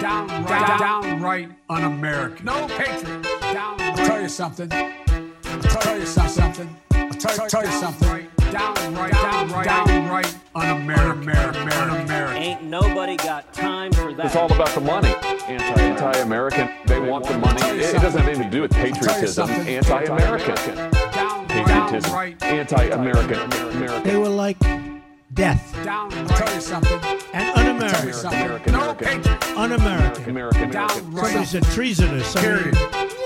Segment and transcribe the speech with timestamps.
[0.00, 2.44] downright, downright un-American.
[2.46, 3.22] No patriot.
[3.40, 4.72] Down, I'll tell you something.
[4.72, 6.76] I'll tell you something.
[6.92, 8.28] I'll tell, tell you something.
[8.50, 11.28] Downright, downright, downright un-American.
[11.28, 12.36] Un-American.
[12.36, 14.26] Ain't nobody got time for that.
[14.26, 15.14] It's all about the money.
[15.46, 16.70] Anti, anti-American.
[16.86, 17.60] They want the money.
[17.62, 19.50] It, it doesn't have anything to do with patriotism.
[19.50, 20.54] Anti-American.
[20.54, 20.90] Patriotism.
[21.66, 23.52] Downright, Anti-American.
[23.52, 24.02] American.
[24.04, 24.56] They were like
[25.38, 25.72] death.
[25.84, 26.12] down.
[26.12, 26.98] I'll tell you something.
[27.32, 28.12] And Tell you un-American.
[28.12, 28.40] something.
[28.42, 29.06] American, No American.
[29.22, 29.56] patriot.
[29.56, 30.30] Un-American.
[30.30, 30.30] American.
[30.30, 30.72] American.
[30.72, 32.36] Somebody Downright, said treasonous.
[32.36, 32.76] I mean, Period.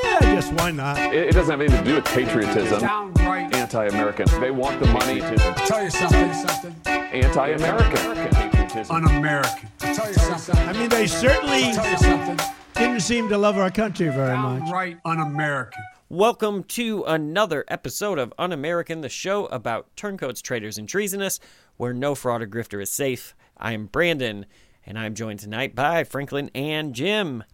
[0.04, 0.98] yeah, just why not?
[0.98, 2.80] It, it doesn't have anything to do with patriotism.
[2.80, 3.54] downright.
[3.56, 4.26] Anti-American.
[4.40, 5.20] They want the money.
[5.20, 6.34] To tell you something.
[6.34, 6.76] Something.
[6.86, 8.14] Anti-American.
[8.30, 8.96] Patriotism.
[8.96, 9.68] Un-American.
[9.80, 10.56] I'll tell you something.
[10.68, 12.38] I mean, they certainly tell you something.
[12.74, 14.60] didn't seem to love our country very much.
[14.64, 15.82] Downright un-American.
[16.10, 21.40] Welcome to another episode of Un American, the show about turncoats, traitors, and treasonous,
[21.76, 23.34] where no fraud or grifter is safe.
[23.56, 24.46] I am Brandon,
[24.84, 27.44] and I'm joined tonight by Franklin and Jim.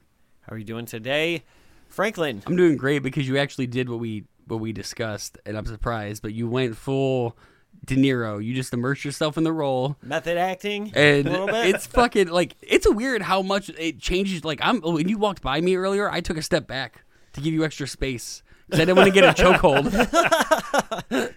[0.42, 1.44] How are you doing today?
[1.88, 5.66] Franklin, I'm doing great because you actually did what we what we discussed, and I'm
[5.66, 6.22] surprised.
[6.22, 7.36] But you went full
[7.84, 8.42] De Niro.
[8.44, 10.92] You just immersed yourself in the role, method acting?
[10.94, 11.74] and a little bit?
[11.74, 14.44] it's fucking like it's weird how much it changes.
[14.44, 17.52] Like I'm when you walked by me earlier, I took a step back to give
[17.52, 19.88] you extra space because I didn't want to get a chokehold.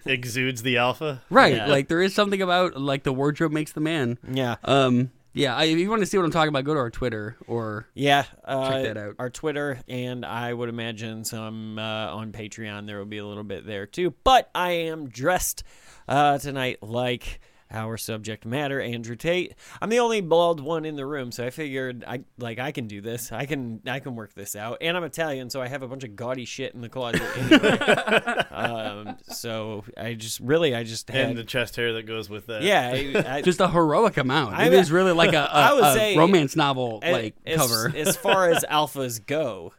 [0.06, 1.22] exudes the alpha.
[1.30, 1.56] right?
[1.56, 1.66] Yeah.
[1.66, 4.18] Like there is something about like the wardrobe makes the man.
[4.30, 4.56] Yeah.
[4.64, 5.10] Um.
[5.32, 5.56] Yeah.
[5.56, 7.88] I, if you want to see what I'm talking about, go to our Twitter or
[7.94, 9.14] Yeah, uh, Check that out.
[9.18, 11.82] Our Twitter, and I would imagine some uh,
[12.14, 12.86] on Patreon.
[12.86, 14.12] There will be a little bit there too.
[14.24, 15.64] But I am dressed
[16.08, 17.40] uh, tonight like
[17.72, 19.54] our subject matter, Andrew Tate.
[19.80, 22.86] I'm the only bald one in the room, so I figured I like I can
[22.86, 23.32] do this.
[23.32, 24.78] I can I can work this out.
[24.80, 27.78] And I'm Italian, so I have a bunch of gaudy shit in the closet anyway.
[28.50, 32.46] um, so I just really I just had And the chest hair that goes with
[32.46, 32.62] that.
[32.62, 32.90] yeah.
[33.26, 34.54] I, I, just a heroic amount.
[34.54, 37.34] I- it is really like a, I a, would a say- romance novel A- like
[37.46, 37.92] as, cover.
[37.96, 39.72] as far as alphas go,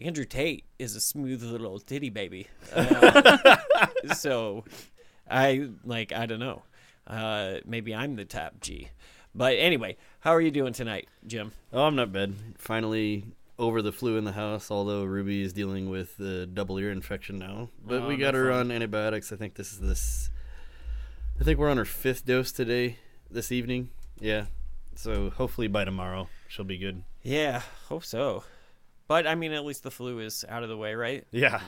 [0.00, 2.46] Andrew Tate is a smooth little titty baby.
[2.74, 3.56] Uh,
[4.14, 4.64] so,
[5.30, 6.62] I like I don't know.
[7.10, 8.88] Uh, maybe I'm the top G.
[9.34, 11.52] But anyway, how are you doing tonight, Jim?
[11.72, 12.34] Oh, I'm not bad.
[12.58, 13.24] Finally
[13.58, 17.38] over the flu in the house, although Ruby is dealing with the double ear infection
[17.38, 17.68] now.
[17.86, 18.60] But Oh, we got her fun.
[18.66, 19.32] on antibiotics.
[19.32, 20.30] I think this is this.
[21.40, 22.96] I think we're on her fifth dose today,
[23.30, 23.90] this evening.
[24.18, 24.46] Yeah.
[24.94, 27.02] So hopefully by tomorrow she'll be good.
[27.22, 28.44] Yeah, hope so.
[29.08, 31.26] But I mean, at least the flu is out of the way, right?
[31.30, 31.60] Yeah.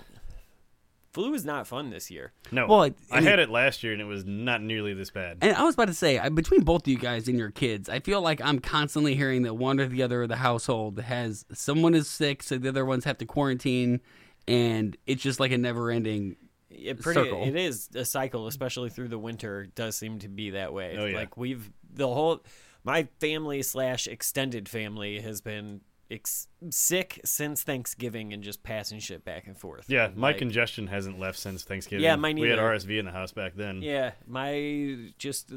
[1.13, 2.33] Flu is not fun this year.
[2.51, 2.67] No.
[2.67, 5.11] Well, I- I, I mean- had it last year and it was not nearly this
[5.11, 5.39] bad.
[5.43, 7.89] And I was about to say, I- between both of you guys and your kids,
[7.89, 11.45] I feel like I'm constantly hearing that one or the other of the household has
[11.53, 14.01] someone is sick, so the other ones have to quarantine,
[14.49, 16.37] and it's just like a never-ending.
[16.71, 17.45] it pretty circle.
[17.45, 20.97] it is a cycle especially through the winter it does seem to be that way
[20.99, 21.17] Oh, yeah.
[21.17, 22.43] like we've the whole
[22.83, 29.25] my family slash extended family has been ex- sick since thanksgiving and just passing shit
[29.25, 32.05] back and forth yeah, my Like, congestion hasn't left since Thanksgiving.
[32.05, 32.59] Yeah, mine We had.
[32.59, 33.83] RSV in the house back then.
[33.83, 35.53] yeah my just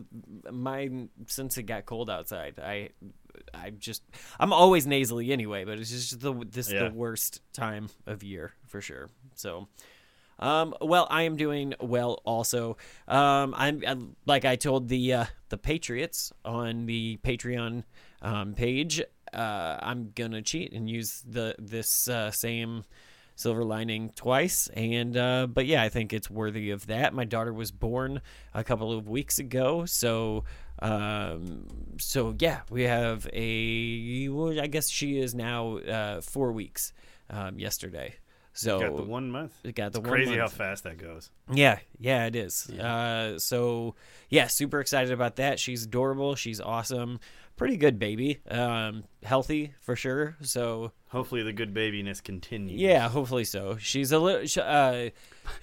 [0.51, 0.89] my
[1.27, 2.89] since it got cold outside i
[3.53, 4.01] i just
[4.39, 6.87] i'm always nasally anyway but it's just the this is Yeah.
[6.89, 9.67] the worst time of year for sure so
[10.37, 12.19] Um, well, I am doing well.
[12.25, 12.75] Also,
[13.07, 13.95] um, I'm I,
[14.25, 17.85] like I told the uh, the Patriots on the Patreon
[18.21, 19.01] um, page.
[19.35, 22.83] Uh, I'm gonna cheat and use the this uh, same
[23.35, 27.13] silver lining twice, and uh, but yeah, I think it's worthy of that.
[27.13, 28.21] My daughter was born
[28.53, 30.45] a couple of weeks ago, so
[30.79, 31.67] um,
[31.99, 34.29] so yeah, we have a.
[34.29, 36.93] Well, I guess she is now uh, four weeks.
[37.27, 38.13] Um, yesterday.
[38.53, 39.53] So Got the one month.
[39.63, 41.31] it got the It's crazy how fast that goes.
[41.51, 42.69] Yeah, yeah, it is.
[42.69, 43.95] Uh, so
[44.29, 45.59] yeah, super excited about that.
[45.59, 46.35] She's adorable.
[46.35, 47.19] She's awesome.
[47.57, 48.41] Pretty good baby.
[48.49, 50.35] Um, healthy for sure.
[50.41, 52.77] So Hopefully the good babiness continues.
[52.81, 53.77] yeah, hopefully so.
[53.77, 54.45] She's a little.
[54.45, 55.11] sh- Uh,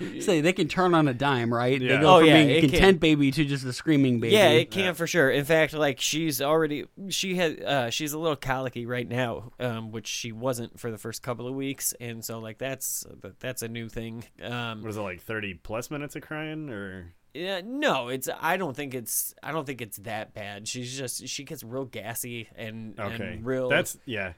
[0.21, 1.79] Say they can turn on a dime, right?
[1.79, 1.97] Yeah.
[1.97, 2.71] They go Oh, from yeah, being it a can.
[2.71, 4.33] content baby to just a screaming baby.
[4.35, 5.29] yeah, it can for sure.
[5.31, 9.91] In fact, like she's already she has uh, she's a little colicky right now, um,
[9.91, 13.05] which she wasn't for the first couple of weeks, and so like that's
[13.41, 14.25] that's a new thing.
[14.43, 18.29] Um, What is it like thirty plus minutes of crying or Yeah, no, it's.
[18.41, 19.35] I don't think it's.
[19.43, 20.69] I don't think it's that bad.
[20.69, 21.27] She's just.
[21.29, 23.35] She gets real gassy and okay?
[23.35, 23.69] and real.
[23.69, 24.33] That's yeah.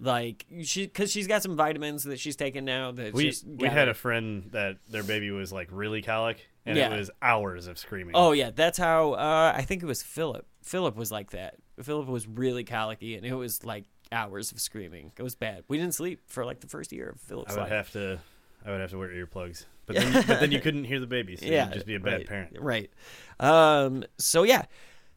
[0.00, 2.92] like she because she's got some vitamins that she's taking now.
[2.92, 6.76] That We just we had a friend that their baby was like really colic and
[6.76, 6.92] Yeah.
[6.92, 8.14] it was hours of screaming.
[8.16, 9.12] Oh yeah, that's how.
[9.12, 10.46] Uh, I think it was Philip.
[10.62, 11.54] Philip was like that.
[11.80, 15.12] Philip was really colicky, and it was like hours of screaming.
[15.16, 15.62] It was bad.
[15.68, 17.70] We didn't sleep for like the first year of Philip's I would life.
[17.70, 18.18] have to.
[18.64, 21.36] I would have to wear earplugs, but then, but then you couldn't hear the baby,
[21.36, 22.56] so yeah, you'd just be a bad right, parent.
[22.60, 22.90] Right.
[23.40, 24.04] Um.
[24.18, 24.64] So yeah,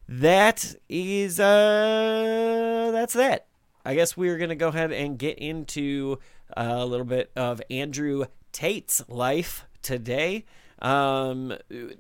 [0.08, 1.40] that is.
[1.40, 2.92] Uh.
[2.94, 3.48] That's that.
[3.86, 6.20] I guess we're gonna go ahead and get into
[6.56, 10.46] uh, a little bit of Andrew Tate's life today.
[10.82, 11.58] Um,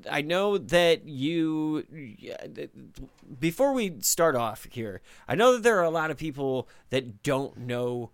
[0.09, 1.85] I know that you.
[3.39, 7.23] Before we start off here, I know that there are a lot of people that
[7.23, 8.11] don't know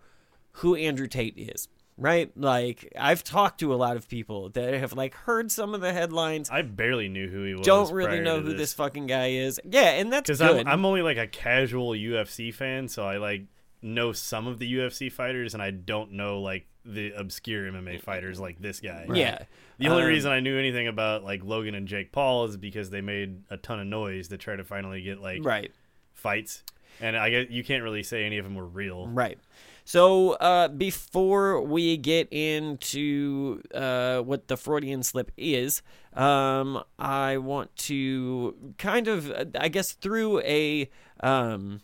[0.54, 1.68] who Andrew Tate is.
[1.98, 5.80] Right, like I've talked to a lot of people that have like heard some of
[5.80, 7.66] the headlines, I barely knew who he was.
[7.66, 9.62] don't really prior know to who this fucking guy is.
[9.64, 10.42] Yeah, and that's because.
[10.42, 13.44] I'm, I'm only like a casual UFC fan, so I like
[13.82, 18.40] know some of the UFC fighters, and I don't know like the obscure MMA fighters
[18.40, 19.08] like this guy.
[19.14, 19.44] Yeah.
[19.78, 22.90] The only Um, reason I knew anything about like Logan and Jake Paul is because
[22.90, 25.72] they made a ton of noise to try to finally get like right.
[26.14, 26.64] fights,
[27.00, 29.08] and I guess you can't really say any of them were real.
[29.08, 29.40] Right.
[29.86, 35.84] So uh, before we get into uh, what the Freudian slip is,
[36.14, 40.90] um, I want to kind of, uh, I guess, through a
[41.20, 41.82] um,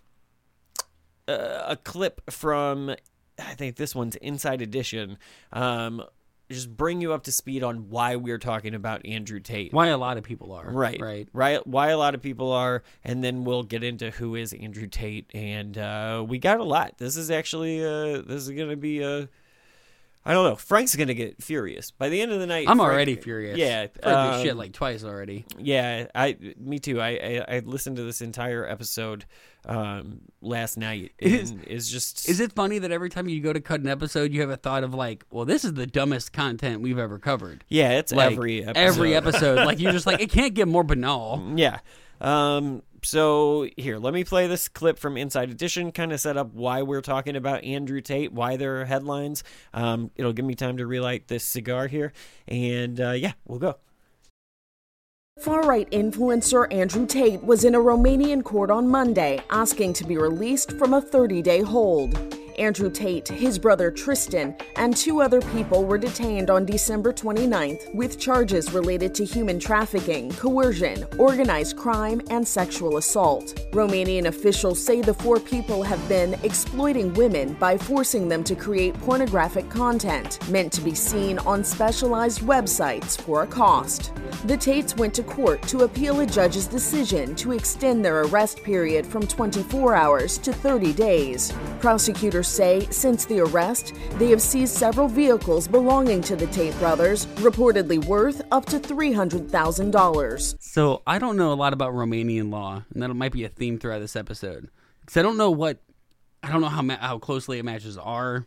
[1.28, 1.34] a
[1.68, 2.90] a clip from,
[3.38, 5.20] I think this one's Inside Edition.
[5.54, 6.04] Um,
[6.52, 9.74] just bring you up to speed on why we're talking about Andrew Tate.
[9.74, 10.70] Why a lot of people are.
[10.70, 11.28] Right, Right.
[11.34, 11.66] right.
[11.66, 15.30] Why a lot of people are, and then we'll get into who is Andrew Tate,
[15.34, 16.98] and uh, we got a lot.
[16.98, 19.28] This is actually, uh, this is gonna be a,
[20.24, 20.56] I don't know.
[20.56, 22.68] Frank's gonna get furious by the end of the night.
[22.70, 23.58] I'm Frank- already furious.
[23.58, 25.46] Yeah, I've heard this um, shit like twice already.
[25.58, 26.08] yeah.
[26.14, 27.02] I, me too.
[27.02, 29.26] I, I, I listened to this entire episode
[29.66, 31.14] um, last night.
[31.18, 33.88] It is- It's just Is it funny that every time you go to cut an
[33.88, 37.18] episode, you have a thought of like, well, this is the dumbest content we've ever
[37.18, 37.64] covered.
[37.68, 38.80] Yeah, it's Like, every episode.
[38.80, 41.44] Every episode, like you're just like, it can't get more banal.
[41.56, 41.80] Yeah.
[42.20, 46.54] Um, so here, let me play this clip from Inside Edition, kind of set up
[46.54, 49.44] why we're talking about Andrew Tate, why there are headlines.
[49.74, 52.14] Um, it'll give me time to relight this cigar here,
[52.48, 53.78] and uh, yeah, we'll go.
[55.40, 60.18] Far right influencer Andrew Tate was in a Romanian court on Monday asking to be
[60.18, 62.41] released from a 30 day hold.
[62.58, 68.20] Andrew Tate, his brother Tristan, and two other people were detained on December 29th with
[68.20, 73.56] charges related to human trafficking, coercion, organized crime, and sexual assault.
[73.72, 78.94] Romanian officials say the four people have been exploiting women by forcing them to create
[79.02, 84.12] pornographic content meant to be seen on specialized websites for a cost.
[84.46, 89.06] The Tates went to court to appeal a judge's decision to extend their arrest period
[89.06, 91.54] from 24 hours to 30 days.
[91.80, 97.26] Prosecutors say since the arrest, they have seized several vehicles belonging to the Tate brothers,
[97.38, 100.56] reportedly worth up to $300,000.
[100.60, 103.78] So I don't know a lot about Romanian law, and that might be a theme
[103.80, 104.70] throughout this episode.
[105.02, 105.80] Because I don't know what,
[106.44, 108.46] I don't know how ma- how closely it matches our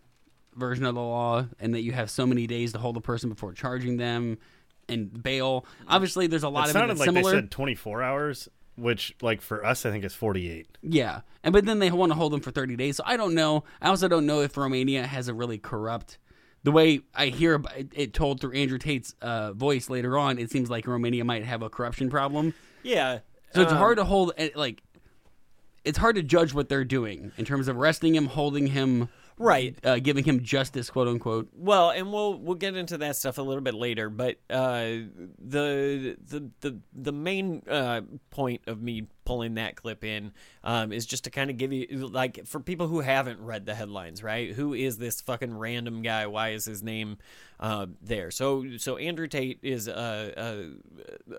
[0.55, 3.29] version of the law, and that you have so many days to hold a person
[3.29, 4.39] before charging them
[4.89, 5.65] and bail.
[5.89, 7.33] Obviously, there's a lot It of it sounded that's like similar.
[7.33, 10.79] they said 24 hours, which like for us I think is 48.
[10.83, 12.97] Yeah, and but then they want to hold them for 30 days.
[12.97, 13.65] So I don't know.
[13.81, 16.19] I also don't know if Romania has a really corrupt.
[16.63, 20.51] The way I hear it, it told through Andrew Tate's uh, voice later on, it
[20.51, 22.55] seems like Romania might have a corruption problem.
[22.83, 23.19] Yeah.
[23.55, 24.83] So it's um, hard to hold eh, like.
[25.85, 29.77] It's hard to judge what they're doing in terms of arresting him, holding him, Right.
[29.85, 31.49] uh, giving him justice, quote unquote.
[31.57, 34.85] Well, and we'll we'll get into that stuff a little bit later, but uh,
[35.39, 40.33] the the the the main uh, point of me pulling that clip in
[40.63, 43.75] um, is just to kind of give you like for people who haven't read the
[43.75, 44.53] headlines, right?
[44.53, 46.27] Who is this fucking random guy?
[46.27, 47.19] Why is his name
[47.59, 48.31] uh, there?
[48.31, 50.73] So so Andrew Tate is a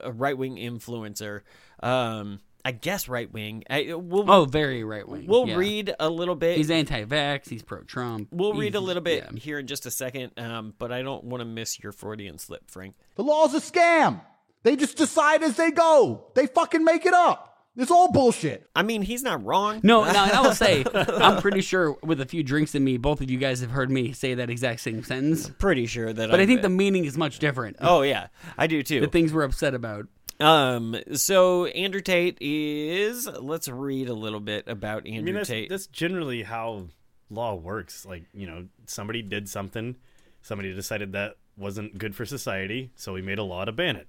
[0.01, 1.41] a, a right wing influencer.
[1.81, 3.63] Um, I guess right wing.
[3.69, 5.27] We'll Oh, very right wing.
[5.27, 5.55] we'll yeah.
[5.55, 6.57] read a little bit.
[6.57, 7.47] He's anti-vax.
[7.47, 8.29] He's pro-Trump.
[8.31, 9.39] We'll read a little bit yeah.
[9.39, 12.69] here in just a second, um, but I don't want to miss your Freudian slip,
[12.71, 12.95] Frank.
[13.15, 14.21] The law's a scam.
[14.63, 16.31] They just decide as they go.
[16.33, 17.51] They fucking make it up.
[17.77, 18.67] It's all bullshit.
[18.73, 19.81] I mean, he's not wrong.
[19.83, 23.21] No, no, I will say, I'm pretty sure with a few drinks in me, both
[23.21, 25.49] of you guys have heard me say that exact same sentence.
[25.59, 26.31] pretty sure that.
[26.31, 27.75] But I I've- think the meaning is much different.
[27.81, 29.01] Oh yeah, I do too.
[29.01, 30.07] The things we're upset about.
[30.39, 33.27] Um, so Andrew Tate is.
[33.27, 35.69] Let's read a little bit about I Andrew mean that's Tate.
[35.69, 36.87] that's generally how
[37.29, 38.05] law works.
[38.05, 39.95] Like, you know, somebody did something,
[40.41, 44.07] somebody decided that wasn't good for society, so we made a law to ban it.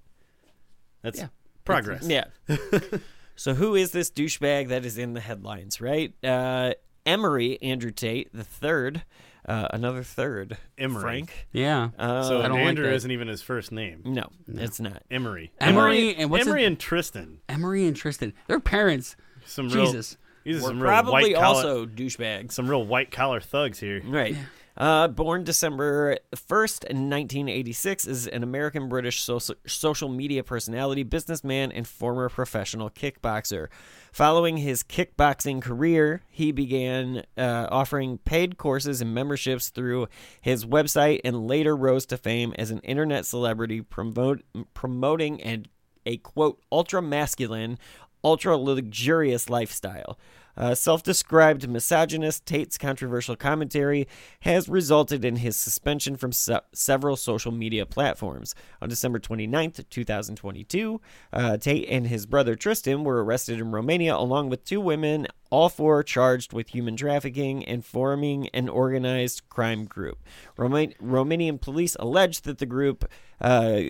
[1.03, 1.29] That's Yeah.
[1.65, 2.07] progress.
[2.09, 2.25] Yeah.
[3.37, 5.81] so who is this douchebag that is in the headlines?
[5.81, 6.13] Right.
[6.25, 6.73] Uh,
[7.05, 9.05] Emory Andrew Tate the third.
[9.47, 10.57] Uh, another third.
[10.77, 11.01] Emory.
[11.03, 11.47] Frank.
[11.53, 11.91] Yeah.
[11.99, 12.95] Uh, So I don't like Andrew that.
[12.95, 14.01] isn't even his first name.
[14.05, 15.03] no, it's not.
[15.11, 15.53] Emory.
[15.61, 17.39] Emory and what's Emory his- and Tristan.
[17.49, 18.33] Emory and Tristan.
[18.49, 19.15] Their parents.
[19.45, 20.17] Some real Jesus.
[20.43, 22.53] these are We're some real probably white collar, also douchebags.
[22.53, 24.03] some real white collar thugs here.
[24.05, 24.37] Right.
[24.77, 29.27] Uh, born December 1st, 1986, is an American British
[29.67, 33.69] social, media personality, businessman, and former professional kickboxer.
[34.13, 40.09] Following his kickboxing career, he began uh, offering paid courses and memberships through
[40.43, 44.43] his website and later rose to fame as an internet celebrity promote,
[44.75, 45.69] promoting and
[46.05, 47.79] a quote ultra masculine,
[48.23, 50.19] ultra luxurious lifestyle.
[50.57, 54.09] Uh, Self described misogynist, Tate's controversial commentary
[54.41, 58.55] has resulted in his suspension from se- several social media platforms.
[58.81, 61.01] On December 29th, 2022,
[61.33, 65.69] uh, Tate and his brother Tristan were arrested in Romania along with two women, all
[65.69, 70.23] four charged with human trafficking and forming an organized crime group.
[70.57, 73.05] Roma- Romanian police alleged that the group.
[73.41, 73.81] Uh,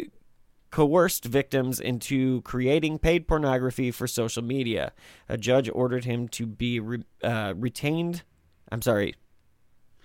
[0.70, 4.92] coerced victims into creating paid pornography for social media.
[5.28, 8.23] A judge ordered him to be re- uh, retained.
[8.70, 9.14] I'm sorry.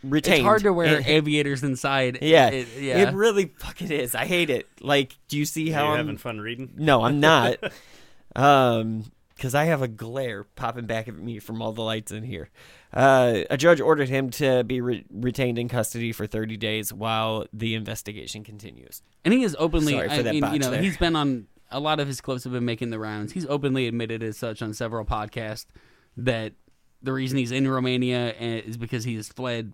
[0.04, 0.38] Retained.
[0.40, 2.20] It's hard to wear Eh, aviators inside.
[2.22, 2.98] yeah, It, yeah.
[3.10, 4.16] it really fucking is.
[4.16, 4.68] I hate it.
[4.82, 6.74] Like, do you see Are how you I'm having fun reading?
[6.76, 7.58] no, I'm not.
[8.36, 12.24] um, because I have a glare popping back at me from all the lights in
[12.24, 12.50] here.
[12.94, 17.46] Uh, a judge ordered him to be re- retained in custody for 30 days while
[17.54, 19.02] the investigation continues.
[19.24, 19.94] And he is openly.
[19.94, 20.82] Sorry for I that mean, you know, there.
[20.82, 23.32] he's been on a lot of his clips have been making the rounds.
[23.32, 25.66] He's openly admitted as such on several podcasts
[26.18, 26.54] that
[27.02, 29.74] the reason he's in Romania eh, is because he has fled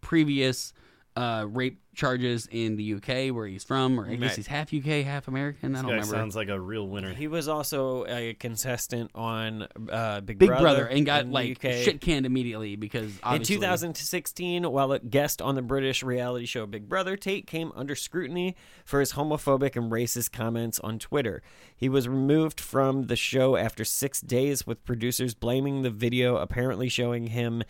[0.00, 0.72] previous
[1.16, 4.36] uh, rape charges in the UK where he's from, or I guess Right.
[4.36, 5.76] he's half UK, half American.
[5.76, 6.12] I don't Guy remember.
[6.16, 7.14] sounds like a real winner.
[7.14, 11.34] He was also a contestant on uh, Big, Big Brother, Brother and got in the
[11.34, 11.72] like UK.
[11.84, 16.66] shit canned immediately because In obviously 2016, while a guest on the British reality show
[16.66, 21.42] Big Brother, Tate came under scrutiny for his homophobic and racist comments on Twitter.
[21.76, 26.88] He was removed from the show after six days, with producers blaming the video apparently
[26.88, 27.62] showing him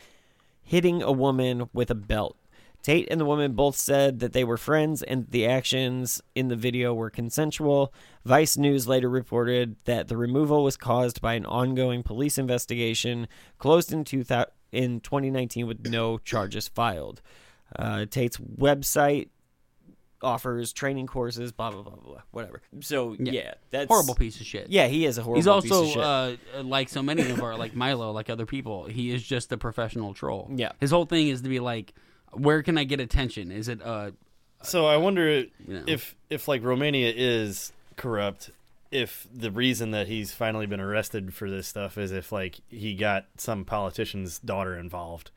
[0.63, 2.39] hitting a woman with a belt.
[2.85, 6.55] Tate and the woman both said that they were friends and the actions in the
[6.55, 7.95] video were consensual.
[8.27, 13.27] Vice News later reported that the removal was caused by an ongoing police investigation
[13.57, 17.23] closed in, 2000, in 2019 with no charges filed.
[17.75, 19.31] Uh, Tate's website
[20.21, 22.61] offers training courses, blah, blah, blah, blah, whatever.
[22.81, 24.69] So, yeah, that's horrible piece of shit.
[24.69, 26.41] Yeah, he is a horrible He's also piece of shit.
[26.55, 28.85] uh, like so many of our like Milo, like other people.
[28.85, 30.51] He is just a professional troll.
[30.55, 30.73] Yeah.
[30.81, 31.95] his whole thing is to be like,
[32.37, 33.51] where can I get attention?
[33.51, 34.11] Is it uh
[34.63, 35.85] So I wonder know.
[35.87, 38.51] if if like Romania is corrupt,
[38.91, 42.95] if the reason that he's finally been arrested for this stuff is if like he
[42.95, 45.31] got some politician's daughter involved.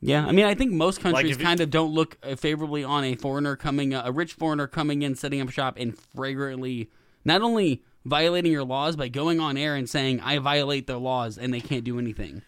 [0.00, 3.02] Yeah, I mean, I think most countries it- kind of don't look uh, favorably on
[3.04, 6.88] a foreigner coming, a rich foreigner coming in, setting up shop, and flagrantly
[7.24, 11.36] not only violating your laws by going on air and saying I violate their laws
[11.36, 12.42] and they can't do anything.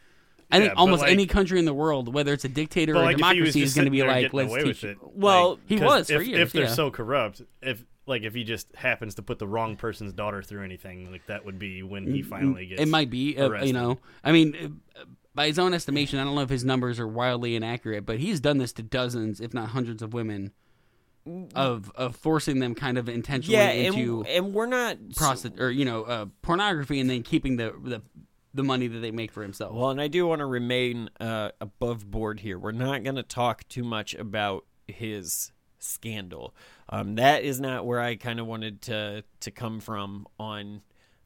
[0.53, 3.03] I think but almost like- any country in the world, whether it's a dictator or
[3.03, 4.83] a like if he was democracy, is going to be like, let's away teach.
[4.83, 6.69] with it, Well, like, he 'cause was for if, years, If they're yeah.
[6.75, 10.65] so corrupt, if like if he just happens to put the wrong person's daughter through
[10.65, 12.81] anything, like that would be when he finally gets.
[12.81, 13.99] It might be, uh, you know.
[14.25, 15.05] I mean, uh,
[15.35, 18.41] by his own estimation, I don't know if his numbers are wildly inaccurate, but he's
[18.41, 20.51] done this to dozens, if not hundreds, of women,
[21.55, 25.71] of of forcing them kind of intentionally yeah, into and, and we're not prosti- or
[25.71, 28.03] you know uh, pornography, and then keeping the the
[28.53, 29.75] the money that they make for himself.
[29.75, 32.59] Well, and I do want to remain uh, above board here.
[32.59, 36.55] We're not going to talk too much about his scandal.
[36.89, 40.83] Um, that is not where I kind of wanted to to come from on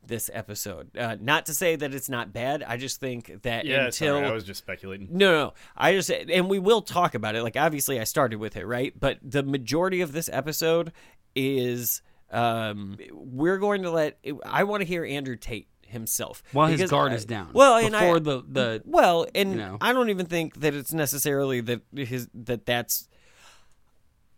[0.07, 0.95] this episode.
[0.99, 2.63] Uh, not to say that it's not bad.
[2.63, 5.09] I just think that Yeah, until sorry, I was just speculating.
[5.11, 5.53] no, no, no.
[5.77, 7.43] I just and we will talk about it.
[7.43, 8.93] Like obviously, I started with it, right?
[8.99, 10.93] But the majority of this episode
[11.35, 14.19] is um, we're going to let.
[14.45, 17.51] I want to hear Andrew Tate himself While his guard I- is down.
[17.55, 19.79] Well, and before I, the the well, and you know.
[19.81, 23.09] I don't even think that it's necessarily that his that that's.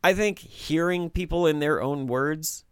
[0.05, 2.65] I think hearing people in their own words,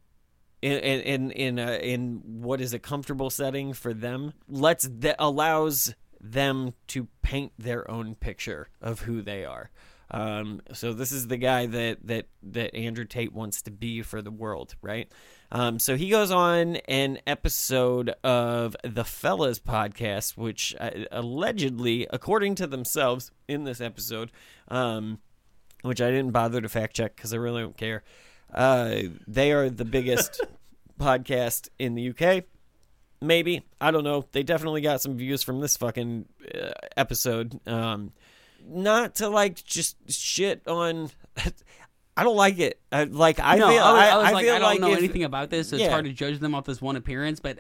[0.63, 5.17] in in in in, a, in what is a comfortable setting for them, lets that
[5.19, 9.71] allows them to paint their own picture of who they are.
[10.11, 14.23] Um, so this is the guy that that that Andrew Tate wants to be for
[14.23, 15.11] the world, right?
[15.55, 22.57] Um, so he goes on an episode of the Fellas podcast, which uh, allegedly, according
[22.57, 24.33] to themselves, in this episode,
[24.67, 25.21] um,
[25.83, 28.03] which I didn't bother to fact check because I really don't care.
[28.53, 30.45] Uh, they are the biggest
[31.01, 32.45] podcast in the UK.
[33.21, 34.27] Maybe I don't know.
[34.33, 37.61] They definitely got some views from this fucking uh, episode.
[37.69, 38.13] Um,
[38.67, 41.11] not to like just shit on.
[42.17, 42.81] I don't like it.
[42.93, 43.83] I, like I no, feel.
[43.83, 45.71] I I, I was I like, feel I don't like know if- anything about this.
[45.71, 45.91] So it's yeah.
[45.91, 47.59] hard to judge them off this one appearance, but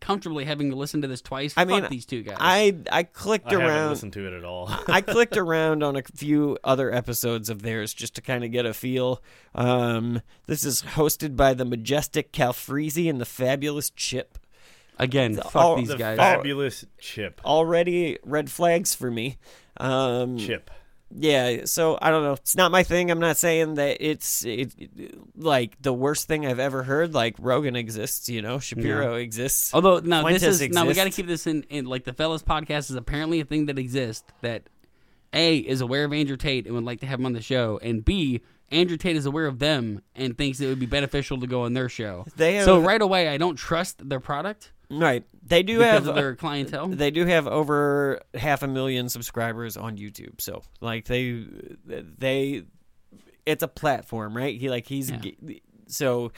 [0.00, 1.54] comfortably having to listen to this twice.
[1.56, 2.36] I mean, these two guys.
[2.38, 3.90] I I clicked I haven't around.
[3.90, 4.68] listened to it at all.
[4.88, 8.64] I clicked around on a few other episodes of theirs just to kind of get
[8.64, 9.22] a feel.
[9.54, 14.38] Um, this is hosted by the majestic Calfreezy and the fabulous Chip.
[14.98, 16.16] Again, fuck all these the guys.
[16.16, 17.40] fabulous Chip.
[17.44, 19.36] Already red flags for me.
[19.78, 20.70] Um, Chip.
[21.18, 22.34] Yeah, so I don't know.
[22.34, 23.10] It's not my thing.
[23.10, 24.74] I'm not saying that it's it,
[25.34, 27.14] like the worst thing I've ever heard.
[27.14, 29.72] Like Rogan exists, you know, Shapiro exists.
[29.72, 32.12] Although now Fuentes this is now we got to keep this in, in like the
[32.12, 34.68] fellas podcast is apparently a thing that exists that
[35.32, 37.80] a is aware of Andrew Tate and would like to have him on the show,
[37.82, 41.46] and b Andrew Tate is aware of them and thinks it would be beneficial to
[41.46, 42.26] go on their show.
[42.36, 45.24] They so right away, I don't trust their product Right.
[45.44, 46.88] They do because have of their clientele.
[46.88, 50.40] They do have over half a million subscribers on YouTube.
[50.40, 51.44] So like they
[51.86, 52.64] they
[53.44, 54.58] it's a platform, right?
[54.58, 55.30] He like he's Yeah.
[55.86, 56.32] so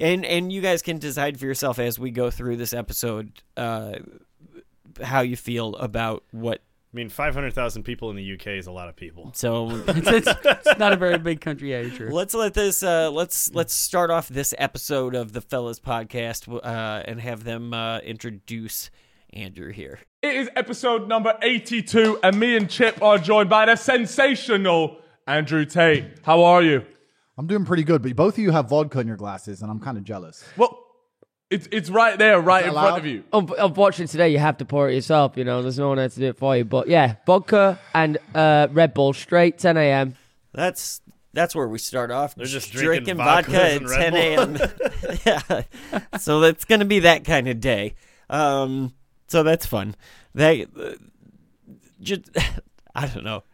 [0.00, 3.94] and and you guys can decide for yourself as we go through this episode uh
[5.02, 6.62] how you feel about what
[6.96, 9.30] I mean, 500,000 people in the UK is a lot of people.
[9.34, 10.36] so it's, it's-
[10.66, 12.08] it's not a very big country, yeah, you're true.
[12.10, 17.02] let's let this uh let's let's start off this episode of the fellas podcast uh
[17.04, 18.90] and have them uh introduce
[19.34, 19.98] Andrew here.
[20.22, 25.66] It is episode number 82, and me and Chip are joined by the sensational Andrew
[25.66, 26.06] Tate.
[26.22, 26.82] How are you?
[27.36, 29.80] I'm doing pretty good, but both of you have vodka in your glasses, and I'm
[29.80, 30.42] kind of jealous.
[30.56, 30.85] Well,
[31.50, 33.24] it's it's right there, right that in front of you.
[33.32, 35.36] Un- Unfortunately, today you have to pour it yourself.
[35.36, 36.64] You know, there's no one there to do it for you.
[36.64, 40.14] But yeah, vodka and uh, Red Bull straight 10 a.m.
[40.52, 41.00] That's
[41.32, 42.34] that's where we start off.
[42.34, 44.68] They're just drinking, drinking vodka vodkas at and 10 Red
[45.24, 45.26] a.m.
[46.02, 47.94] yeah, so that's gonna be that kind of day.
[48.28, 48.94] Um,
[49.28, 49.94] so that's fun.
[50.34, 50.92] They uh,
[52.00, 52.22] just
[52.94, 53.44] I don't know.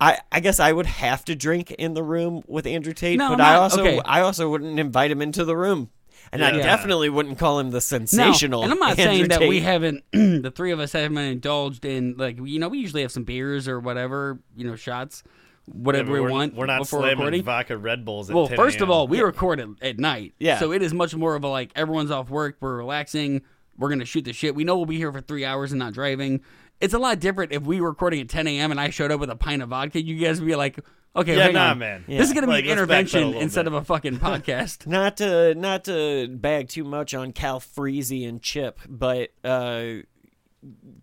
[0.00, 3.30] I I guess I would have to drink in the room with Andrew Tate, No,
[3.30, 4.00] but I'm I not- also okay.
[4.04, 5.90] I also wouldn't invite him into the room.
[6.32, 8.62] And I definitely wouldn't call him the No, sensational.
[8.62, 12.16] and I'm not Andrew saying that we haven't, the three of us haven't indulged in,
[12.16, 15.22] like, you know, we usually have some beers or whatever, you know, shots,
[15.66, 17.42] whatever we we're, want We're not before slamming recording.
[17.42, 20.34] vodka Red Bulls at Well, 10 first of all, we record it at night.
[20.38, 20.58] Yeah.
[20.58, 23.42] So it is much more of a like everyone's off work, we're relaxing,
[23.78, 24.54] we're gonna shoot the shit.
[24.54, 26.40] We know we'll be here for three hours and not driving.
[26.80, 28.70] It's a lot different if we were recording at 10 a.m.
[28.70, 30.00] and I showed up with a pint of vodka.
[30.02, 30.78] You guys would be like,
[31.18, 31.78] okay, Yeah, hang nah, on.
[31.78, 32.04] man.
[32.06, 32.92] This is gonna be Like, an let's backpedal a
[33.22, 33.72] intervention instead bit.
[33.74, 34.86] of a fucking podcast.
[34.86, 40.02] not to not to bag too much on Calfreezy and Chip, but uh,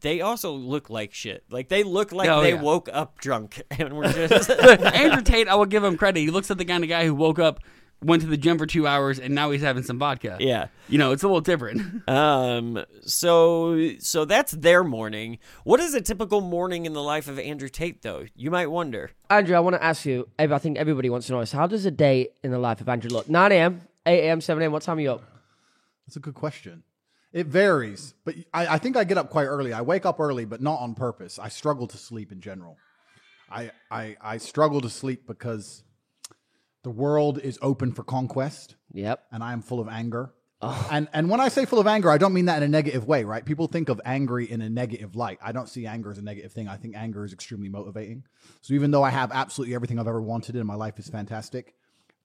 [0.02, 1.44] they also look like shit.
[1.50, 2.62] Like they look like Oh, they yeah.
[2.62, 6.20] woke up drunk and were just Andrew Tate, I will give him credit.
[6.20, 7.60] He looks like the kind of guy who woke up,
[8.04, 10.38] went to the gym for two hours, and now he's having some vodka.
[10.40, 10.68] yeah.
[10.88, 12.04] You know, it's a little different.
[12.08, 12.84] Um.
[13.02, 15.40] So so that's their morning.
[15.64, 18.26] What is a typical morning in the life of Andrew Tate, though?
[18.36, 19.12] You might wonder.
[19.30, 21.52] Andrew, I want to ask you, I think everybody wants to know this.
[21.52, 23.28] How does a day in the life of Andrew look?
[23.28, 25.24] 9 a.m., 8 a.m., 7 a.m., what time are you up?
[26.06, 26.84] That's a good question.
[27.34, 29.74] It varies, but I, I think I get up quite early.
[29.74, 31.40] I wake up early, but not on purpose.
[31.40, 32.78] I struggle to sleep in general.
[33.50, 35.84] I, I, I struggle to sleep because
[36.86, 39.24] the world is open for conquest Yep.
[39.32, 40.34] and I am full of anger.
[40.62, 40.88] Oh.
[40.92, 43.08] And and when I say full of anger, I don't mean that in a negative
[43.08, 43.44] way, right?
[43.44, 45.40] People think of angry in a negative light.
[45.42, 46.68] I don't see anger as a negative thing.
[46.68, 48.24] I think anger is extremely motivating.
[48.62, 51.74] So even though I have absolutely everything I've ever wanted and my life is fantastic,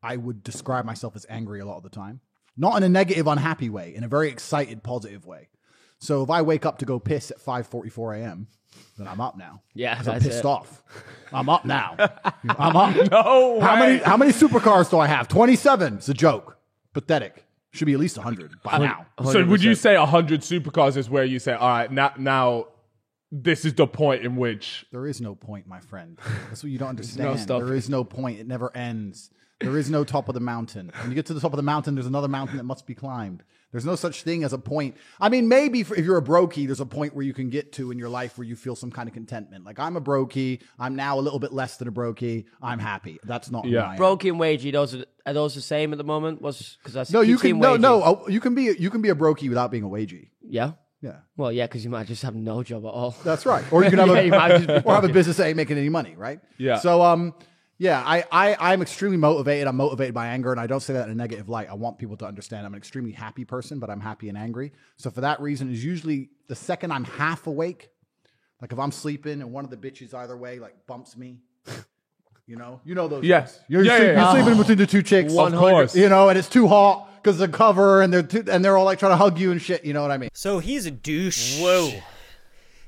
[0.03, 2.21] I would describe myself as angry a lot of the time.
[2.55, 5.49] Not in a negative, unhappy way, in a very excited, positive way.
[6.01, 8.49] So if I wake up to go piss at 5:44 a.m.,
[8.99, 9.63] then I'm up now.
[9.75, 10.45] Yeah, 'Cause I'm that's pissed it.
[10.47, 10.83] off.
[11.33, 11.95] I'm up now.
[12.49, 13.11] I'm up.
[13.11, 13.81] No How way.
[13.81, 15.29] many how many supercars do I have?
[15.29, 15.95] 27.
[15.99, 16.57] It's a joke.
[16.93, 17.45] Pathetic.
[17.73, 19.07] Should be at least 100 by now.
[19.31, 22.67] So would you say 100 supercars is where you say, all right, now, now
[23.31, 26.19] this is the point in which There is no point, my friend.
[26.49, 27.39] That's what you don't understand.
[27.39, 27.63] stop.
[27.63, 28.41] there is no point.
[28.41, 29.31] It never ends.
[29.61, 30.91] There is no top of the mountain.
[31.01, 32.95] When you get to the top of the mountain, there's another mountain that must be
[32.97, 33.45] climbed.
[33.73, 34.97] There's no such thing as a point.
[35.21, 37.73] I mean, maybe for, if you're a brokey, there's a point where you can get
[37.75, 39.65] to in your life where you feel some kind of contentment.
[39.65, 40.61] Like I'm a brokey.
[40.79, 42.47] I'm now a little bit less than a brokey.
[42.61, 43.19] I'm happy.
[43.25, 43.83] That's not Yeah.
[43.83, 43.99] who I am.
[44.01, 46.43] Brokey and wagey, those are, are those the same at the moment?
[46.43, 47.81] Was because I No, you can no wagey.
[47.81, 48.03] no.
[48.03, 50.31] oh, You can be you can be a brokey without being a wagey.
[50.43, 50.73] Yeah.
[51.03, 51.17] Yeah.
[51.37, 53.17] Well, yeah, because you might just have no job at all.
[53.25, 53.65] That's right.
[53.73, 55.57] Or you can have Yeah, a you might just or have a business that ain't
[55.57, 56.41] making any money, right?
[56.59, 56.77] Yeah.
[56.79, 57.35] So um
[57.81, 59.67] yeah, I, I I'm extremely motivated.
[59.67, 61.71] I'm motivated by anger, and I don't say that in a negative light.
[61.71, 64.73] I want people to understand I'm an extremely happy person, but I'm happy and angry.
[64.99, 67.89] So for that reason, is usually the second I'm half awake,
[68.61, 71.39] like if I'm sleeping and one of the bitches either way like bumps me.
[72.47, 73.25] You know, you know those.
[73.25, 73.65] Yes, ones.
[73.69, 74.33] You're, Yeah, sleep- yeah, you're yeah.
[74.33, 75.97] sleeping between the two chicks, Of course.
[75.97, 78.85] You know, and it's too hot because the cover, and they're too, and they're all
[78.85, 79.87] like trying to hug you and shit.
[79.87, 80.29] You know what I mean?
[80.35, 81.61] So he's a douche.
[81.61, 81.93] Whoa.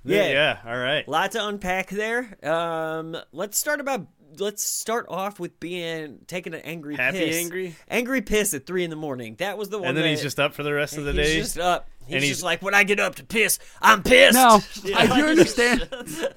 [0.04, 0.28] Yeah.
[0.28, 0.58] Yeah.
[0.66, 1.06] All right.
[1.08, 2.36] lot to unpack there.
[2.46, 4.06] Um, let's start about.
[4.38, 7.36] Let's start off with being taking an angry Happy piss.
[7.36, 7.74] angry?
[7.88, 9.34] angry piss at three in the morning.
[9.38, 9.88] That was the one.
[9.88, 11.38] And then he's just up for the rest of the he's day.
[11.38, 11.88] just up.
[12.06, 14.34] He's, And just he's- like, when I get up to piss, I'm pissed.
[14.34, 15.88] No, You I do understand.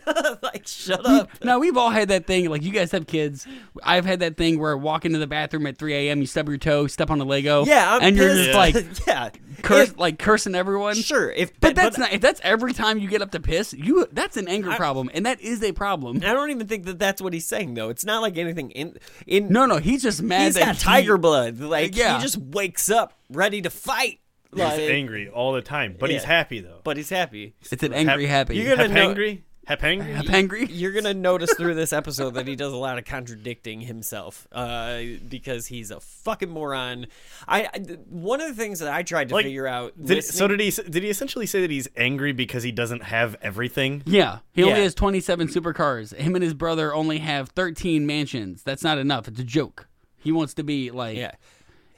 [0.43, 1.29] like, shut up.
[1.43, 2.49] Now we've all had that thing.
[2.49, 3.47] Like you guys have kids.
[3.83, 6.19] I've had that thing where I walk into the bathroom at 3 a.m.
[6.21, 7.65] You stub your toe, step on a Lego.
[7.65, 8.45] Yeah, I'm and you're pissed.
[8.51, 9.29] just like yeah,
[9.65, 10.95] curse, If- like cursing everyone.
[10.95, 11.31] sure.
[11.31, 12.13] If But that's not.
[12.13, 15.25] If that's every time you get up to piss, you that's an anger problem, and
[15.25, 16.17] that is a problem.
[16.17, 17.89] I don't even think that that's what he's saying though.
[17.89, 18.97] It's not like anything in
[19.27, 19.49] in.
[19.49, 20.45] No, no, he's just mad.
[20.45, 21.59] he's that got he- tiger blood.
[21.59, 22.15] Like Yeah.
[22.17, 24.19] he just wakes up ready to fight.
[24.53, 26.79] He's angry all the time, but he's happy though.
[26.85, 27.55] but he's happy.
[27.71, 28.55] It's an angry happy.
[28.55, 29.43] You're gonna Hep know- angry?
[29.65, 30.11] Hep angry?
[30.13, 30.65] Hep angry.
[30.67, 35.01] You're gonna notice through this episode that he does a lot of contradicting himself, uh,
[35.27, 37.07] because he's a fucking moron.
[37.47, 39.93] I, I one of the things that I tried to Like, figure out.
[40.03, 40.69] Did, so did he?
[40.71, 44.03] Did he essentially say that he's angry because he doesn't have everything?
[44.05, 46.15] Yeah, he only has 27 supercars.
[46.15, 48.63] Him and his brother only have 13 mansions.
[48.63, 49.27] That's not enough.
[49.27, 49.87] It's a joke.
[50.17, 51.31] He wants to be like, Yeah,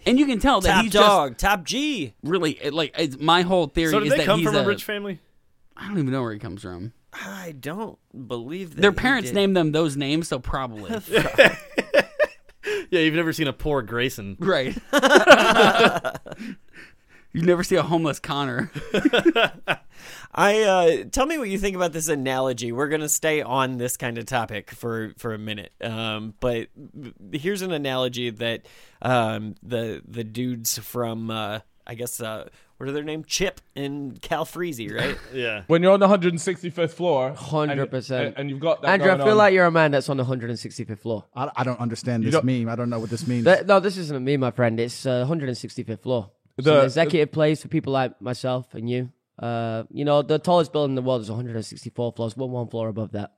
[0.06, 2.14] and you can tell that top he's dog, top G.
[2.24, 2.94] really like.
[2.98, 4.84] It's, my whole theory So did is they that come he's from a a rich
[4.84, 5.20] family?
[5.76, 6.94] I don't even know where he comes from.
[7.24, 10.92] I don't believe that Their parents named them those names, so probably
[12.90, 14.38] Yeah, you've never seen a poor Grayson.
[14.40, 14.78] right.
[17.34, 18.72] you never see a homeless Connor.
[20.34, 22.72] I uh, tell me what you think about this analogy.
[22.72, 26.68] We're gonna stay on this kind of topic for for a minute, um, but
[27.32, 28.66] here's an analogy that
[29.02, 33.24] um, the the dudes from uh, I guess uh, what are their name?
[33.24, 35.18] Chip and Calfreezy, right?
[35.34, 35.64] Yeah.
[35.68, 38.28] When you're on the 165th floor, 100%.
[38.28, 39.38] and, and you've got that Andrew, I feel on.
[39.38, 41.24] like you're a man that's on the 165th floor.
[41.34, 42.68] I, I don't understand this don't- meme.
[42.70, 43.46] I don't know what this means.
[43.46, 44.80] Th- no, this isn't a me, my friend.
[44.80, 46.30] It's uh, 165th floor.
[46.58, 49.12] It's The- an executive place for people like myself and you.
[49.40, 52.36] Uh, you know, the tallest building in the world is 164 floors.
[52.36, 53.34] One one floor above that.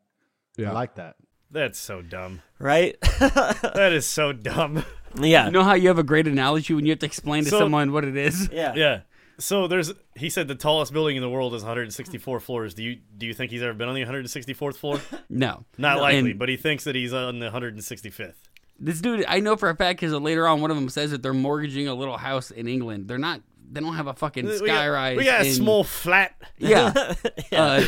[0.57, 1.15] Yeah, I like that.
[1.51, 2.41] That's so dumb.
[2.59, 2.95] right?
[3.19, 4.83] That is so dumb.
[5.19, 5.45] yeah.
[5.47, 7.59] You know how you have a great analogy when you have to explain to So-
[7.59, 8.49] someone what it is?
[8.51, 8.73] yeah.
[8.75, 8.99] Yeah.
[9.39, 12.73] So there's he said the tallest building in the world is 164 floors.
[12.73, 14.99] Do you do you think he's ever been on the 164th floor?
[15.29, 16.01] No, Not No.
[16.01, 18.33] likely, And but he thinks that he's on the 165th.
[18.79, 21.23] this dude, I know for a fact because later on one of them says that
[21.23, 23.07] they're mortgaging a little house in England.
[23.07, 23.41] They're not.
[23.71, 25.17] They don't have a fucking We got, skyrise.
[25.17, 26.35] we got a in- small flat.
[26.57, 27.13] Yeah.
[27.51, 27.81] Uh,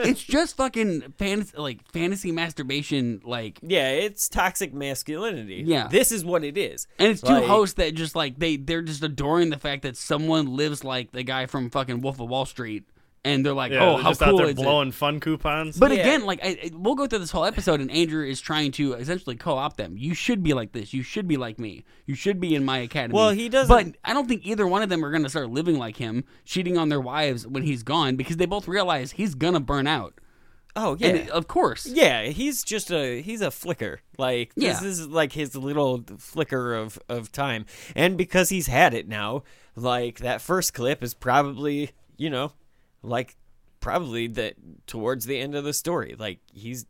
[0.00, 5.62] it's just fucking fantasy, like fantasy masturbation, like, Yeah, it's toxic masculinity.
[5.64, 5.86] Yeah.
[5.88, 6.86] This is what it is.
[6.98, 9.96] and it's two Like- hosts that just like they they're just adoring the fact that
[9.96, 12.84] someone lives like the guy from fucking Wolf of Wall Street,
[13.24, 14.62] and they're like, Yeah, oh, they're how just cool out there is it?
[14.62, 15.78] blowing fun coupons.
[15.78, 15.98] But Yeah.
[15.98, 18.94] again, like I, I- we'll go through this whole episode, and Andrew is trying to
[18.94, 19.96] essentially co-opt them.
[19.98, 20.94] You should be like this.
[20.94, 21.84] You should be like me.
[22.06, 23.14] You should be in my academy.
[23.14, 25.50] Well, he doesn't- But I don't think either one of them are going to start
[25.50, 29.34] living like him, cheating on their wives when he's gone, because they both realize he's
[29.34, 30.14] gonna burn out.
[30.76, 31.08] Oh yeah.
[31.08, 34.00] And of course, Yeah, he's just a he's a flicker.
[34.18, 34.88] Like this Yeah.
[34.88, 37.66] is like his little flicker of of time.
[37.96, 39.42] And because he's had it now,
[39.74, 42.52] like that first clip is probably, you know,
[43.02, 43.36] like
[43.80, 44.54] probably that
[44.86, 46.14] towards the end of the story.
[46.18, 46.86] Like he's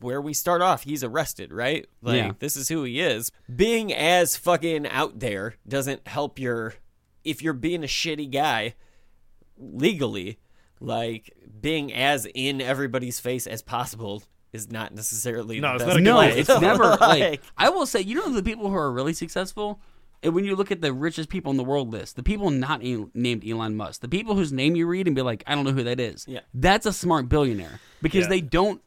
[0.00, 1.86] where we start off, he's arrested, right?
[2.02, 2.32] Like Yeah.
[2.38, 3.30] this is who he is.
[3.54, 6.74] Being as fucking out there doesn't help your
[7.24, 8.74] if you're being a shitty guy
[9.58, 10.38] legally,
[10.80, 15.88] like being as in everybody's face as possible is not necessarily No, the it's best
[15.88, 18.00] not a good no, it's never like Like, I will say.
[18.00, 19.80] You know the people who are really successful.
[20.22, 22.82] And when you look at the richest people in the world list, the people not
[22.82, 25.64] e- named Elon Musk, the people whose name you read and be like, I don't
[25.64, 26.24] know who that is.
[26.28, 26.40] Yeah.
[26.54, 28.28] that's a smart billionaire because Yeah.
[28.28, 28.82] they don't.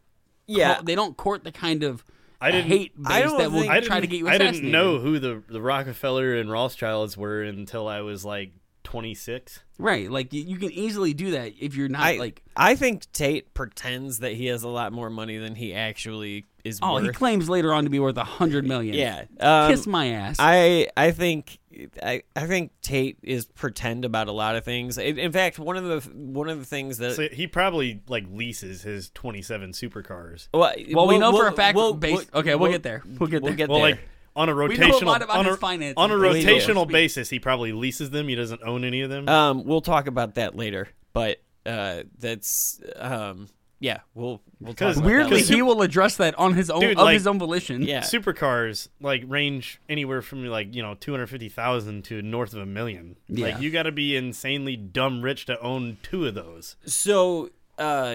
[0.47, 0.81] Yeah.
[0.83, 2.03] they don't court the kind of
[2.41, 4.69] I didn't- hate I base don't that will think- try to get you I didn't
[4.69, 8.51] know who the the Rockefeller and Rothschilds were until I was like
[8.91, 9.63] 26.
[9.79, 12.43] Right, like you, you can easily do that if you're not I like.
[12.55, 16.77] I think Tate pretends that he has a lot more money than he actually is
[16.83, 17.03] Oh, worth.
[17.05, 18.93] he claims later on to be worth a hundred million.
[18.93, 19.23] yeah.
[19.39, 20.35] Um, kiss my ass.
[20.39, 21.57] I I think
[22.03, 24.99] I I think Tate is pretend about a lot of things.
[24.99, 28.25] In, in fact, one of the one of the things that So he probably like
[28.29, 30.49] leases his 27 supercars.
[30.53, 31.75] well, well, we know for a we'll- fact.
[31.75, 33.01] we'll- based, we'll- okay, we'll, get there.
[33.17, 33.49] We'll get there.
[33.49, 33.91] We'll get Well, there.
[33.91, 33.99] like
[34.35, 35.95] on a know a rotational lot about on, his a, finances.
[35.97, 36.91] on a rotational Speak.
[36.91, 38.27] basis, he probably leases them.
[38.27, 39.27] He doesn't own any of them.
[39.27, 43.47] Um, we'll talk about that later, but uh, that's um,
[43.81, 46.91] yeah, we'll we'll talk about Weirdly, that he will address that on his own Dude,
[46.91, 47.81] of like- his own volition.
[47.81, 48.01] Yeah.
[48.01, 53.17] Supercars like range anywhere from like you know 250,000 to north of a million.
[53.27, 53.47] Yeah.
[53.47, 56.75] Like you got to be insanely dumb rich to own two of those.
[56.85, 58.13] So uh,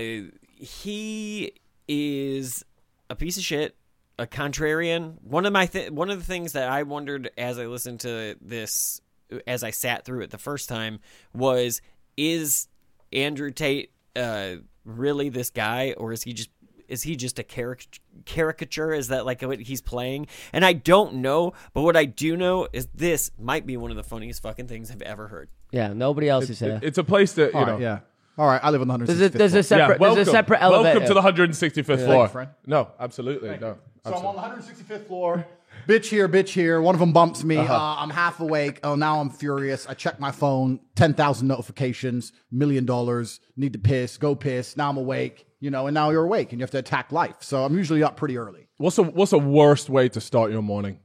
[0.56, 1.52] he
[1.88, 2.64] is
[3.10, 3.74] a piece of shit,
[4.18, 5.16] a contrarian.
[5.22, 8.36] One of my th- one of the things that I wondered as I listened to
[8.40, 9.00] this,
[9.46, 11.00] as I sat through it the first time,
[11.34, 11.80] was
[12.16, 12.68] is
[13.12, 16.50] Andrew Tate uh, really this guy, or is he just
[16.88, 18.92] is he just a caric- caricature?
[18.92, 20.28] Is that like what he's playing?
[20.52, 23.96] And I don't know, but what I do know is this might be one of
[23.96, 25.50] the funniest fucking things I've ever heard.
[25.72, 26.78] Yeah, nobody else is here.
[26.82, 27.72] It's a place that you All know.
[27.72, 27.98] right, yeah.
[28.38, 29.78] All right, I live on the 165th There's a there's a floor.
[29.78, 30.16] Yeah, separate welcome.
[30.16, 31.00] there's a separate elevator.
[31.00, 32.28] Welcome to the 165th floor.
[32.28, 32.50] friend.
[32.66, 33.78] No, absolutely no.
[34.04, 35.46] So I'm on the 165th floor.
[35.88, 36.80] Bitch here, bitch here.
[36.80, 37.56] One of them bumps me.
[37.56, 37.72] Uh-huh.
[37.72, 38.80] uh I'm half awake.
[38.82, 39.86] Oh, now I'm furious.
[39.86, 40.80] I check my phone.
[40.96, 42.32] Ten thousand notifications.
[42.50, 43.40] Million dollars.
[43.56, 44.18] Need to piss.
[44.18, 44.76] Go piss.
[44.76, 45.46] Now I'm awake.
[45.60, 47.36] You know, and now you're awake, and you have to attack life.
[47.40, 48.68] So I'm usually up pretty early.
[48.78, 50.98] What's a what's a worst way to start your morning?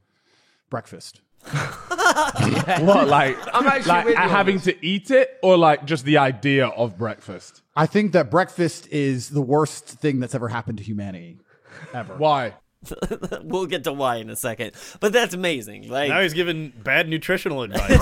[0.68, 1.20] Breakfast.
[2.82, 4.64] What like I'm actually like with you on having this.
[4.66, 7.62] to eat it or like just the idea of breakfast?
[7.76, 11.38] I think that breakfast is the worst thing that's ever happened to humanity,
[11.94, 12.14] ever.
[12.16, 12.54] Why?
[13.42, 15.88] We'll get to why in a second, but that's amazing.
[15.88, 17.98] Like Now he's giving bad nutritional advice.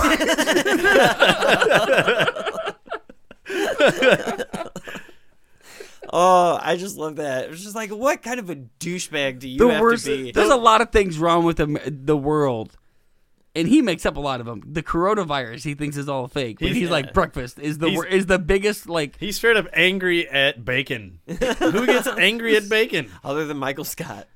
[6.12, 7.44] Oh, I just love that.
[7.44, 10.06] It was just like, what kind of a douchebag do you the have worst.
[10.06, 10.32] to be?
[10.32, 12.76] There's a lot of things wrong with the, the world,
[13.54, 14.62] and he makes up a lot of them.
[14.64, 18.06] The coronavirus, he thinks is all fake, but He's- he's, like breakfast is the wor-
[18.06, 19.18] is the biggest like.
[19.18, 21.20] He's straight up angry at bacon.
[21.26, 23.10] Who gets angry at bacon?
[23.24, 24.28] Other than Michael Scott.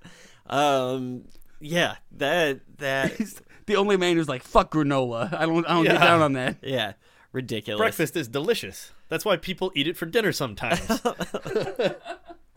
[0.46, 1.24] Um,
[1.60, 5.32] yeah, that that He's the only man who's like fuck granola.
[5.32, 6.56] I don't I don't get down on that.
[6.62, 6.92] yeah,
[7.32, 7.78] ridiculous.
[7.78, 8.92] Breakfast is delicious.
[9.08, 10.80] That's why people eat it for dinner sometimes.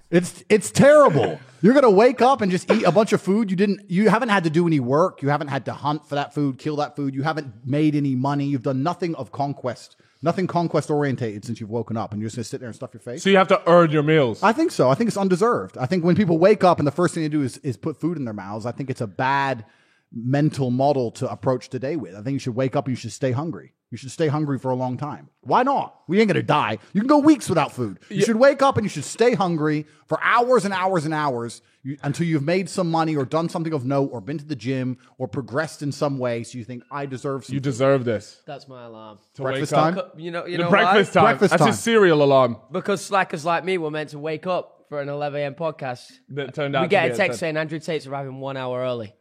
[0.09, 1.39] It's it's terrible.
[1.61, 3.49] You're gonna wake up and just eat a bunch of food.
[3.51, 3.89] You didn't.
[3.89, 5.21] You haven't had to do any work.
[5.21, 7.13] You haven't had to hunt for that food, kill that food.
[7.13, 8.45] You haven't made any money.
[8.45, 12.37] You've done nothing of conquest, nothing conquest orientated since you've woken up, and you're just
[12.37, 13.21] gonna sit there and stuff your face.
[13.21, 14.41] So you have to earn your meals.
[14.43, 14.89] I think so.
[14.89, 15.77] I think it's undeserved.
[15.77, 17.99] I think when people wake up and the first thing they do is, is put
[17.99, 19.65] food in their mouths, I think it's a bad
[20.13, 22.15] mental model to approach the day with.
[22.15, 23.73] I think you should wake up and you should stay hungry.
[23.89, 25.29] You should stay hungry for a long time.
[25.41, 26.01] Why not?
[26.09, 26.77] We ain't gonna die.
[26.91, 27.99] You can go weeks without food.
[28.09, 31.61] You should wake up and you should stay hungry for hours and hours and hours
[31.83, 34.57] you, until you've made some money or done something of note or been to the
[34.57, 36.43] gym or progressed in some way.
[36.43, 37.53] So you think I deserve some.
[37.53, 38.41] you food." deserve this.
[38.45, 39.19] That's my alarm.
[39.35, 40.11] To breakfast wake up.
[40.11, 40.19] time.
[40.19, 41.21] You know, you The know breakfast why?
[41.21, 41.23] time.
[41.37, 41.69] Breakfast That's time.
[41.71, 45.39] a cereal alarm Because slackers like me were meant to wake up for an 11
[45.39, 45.55] a.m.
[45.55, 46.11] podcast.
[46.29, 46.81] that turned out.
[46.81, 47.39] We to get be a text 10.
[47.39, 49.13] saying Andrew Tate's arriving one hour early.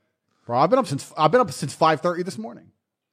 [0.45, 2.73] Bro, I've been up since I've been up since five thirty this morning.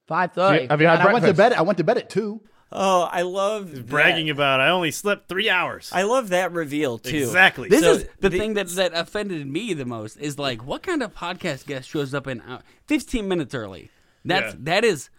[0.10, 0.70] 5:30.
[0.70, 1.54] Have you had And I went to bed.
[1.54, 2.42] I went to bed at two.
[2.76, 4.32] Oh, I love Bragging that.
[4.32, 5.92] about I only slept three hours.
[5.94, 7.18] I love that reveal too.
[7.18, 7.70] Exactly.
[7.70, 10.82] This So is the, the- thing that that offended me the most is like what
[10.82, 13.92] kind of podcast guest shows up in uh, 15 minutes early.
[14.26, 14.60] That's Yeah.
[14.64, 15.10] that is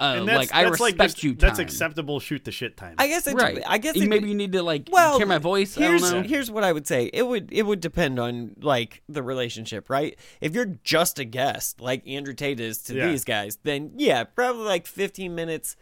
[0.00, 1.34] uh, and that's, like I that's respect like just- you.
[1.34, 2.20] That's acceptable.
[2.20, 2.94] Shoot the shit time.
[2.98, 3.34] I guess it.
[3.34, 3.62] Right.
[3.66, 5.76] I guess it, maybe you need to like well hear my voice.
[5.76, 6.28] I Here's don't know.
[6.28, 7.10] here's what I would say.
[7.12, 10.18] It would it would depend on like the relationship, right?
[10.40, 13.08] If you're just a guest, like Andrew Tate is to Yeah.
[13.08, 15.76] these guys, then yeah, probably like 15 minutes,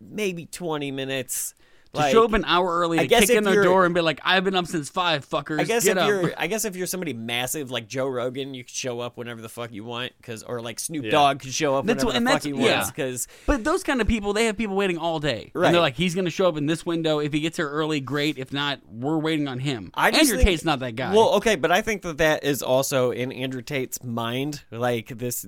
[0.00, 1.54] maybe 20 minutes.
[1.98, 3.94] To like, show up an hour early I to guess kick in their door and
[3.94, 5.60] be like, "I've been up since five, fuckers.
[5.60, 8.54] I guess Get if up." you're, I guess if you're somebody massive like Joe Rogan,
[8.54, 11.10] you can show up whenever the fuck you want, cause or like Snoop Yeah.
[11.10, 12.76] Dogg could show up That's whenever what- and the fuck he yeah.
[12.78, 15.50] wants, cause But those kind of people, they have people waiting all day.
[15.54, 15.66] Right.
[15.66, 17.18] And they're like, he's going to show up in this window.
[17.18, 18.38] If he gets here early, great.
[18.38, 19.90] If not, we're waiting on him.
[19.94, 21.14] I just Andrew think- Tate's not that guy.
[21.14, 25.46] Well, okay, but I think that that is also in Andrew Tate's mind, like this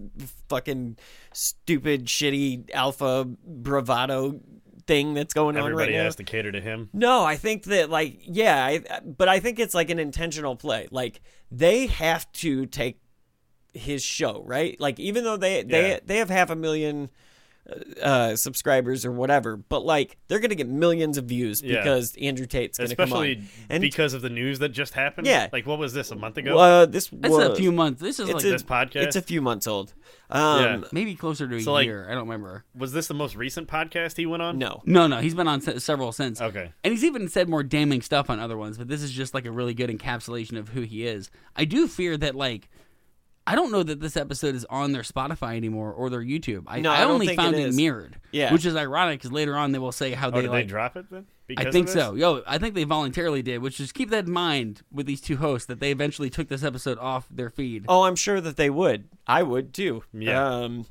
[0.48, 0.96] fucking
[1.32, 4.40] stupid, shitty alpha bravado
[4.90, 5.84] thing that's going Everybody on right now.
[5.84, 6.88] Everybody has to cater to him.
[6.92, 10.88] No, I think that like yeah, I, but I think it's like an intentional play.
[10.90, 13.00] Like they have to take
[13.72, 14.78] his show, right?
[14.80, 15.98] Like even though they they Yeah.
[16.04, 17.08] they have half a million
[18.02, 21.76] uh subscribers or whatever, but like they're going to get millions of views Yeah.
[21.78, 23.24] because Andrew Tate's going to come on.
[23.24, 25.26] Especially And because of the news that just happened.
[25.26, 25.48] Yeah.
[25.52, 26.58] Like what was this a month ago?
[26.58, 28.00] uh, this That's was a few months.
[28.00, 28.96] This is it's like a- This podcast?
[29.04, 29.94] It's a few months old.
[30.30, 30.80] Um, Yeah.
[30.92, 32.06] maybe closer to a So, like- year.
[32.08, 32.64] I don't remember.
[32.74, 34.58] Was this the most recent podcast he went on?
[34.58, 34.82] No.
[34.84, 36.40] No, no, he's been on se- several since.
[36.40, 36.72] Okay.
[36.84, 39.44] And he's even said more damning stuff on other ones, but this is just like
[39.44, 41.30] a really good encapsulation of who he is.
[41.56, 42.68] I do fear that like
[43.50, 46.64] I don't know that this episode is on their Spotify anymore or their YouTube.
[46.68, 47.76] I, No, I I only found it it, is.
[47.76, 48.16] mirrored.
[48.30, 48.52] Yeah.
[48.52, 50.68] Which is ironic because later on they will say how Oh, they did like they
[50.68, 51.26] drop it then?
[51.56, 52.14] I think so.
[52.14, 55.36] Yo, I think they voluntarily did, which is keep that in mind with these two
[55.38, 57.86] hosts that they eventually took this episode off their feed.
[57.88, 59.08] Oh, I'm sure that they would.
[59.26, 60.04] I would too.
[60.12, 60.46] Yeah.
[60.48, 60.86] Um,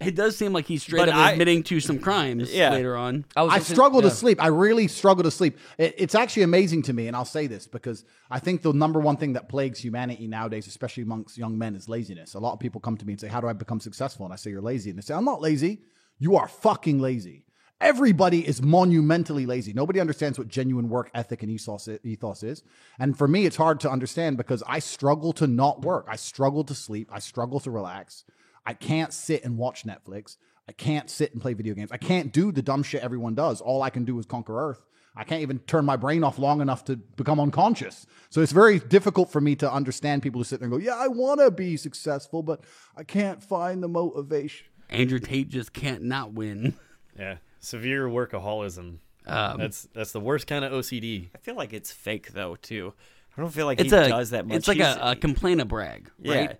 [0.00, 2.70] It does seem like he's straight But up I- admitting to some crimes Yeah.
[2.70, 3.26] later on.
[3.36, 4.08] I, was I listening- struggle yeah.
[4.08, 4.42] to sleep.
[4.42, 5.58] I really struggle to sleep.
[5.76, 8.98] It, it's actually amazing to me, and I'll say this because I think the number
[9.00, 12.34] one thing that plagues humanity nowadays, especially amongst young men, is laziness.
[12.34, 14.32] A lot of people come to me and say, "How do I become successful?" And
[14.32, 15.82] I say, "You're lazy." And they say, "I'm not lazy.
[16.18, 17.44] You are fucking lazy."
[17.82, 19.72] Everybody is monumentally lazy.
[19.72, 22.62] Nobody understands what genuine work ethic and ethos i- ethos is.
[22.98, 26.04] And for me, it's hard to understand because I struggle to not work.
[26.08, 27.08] I struggle to sleep.
[27.10, 28.24] I struggle to relax.
[28.66, 30.36] I can't sit and watch Netflix.
[30.68, 31.90] I can't sit and play video games.
[31.92, 33.60] I can't do the dumb shit everyone does.
[33.60, 34.84] All I can do is conquer Earth.
[35.16, 38.06] I can't even turn my brain off long enough to become unconscious.
[38.30, 40.94] So it's very difficult for me to understand people who sit there and go, Yeah,
[40.96, 42.62] I want to be successful, but
[42.96, 44.66] I can't find the motivation.
[44.88, 46.74] Andrew Tate just can't not win.
[47.18, 47.36] Yeah.
[47.58, 48.98] severe workaholism.
[49.26, 51.28] Um, that's that's the worst kind of OCD.
[51.34, 52.94] I feel like it's fake though too.
[53.36, 54.56] I don't feel like it's he a does that much.
[54.58, 56.52] it's like He's- a, a complain a brag, Yeah.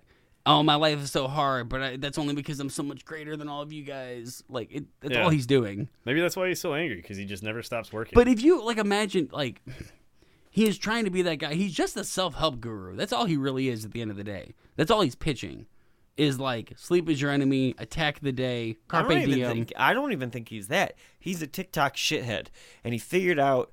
[0.45, 0.51] Right?
[0.53, 3.35] Oh, my life is so hard, but I, that's only because I'm so much greater
[3.37, 4.43] than all of you guys.
[4.49, 5.23] Like it, that's Yeah.
[5.23, 5.87] all he's doing.
[6.05, 8.13] Maybe that's why he's so angry because he just never stops working.
[8.15, 9.61] But if you like imagine like
[10.49, 11.53] he is trying to be that guy.
[11.53, 12.95] He's just a self-help guru.
[12.97, 14.53] That's all he really is at the end of the day.
[14.75, 15.65] That's all he's pitching.
[16.17, 19.51] Is like sleep is your enemy, attack the day, I carpe don't even diem.
[19.53, 20.95] think I don't even think he's that.
[21.17, 22.47] He's a TikTok shithead,
[22.83, 23.71] and he figured out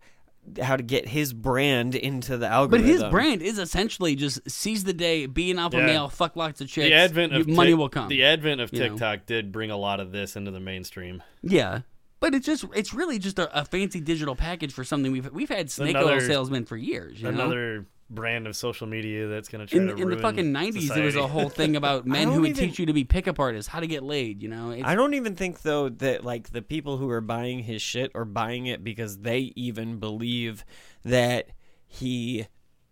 [0.61, 2.87] how to get his brand into the algorithm.
[2.87, 5.87] But his brand is essentially just seize the day, be an alpha Yeah.
[5.87, 6.89] male, fuck lots of chicks.
[6.89, 8.09] the advent of money Tik- will come.
[8.09, 8.89] The advent of you know?
[8.91, 11.23] TikTok did bring a lot of this into the mainstream.
[11.43, 11.81] Yeah,
[12.21, 15.49] but it's just it's really just a, a fancy digital package for something we've we've
[15.49, 17.21] had snake oil Another- salesmen for years.
[17.21, 17.85] You know?
[18.11, 20.89] Another brand of social media that's going to try in, to in the fucking nineties,
[20.89, 23.39] there was a whole thing about men who would even- teach you to be pickup
[23.39, 24.43] artists, how to get laid.
[24.43, 27.61] You know, It's- I don't even think though that like the people who are buying
[27.61, 30.65] his shit are buying it because they even believe
[31.05, 31.49] that
[31.87, 32.47] he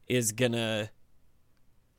[0.07, 0.91] is gonna.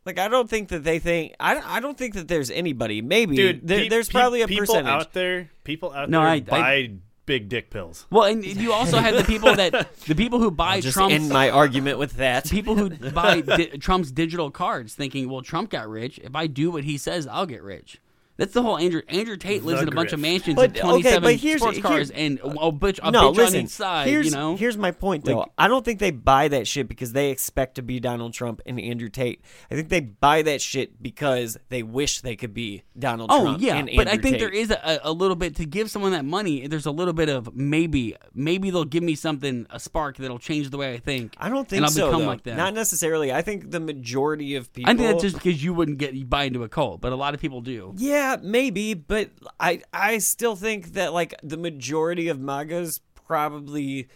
[0.06, 3.36] Like I don't think that they think I, I don't think that there's anybody maybe
[3.36, 5.49] Dude, there, pe- there's pe- probably a people percentage out there.
[5.65, 6.91] People out No, there I- I- buy
[7.27, 8.07] big dick pills.
[8.09, 11.13] Well, and you also had the people that the people who buy I'll just Trump's
[11.13, 15.69] end my argument with that people who buy di- Trump's digital cards, thinking, "Well, Trump
[15.69, 16.17] got rich.
[16.23, 18.01] If I do what he says, I'll get rich."
[18.38, 19.02] That's the whole Andrew.
[19.08, 21.80] Andrew Tate lives The in a bunch of mansions But, and twenty-seven but here's- sports
[21.80, 23.60] cars here- and a, uh, a bitch, a no, bitch listen.
[23.60, 24.08] on each side.
[24.08, 25.39] here's, you know, here's my point though.
[25.39, 28.62] Like- I don't think they buy that shit because they expect to be Donald Trump
[28.65, 29.41] and Andrew Tate.
[29.71, 33.62] I think they buy that shit because they wish they could be Donald Oh Trump.
[33.62, 34.39] yeah, and but I think Tate.
[34.39, 36.67] there is a, a little bit to give someone that money.
[36.67, 40.69] There's a little bit of maybe, maybe they'll give me something, a spark that'll change
[40.69, 41.34] the way I think.
[41.38, 42.08] I don't think and I'll so.
[42.08, 42.28] become though.
[42.28, 42.58] like them.
[42.58, 43.32] Not necessarily.
[43.34, 44.91] I think the majority of people.
[44.91, 47.15] I think that's just because you wouldn't get you buy into a cult, but a
[47.15, 47.93] lot of people do.
[47.97, 54.07] Yeah, maybe, but I I still think that like the majority of MAGAs probably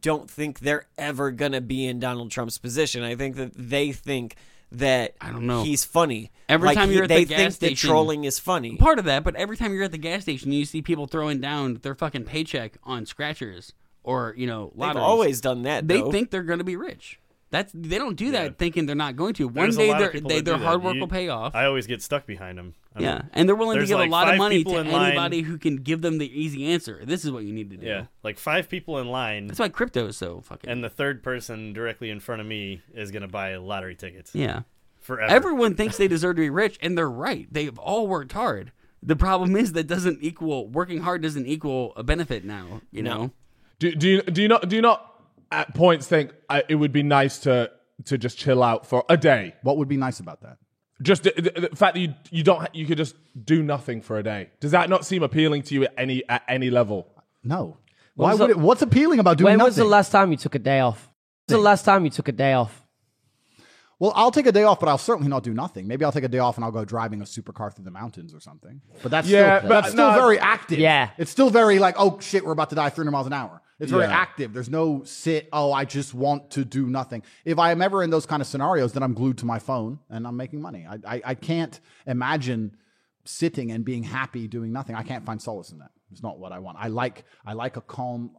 [0.00, 3.02] don't think they're ever gonna be in Donald Trump's position.
[3.02, 4.36] I think that they think
[4.72, 5.62] that I don't know.
[5.64, 6.30] he's funny.
[6.48, 8.76] Every Like, time you're at they the gas think that station- trolling is funny.
[8.76, 11.40] Part of that, but every time you're at the gas station, you see people throwing
[11.40, 13.72] down their fucking paycheck on scratchers
[14.04, 15.86] or you know They've always done that.
[15.88, 16.10] They though.
[16.10, 17.19] think they're to be rich.
[17.52, 18.50] That's they don't do that Yeah.
[18.56, 19.48] thinking they're not going to.
[19.48, 20.84] One There's day lot of their they, their hard that.
[20.84, 21.54] work You- will pay off.
[21.54, 22.74] I always get stuck behind them.
[22.94, 24.90] I yeah, don't- and they're willing to give like a lot of money to in
[24.90, 27.00] line- anybody who can give them the easy answer.
[27.04, 27.86] This is what you need to do.
[27.86, 30.70] Yeah, like five people in line, That's why crypto is so fucking.
[30.70, 34.32] and the third person directly in front of me is going to buy lottery tickets.
[34.34, 34.62] yeah,
[35.00, 35.32] forever.
[35.32, 37.48] everyone thinks they deserve to be rich, and they're right.
[37.50, 38.70] They've all worked hard.
[39.02, 42.82] The problem is that doesn't equal working hard doesn't equal a benefit now.
[42.92, 43.14] You No.
[43.16, 43.30] know.
[43.80, 45.09] Do, do you do you not do you not
[45.52, 47.70] at points think uh, it would be nice to
[48.06, 49.54] to just chill out for a day?
[49.62, 50.58] What would be nice about that?
[51.02, 54.18] Just the, the, the fact that you you don't you could just do nothing for
[54.18, 54.50] a day.
[54.60, 57.06] Does that not seem appealing to you at any at any level?
[57.42, 57.78] No.
[58.14, 58.58] What Why would the- it?
[58.58, 59.64] What's appealing about doing when nothing?
[59.64, 61.10] When was the last time you took a day off?
[61.46, 62.76] When was the last time you took a day off?
[63.98, 65.86] Well, I'll take a day off, but I'll certainly not do nothing.
[65.86, 68.32] Maybe I'll take a day off and I'll go driving a supercar through the mountains
[68.32, 68.80] or something.
[69.02, 70.78] But that's Yeah, still, but that's still no- very active.
[70.78, 71.10] Yeah.
[71.18, 73.60] it's still very like, oh shit, we're about to die 300 miles an hour.
[73.80, 74.12] It's very Yeah.
[74.12, 74.52] active.
[74.52, 75.48] There's no sit.
[75.52, 77.22] Oh, I just want to do nothing.
[77.44, 79.98] If I am ever in those kind of scenarios, then I'm glued to my phone
[80.10, 80.86] and I'm making money.
[80.88, 82.76] I I, I can't imagine
[83.24, 84.94] sitting and being happy doing nothing.
[84.96, 85.90] I can't find solace in that.
[86.12, 86.78] It's not what I want.
[86.80, 88.32] I like I like a calm.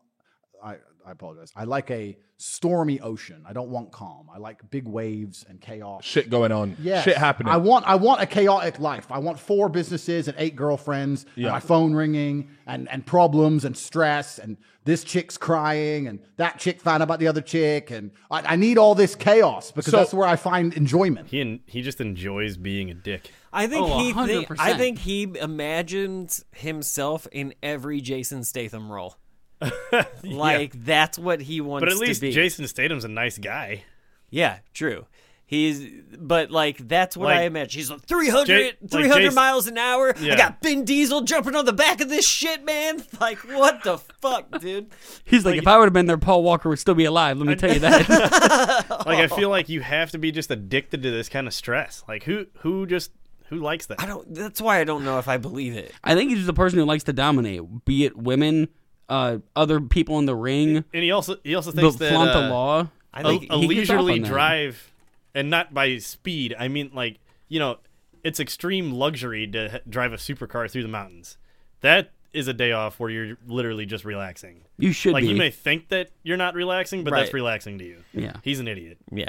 [0.64, 1.52] I, I apologize.
[1.56, 3.44] I like a stormy ocean.
[3.48, 4.28] I don't want calm.
[4.34, 6.04] I like big waves and chaos.
[6.04, 6.76] Shit going on.
[6.82, 7.52] Yeah, Shit happening.
[7.54, 9.12] I want I want a chaotic life.
[9.12, 11.52] I want four businesses and eight girlfriends and Yeah.
[11.52, 16.82] my phone ringing and, and problems and stress and this chick's crying and that chick
[16.82, 19.98] found out about the other chick and I, I need all this chaos because So-
[19.98, 21.28] that's where I find enjoyment.
[21.30, 23.30] He en- he just enjoys being a dick.
[23.54, 24.14] I think Oh, he.
[24.14, 29.18] Think, I think he imagines himself in every Jason Statham role.
[30.24, 31.84] like that's what he wants.
[31.86, 32.32] But at least to be.
[32.32, 33.84] Jason Statham's a nice guy.
[34.30, 35.06] Yeah, true.
[35.46, 35.86] He's,
[36.18, 37.78] but like that's what I imagine.
[37.78, 40.14] He's like 300, Jay- like 300 Jason- miles an hour.
[40.18, 43.04] I got Vin Diesel jumping on the back of this shit, man.
[43.20, 44.92] Like what the fuck, dude?
[45.26, 47.38] He's like, if I would have been there, Paul Walker would still be alive.
[47.38, 48.86] Let me tell you that.
[49.06, 52.04] Like I feel like you have to be just addicted to this kind of stress.
[52.08, 53.12] Like who who just
[53.48, 54.02] who likes that?
[54.02, 54.34] I don't.
[54.34, 55.92] That's why I don't know if I believe it.
[56.02, 58.70] I think he's just a person who likes to dominate, be it women,
[59.10, 62.32] uh, other people in the ring, And he also he also the thinks that flaunt
[62.32, 62.88] uh, the law.
[63.14, 64.92] I a, think a he gets off leisurely drive,
[65.36, 66.56] and not by speed.
[66.58, 67.78] I mean like you know,
[68.24, 71.38] it's extreme luxury to drive a supercar through the mountains.
[71.82, 74.62] That is a day off where you're literally just relaxing.
[74.78, 75.30] You should Like be.
[75.30, 78.04] you may think that you're not relaxing, but that's relaxing to you.
[78.14, 78.34] Yeah.
[78.44, 78.98] He's an idiot.
[79.12, 79.28] Yeah.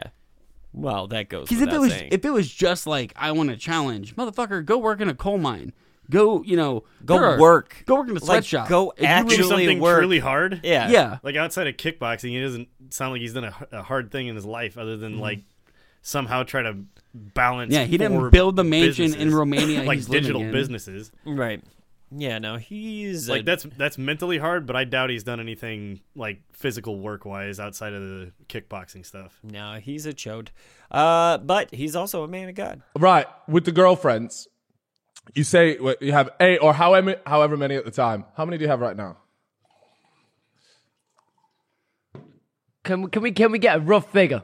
[0.73, 1.49] Well, that goes.
[1.49, 2.09] Because if it was saying.
[2.12, 5.39] if it was just like I want a challenge, motherfucker, go work in a coal
[5.39, 5.73] mine.
[6.13, 7.83] Go, you know, Go there are- work.
[7.87, 8.69] Go work in a Like, sweatshop.
[8.69, 9.99] go If you actually do something work.
[9.99, 10.61] truly hard.
[10.63, 10.89] Yeah.
[10.91, 11.19] Yeah.
[11.23, 14.37] Like outside of kickboxing, he doesn't sound like he's done a, a hard thing in
[14.37, 15.41] his life other than like
[16.03, 16.77] somehow try to
[17.15, 17.73] balance.
[17.73, 20.53] Yeah, he didn't four build the mansion in businesses, Romania like he's living digital in.
[20.53, 21.11] businesses.
[21.25, 21.63] Right.
[22.15, 26.01] Yeah, no, he's Like a- that's that's mentally hard, but I doubt he's done anything
[26.15, 29.39] like physical work wise outside of the kickboxing stuff.
[29.43, 30.49] no, he's a chode.
[30.91, 32.83] Uh, but he's also a man of God.
[32.99, 34.47] Right, with the girlfriends,
[35.35, 38.25] you say what, you have eight or however however many at the time.
[38.37, 39.18] How many do you have right now?
[42.85, 44.43] Can we, can we can we get a rough figure?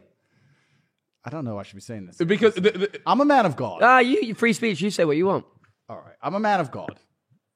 [1.25, 1.59] I don't know.
[1.59, 2.17] I should be saying this.
[2.17, 3.81] Because the, the, I'm a man of God.
[3.83, 4.81] Ah, you, you free speech.
[4.81, 5.45] You say what you want.
[5.89, 6.15] All right.
[6.23, 6.99] I'm a man of God.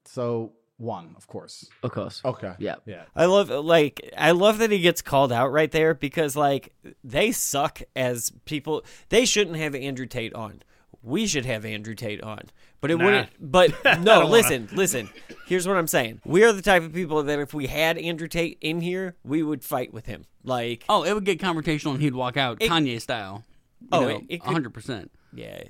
[0.04, 1.68] So one, of course.
[1.82, 2.20] Of course.
[2.24, 2.76] okay, Yeah.
[2.86, 3.04] Yeah.
[3.14, 7.30] I love like I love that he gets called out right there because like they
[7.32, 8.84] suck as people.
[9.08, 10.62] They shouldn't have Andrew Tate on.
[11.02, 12.40] We should have Andrew Tate on.
[12.80, 13.04] But it Nah.
[13.04, 13.28] wouldn't.
[13.40, 14.26] But no, don't wanna.
[14.28, 15.10] listen, listen.
[15.46, 16.20] Here's what I'm saying.
[16.24, 19.42] We are the type of people that if we had Andrew Tate in here, we
[19.42, 20.24] would fight with him.
[20.44, 23.44] Like, Oh, it would get confrontational and he'd walk out Kanye style.
[23.90, 25.08] Oh, it- it could- 100%.
[25.34, 25.64] yeah,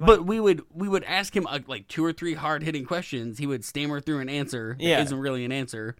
[0.00, 3.38] But we would we would ask him uh, like two or three hard hitting questions.
[3.38, 5.02] He would stammer through an answer that Yeah.
[5.02, 5.96] isn't really an answer,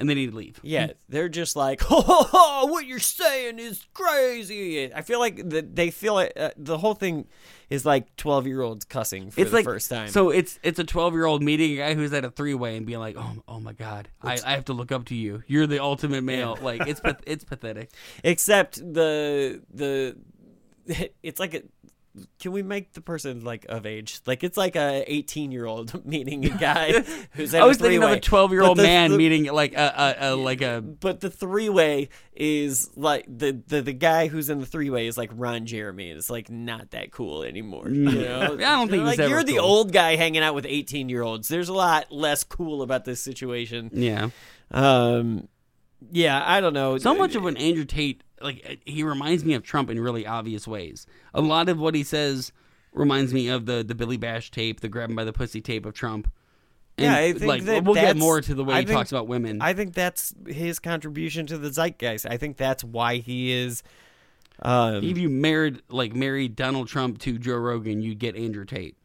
[0.00, 0.58] and then he'd leave.
[0.62, 0.92] yeah.
[1.08, 4.92] They're just like, ho, ho, ho, what you're saying is crazy.
[4.92, 6.32] I feel like that they feel it.
[6.36, 7.26] Uh, the whole thing
[7.68, 10.08] is like 12 year olds cussing for It's the like first time.
[10.08, 12.76] So it's it's a twelve year old meeting a guy who's at a three way
[12.76, 15.42] and being like, oh oh my god, I, I have to look up to you.
[15.46, 16.58] You're the ultimate male.
[16.60, 17.90] Like it's it's pathetic.
[18.24, 20.16] except the the
[21.22, 21.62] it's like a
[22.40, 26.04] can we make the person like of age like it's like a 18 year old
[26.06, 26.92] meeting a guy
[27.32, 30.16] who's I was a thinking of a twelve year old man the- meeting like a,
[30.20, 34.50] a, a like a but the three way is like the, the the guy who's
[34.50, 36.10] in the three way is like Ron Jeremy.
[36.10, 37.88] It's like not that cool anymore.
[37.88, 38.40] You know?
[38.54, 41.48] I don't think like you're the old guy hanging out with 18 year olds.
[41.48, 43.90] There's a lot less cool about this situation.
[43.92, 44.30] yeah.
[44.70, 45.48] Um,
[46.10, 46.96] yeah, I don't know.
[46.98, 50.66] So much of an Andrew Tate, like he reminds me of Trump in really obvious
[50.68, 51.06] ways.
[51.34, 52.52] A lot of what he says
[52.92, 55.86] reminds me of the the Billy Bush tape, the grab him by the pussy tape
[55.86, 56.30] of Trump.
[56.98, 58.96] And, Yeah, I think like that we'll get more to the way I he think-
[58.98, 59.62] talks about women.
[59.62, 62.26] I think that's his contribution to the zeitgeist.
[62.26, 63.82] I think that's why he is.
[64.62, 68.96] Um, if you married like married Donald Trump to Joe Rogan, you'd get Andrew Tate.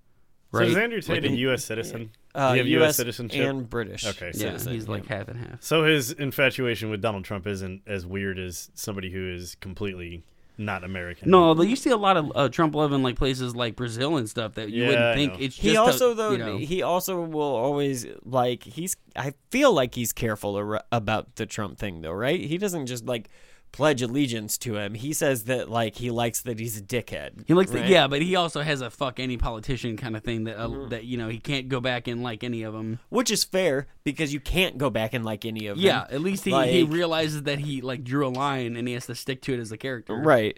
[0.51, 0.67] So Right?
[0.69, 1.63] is Andrew Tate Like, a U.S.
[1.63, 2.11] citizen?
[2.35, 2.81] Uh, Does have U.S.
[2.81, 2.95] U.S.
[2.97, 4.05] citizenship and British.
[4.05, 5.63] Okay, Yeah, citizen, he's like half and half.
[5.63, 10.23] So his infatuation with Donald Trump isn't as weird as somebody who is completely
[10.57, 11.29] not American.
[11.31, 14.15] No, but you see a lot of uh, Trump love in like places like Brazil
[14.17, 15.39] and stuff that you Yeah, wouldn't think know.
[15.45, 19.33] it's just He a- also though you know, he also will always like he's I
[19.49, 22.39] feel like he's careful ar- about the Trump thing though, right?
[22.39, 23.29] He doesn't just like
[23.75, 24.93] pledge allegiance to him.
[24.93, 27.43] He says that like he likes that he's a dickhead.
[27.45, 27.83] He likes right?
[27.83, 30.67] the, yeah, but he also has a fuck any politician kind of thing that uh,
[30.69, 30.89] Mm-hmm.
[30.89, 32.99] that you know he can't go back and like any of them.
[33.09, 35.85] which is fair because you can't go back and like any of them.
[35.85, 39.07] Yeah, at least he, he realizes that he like drew a line and he has
[39.07, 40.15] to stick to it as a character.
[40.15, 40.57] Right.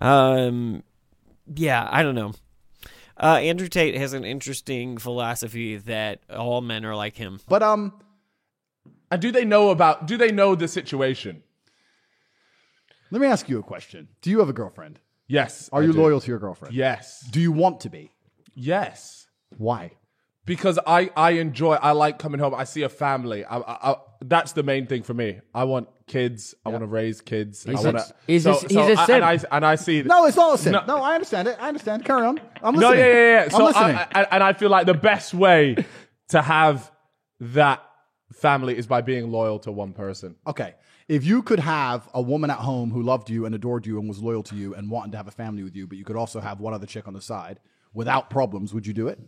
[0.00, 0.82] Um
[1.54, 2.34] yeah, I don't know.
[3.16, 7.40] Uh Andrew Tate has an interesting philosophy that all men are like him.
[7.48, 7.94] But um,
[9.10, 10.06] and do they know about?
[10.06, 11.42] Do they know the situation?
[13.10, 14.08] Let me ask you a question.
[14.22, 15.00] Do you have a girlfriend?
[15.26, 15.68] Yes.
[15.72, 16.00] Are I you do.
[16.00, 16.74] loyal to your girlfriend?
[16.74, 17.26] Yes.
[17.30, 18.10] Do you want to be?
[18.54, 19.26] Yes.
[19.56, 19.92] Why?
[20.48, 22.54] because I I enjoy I like coming home.
[22.54, 23.44] I see a family.
[23.44, 25.40] I, I, I, that's the main thing for me.
[25.54, 26.54] I want kids.
[26.64, 27.64] I want to raise kids.
[27.64, 28.14] He's I a- want to.
[28.26, 29.10] he's a- he's simp.
[29.10, 30.02] and I and I see.
[30.02, 30.72] No, it's not a sin.
[30.72, 30.84] No.
[30.86, 31.58] No, I understand it.
[31.60, 32.06] I understand.
[32.06, 32.40] Carry on.
[32.62, 32.80] I'm listening.
[32.80, 32.98] no, listening.
[32.98, 33.42] yeah, yeah, yeah.
[33.44, 33.96] I'm So listening.
[33.96, 35.76] I, I, and I feel like the best way
[36.28, 36.90] to have
[37.40, 37.82] that
[38.32, 40.36] family is by being loyal to one person.
[40.46, 40.74] Okay.
[41.08, 44.06] If you could have a woman at home who loved you and adored you and
[44.06, 46.16] was loyal to you and wanted to have a family with you, but you could
[46.16, 47.60] also have one other chick on the side
[47.94, 49.18] without problems, would you do it?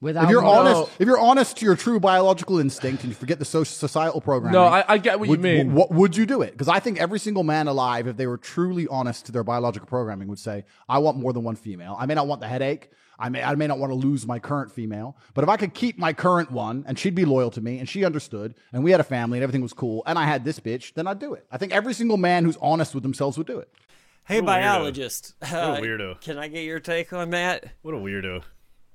[0.00, 3.14] Without If you're more- honest, if you're honest to your true biological instinct and you
[3.14, 5.74] forget the social societal programming, No, I, I get what would, you mean.
[5.74, 6.50] What would you do it?
[6.50, 9.86] Because I think every single man alive, if they were truly honest to their biological
[9.86, 11.96] programming, would say, "I want more than one female.
[11.98, 12.90] I may not want the headache.
[13.18, 15.72] I may, I may not want to lose my current female, but if I could
[15.74, 18.90] keep my current one and she'd be loyal to me and she understood and we
[18.90, 21.32] had a family and everything was cool and I had this bitch, then I'd do
[21.34, 21.46] it.
[21.50, 23.72] I think every single man who's honest with themselves would do it.
[24.24, 24.62] Hey, What a weirdo.
[24.62, 25.34] biologist.
[25.40, 26.20] What a uh, weirdo.
[26.20, 27.64] Can I get your take on that?
[27.82, 28.42] What a weirdo.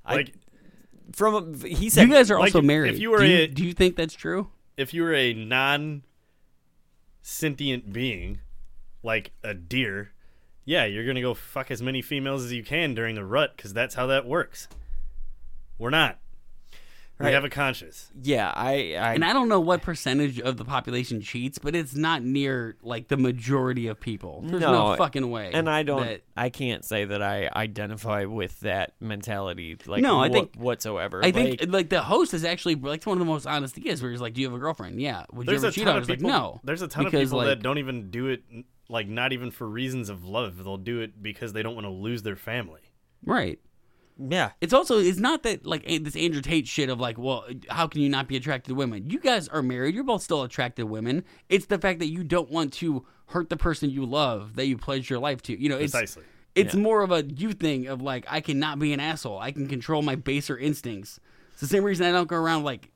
[0.05, 0.33] I- Like
[1.13, 2.93] From he said, You guys are Like, also if- married.
[2.93, 4.49] if you were do, you, a- do you think that's true?
[4.77, 6.03] if you were a non
[7.21, 8.39] sentient being,
[9.03, 10.11] like a deer,
[10.65, 13.73] yeah, you're gonna go fuck as many females as you can during the rut because
[13.73, 14.67] that's how that works.
[15.77, 16.17] We're not.
[17.19, 18.09] We have a conscience.
[18.19, 21.93] Yeah, I, I And I don't know what percentage of the population cheats, but it's
[21.93, 24.41] not near like the majority of people.
[24.43, 25.51] There's no, fucking way.
[25.53, 26.03] And I don't.
[26.03, 29.77] that- I can't say that I identify with that mentality.
[29.85, 31.23] Like No, I wha- think- whatsoever.
[31.23, 33.87] I think Like, like, the host is actually like one of the most honest he
[33.87, 34.99] is, where he's like, "Do you have a girlfriend?
[34.99, 35.25] Yeah.
[35.31, 36.31] Would There's you a ever cheat ton on her?" of like, people.
[36.31, 36.59] no.
[36.63, 38.41] There's a ton Because, of people like, that don't even do it,
[38.91, 40.63] like not even for reasons of love.
[40.63, 42.81] They'll do it because they don't want to lose their family.
[43.25, 43.59] Right.
[44.17, 47.87] yeah, It's also it's not that like this Andrew Tate shit of like, well, how
[47.87, 49.09] can you not be attracted to women?
[49.09, 49.95] You guys are married.
[49.95, 51.23] You're both still attracted to women.
[51.49, 54.77] It's the fact that you don't want to hurt the person you love that you
[54.77, 55.59] pledged your life to.
[55.59, 56.23] You know, it's Precisely.
[56.55, 59.39] it's more of a you thing of like I cannot be an asshole.
[59.39, 61.19] I can control my baser instincts.
[61.53, 62.89] It's the same reason I don't go around like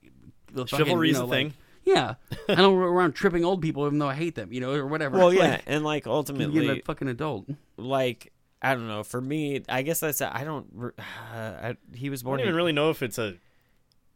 [0.52, 1.54] the fucking, Chivalry you is know, a like- thing.
[1.86, 2.16] Yeah,
[2.50, 4.52] I don't go around tripping old people even though I hate them.
[4.52, 5.18] You know, or whatever.
[5.18, 7.48] Well, Like, yeah, and like being ultimately, a fucking adult.
[7.78, 8.32] like
[8.62, 9.04] I don't know.
[9.04, 10.94] For me, I guess that's I don't.
[10.98, 11.02] Uh,
[11.36, 12.40] I, he was born.
[12.40, 12.46] I born.
[12.46, 13.36] don't even in- really know if it's a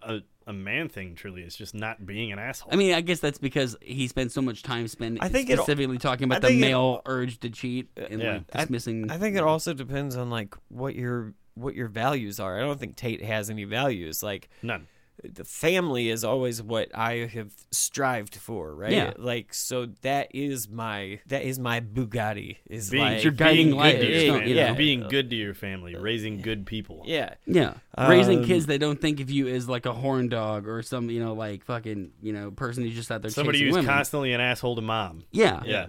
[0.01, 1.13] a, a man thing.
[1.15, 2.74] Truly, it's just not being an asshole.
[2.74, 5.57] I mean, I guess that's because he spent so much time spending I think it-
[5.57, 8.32] specifically talking about the think it- male urge to cheat and Yeah.
[8.34, 9.11] like dismissing.
[9.11, 12.57] I think it also depends on like what your what your values are.
[12.57, 14.24] I don't think Tate has any values.
[14.24, 14.88] Like none.
[15.24, 18.91] The family is always what I have strived for, right?
[18.91, 19.13] Yeah.
[19.17, 22.57] Like so that is my that is my Bugatti.
[22.70, 25.30] Is Being, like your guiding being light, good to your not, family, you being good
[25.30, 27.03] to your family, raising good people.
[27.05, 27.34] yeah.
[27.45, 30.82] yeah, raising Um, kids that don't think of you as like a horn dog or
[30.82, 33.86] some you know like fucking you know person who's just out there Somebody who's women.
[33.89, 35.24] constantly an asshole to mom.
[35.32, 35.88] yeah, Yeah.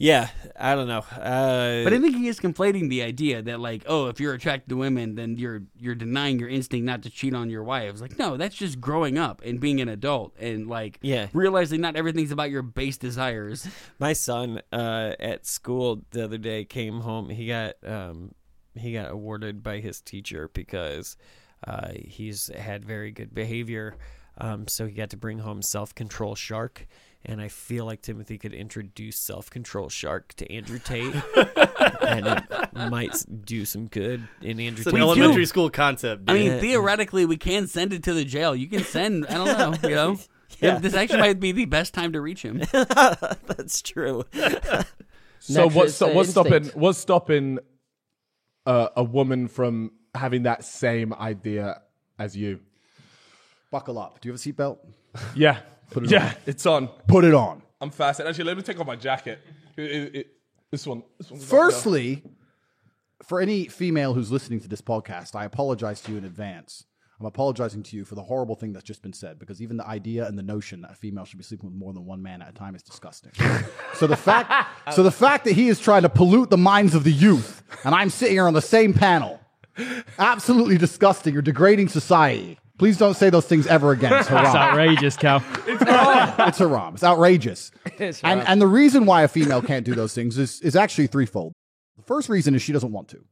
[0.00, 0.98] Yeah, I don't know.
[1.10, 4.68] Uh, But I think he is conflating the idea that like, oh, if you're attracted
[4.68, 7.90] to women, then you're you're denying your instinct not to cheat on your wife.
[7.90, 11.26] It's like, no, that's just growing up and being an adult and like Yeah.
[11.32, 13.66] realizing not everything's about your base desires.
[13.98, 17.28] my son uh, at school the other day came home.
[17.28, 18.36] He got um,
[18.76, 21.16] he got awarded by his teacher because
[21.66, 23.96] uh, he's had very good behavior.
[24.40, 26.86] Um, so he got to bring home self control shark.
[27.30, 31.14] And I feel like Timothy could introduce self control shark to Andrew Tate,
[32.00, 35.02] and it might do some good in Andrew It's an Tate.
[35.02, 36.22] elementary school concept.
[36.28, 36.52] I Dude.
[36.52, 38.56] mean, theoretically, we can send it to the jail.
[38.56, 39.26] You can send.
[39.26, 39.88] I don't know.
[39.88, 40.16] You know,
[40.60, 40.78] Yeah.
[40.78, 42.62] this actually might be the best time to reach him.
[42.72, 44.24] That's true.
[44.32, 44.84] So
[45.64, 46.76] Natural what's what's stopping instinct.
[46.78, 47.58] what's stopping
[48.66, 51.82] uh, a woman from having that same idea
[52.18, 52.60] as you?
[53.70, 54.20] Buckle up.
[54.20, 54.78] Do you have a seatbelt?
[55.36, 55.58] Yeah,
[55.96, 56.34] it yeah, on.
[56.46, 56.88] it's on.
[57.06, 57.62] Put it on.
[57.80, 58.28] I'm fastened.
[58.28, 59.40] Actually, let me take off my jacket.
[59.76, 60.26] It- it- it-
[60.70, 61.02] this one.
[61.18, 62.22] This one's Firstly,
[63.22, 66.84] for any female who's listening to this podcast, I apologize to you in advance.
[67.20, 69.86] I'm apologizing to you for the horrible thing that's just been said because even the
[69.86, 72.42] idea and the notion that a female should be sleeping with more than one man
[72.42, 73.32] at a time is disgusting.
[73.94, 77.02] so the fact, so the fact that he is trying to pollute the minds of
[77.02, 79.40] the youth, and I'm sitting here on the same panel,
[80.18, 81.32] absolutely disgusting.
[81.32, 82.58] You're degrading society.
[82.78, 84.12] Please don't say those things ever again.
[84.12, 84.46] It's haram.
[84.46, 85.42] It's outrageous, Cal.
[85.66, 86.94] it's haram.
[86.94, 87.70] It's outrageous.
[87.98, 91.08] It's and and the reason why a female can't do those things is is actually
[91.08, 91.52] threefold.
[91.96, 93.24] The first reason is she doesn't want to.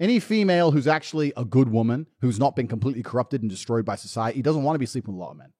[0.00, 3.94] Any female who's actually a good woman, who's not been completely corrupted and destroyed by
[3.94, 5.52] society, doesn't want to be sleeping with a lot of men.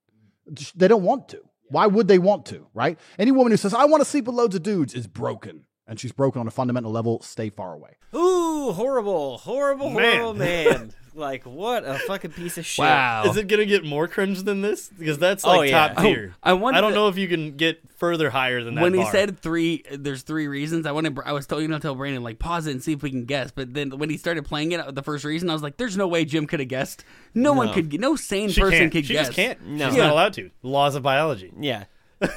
[0.74, 1.40] They don't want to.
[1.68, 2.98] Why would they want to, right?
[3.18, 5.64] Any woman who says, I want to sleep with loads of dudes is broken.
[5.88, 7.20] And she's broken on a fundamental level.
[7.22, 7.96] Stay far away.
[8.14, 10.16] Ooh, horrible, horrible, Man.
[10.20, 10.92] horrible man.
[11.14, 12.82] like what a fucking piece of shit.
[12.84, 13.24] Wow.
[13.24, 14.90] Is it gonna get more cringe than this?
[14.96, 15.88] Because that's Oh, like yeah.
[15.94, 16.32] top tier.
[16.34, 18.82] Oh, I wanted I don't know if you can get further higher than that.
[18.82, 20.84] when he said three, there's three reasons.
[20.86, 21.18] I wanted.
[21.24, 23.24] I was telling you to tell Brandon like pause it and see if we can
[23.24, 23.50] guess.
[23.50, 26.06] But then when he started playing it, the first reason I was like, "There's no
[26.06, 27.02] way Jim could have guessed.
[27.34, 27.98] No, one could.
[27.98, 28.92] No sane she person can't.
[28.92, 29.28] could she guess.
[29.28, 29.66] just can't.
[29.66, 29.88] No.
[29.88, 30.04] She's Yeah.
[30.04, 30.50] not allowed to.
[30.62, 31.52] Laws of biology.
[31.58, 31.84] Yeah.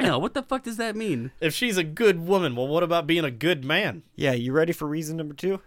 [0.00, 1.32] Yeah, what the fuck does that mean?
[1.40, 4.04] If she's a good woman, well, what about being a good man?
[4.14, 5.56] Yeah, you ready for reason number two?
[5.56, 5.62] Do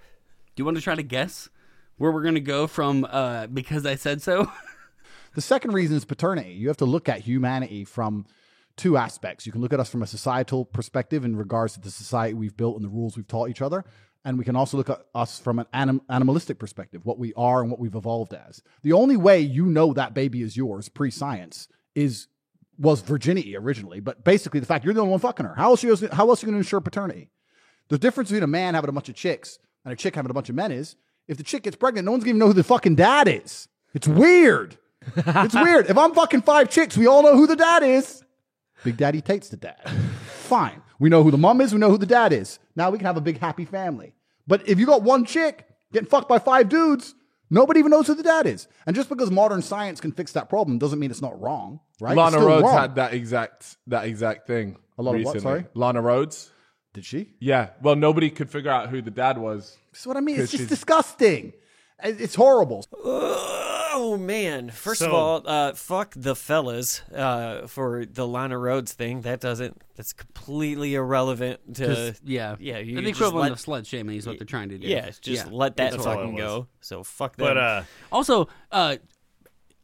[0.55, 1.49] you want to try to guess
[1.97, 3.05] where we're gonna go from?
[3.07, 4.51] Uh, because I said so.
[5.33, 6.51] The second reason is paternity.
[6.51, 8.25] You have to look at humanity from
[8.75, 9.45] two aspects.
[9.45, 12.57] You can look at us from a societal perspective in regards to the society we've
[12.57, 13.85] built and the rules we've taught each other.
[14.25, 17.61] And we can also look at us from an anim- animalistic perspective, what we are
[17.61, 18.61] and what we've evolved as.
[18.83, 22.27] The only way you know that baby is yours pre science is
[22.81, 25.55] was virginity originally, but basically the fact you're the only one fucking her.
[25.55, 27.29] How else, you, how else are you going to ensure paternity?
[27.89, 30.33] The difference between a man having a bunch of chicks and a chick having a
[30.33, 30.95] bunch of men is
[31.27, 33.67] if the chick gets pregnant, no one's going to know who the fucking dad is.
[33.93, 34.77] It's weird.
[35.15, 35.89] it's weird.
[35.89, 38.23] If I'm fucking five chicks, we all know who the dad is.
[38.83, 39.89] Big Daddy Tate's the dad.
[40.25, 40.81] Fine.
[40.99, 41.73] We know who the mom is.
[41.73, 42.59] We know who the dad is.
[42.75, 44.13] Now we can have a big happy family.
[44.47, 47.13] But if you got one chick getting fucked by five dudes,
[47.51, 48.67] nobody even knows who the dad is.
[48.87, 52.17] And just because modern science can fix that problem doesn't mean it's not wrong, right?
[52.17, 52.77] Lana still Rhoades wrong.
[52.77, 54.77] had that exact that exact thing.
[54.97, 55.41] A lot of what, recently.
[55.41, 55.65] sorry?
[55.75, 56.49] Lana Rhoades.
[56.93, 57.29] Did she?
[57.39, 57.69] Yeah.
[57.81, 59.77] Well, nobody could figure out who the dad was.
[59.93, 60.39] That's what I mean.
[60.39, 61.53] It's just she's- disgusting.
[62.03, 62.83] It's horrible.
[63.93, 64.69] Oh man!
[64.69, 69.21] First of all, uh, fuck the fellas uh, for the Lana Rhoades thing.
[69.21, 69.81] That doesn't.
[69.95, 72.15] That's completely irrelevant to.
[72.23, 72.77] yeah, yeah.
[72.79, 74.87] You the equivalent let- of slut shaming is what they're trying to do.
[74.87, 75.51] Yeah, just Yeah.
[75.51, 76.67] let that That's fucking go.
[76.79, 77.47] So fuck them.
[77.47, 78.95] But uh, Also, uh,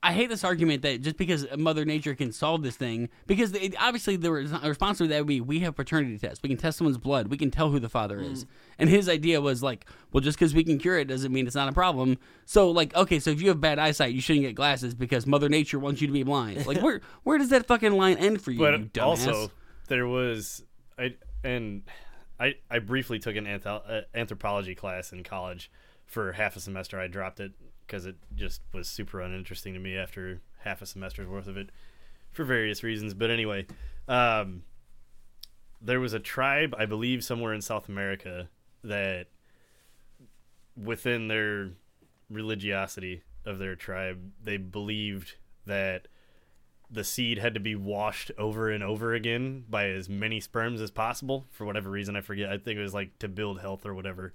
[0.03, 3.75] I hate this argument that just because Mother Nature can solve this thing, because it,
[3.79, 6.39] obviously the res- response to that would be we have paternity tests.
[6.43, 7.29] We can test someone's blood.
[7.29, 8.45] We can tell who the father is.
[8.77, 11.55] And his idea was like, well, just because we can cure it doesn't mean it's
[11.55, 12.19] not a problem.
[12.45, 15.49] So, like, okay, so if you have bad eyesight, you shouldn't get glasses because Mother
[15.49, 16.65] Nature wants you to be blind.
[16.67, 18.59] Like, where where does that fucking line end for you?
[18.59, 19.51] but you also
[19.87, 20.63] there was
[20.97, 21.81] I and
[22.39, 25.71] I I briefly took an antho- uh, anthropology class in college
[26.07, 26.99] for half a semester.
[26.99, 27.51] I dropped it
[27.85, 31.69] because it just was super uninteresting to me after half a semester's worth of it
[32.31, 33.13] for various reasons.
[33.13, 33.67] But anyway,
[34.07, 34.63] um,
[35.81, 38.49] there was a tribe I believe somewhere in South America
[38.83, 39.27] that
[40.75, 41.71] within their
[42.29, 45.35] religiosity of their tribe they believed
[45.65, 46.07] that
[46.89, 50.91] the seed had to be washed over and over again by as many sperms as
[50.91, 52.49] possible for whatever reason I forget.
[52.49, 54.33] I think it was like to build health or whatever.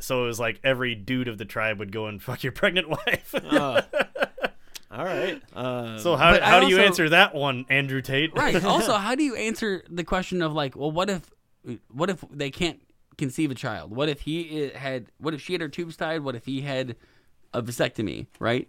[0.00, 2.88] So it was like every dude of the tribe would go and fuck your pregnant
[2.88, 3.34] wife.
[3.34, 3.82] Uh,
[4.90, 5.40] all right.
[5.54, 8.34] Uh, so how But I how do you answer that one, Andrew Tate?
[8.34, 8.62] right.
[8.64, 11.30] Also, how do you answer the question of like, well, what if,
[11.92, 12.80] what if they can't
[13.16, 13.94] conceive a child?
[13.94, 16.22] What if he had, what if she had her tubes tied?
[16.22, 16.96] What if he had
[17.52, 18.26] a vasectomy?
[18.38, 18.68] Right.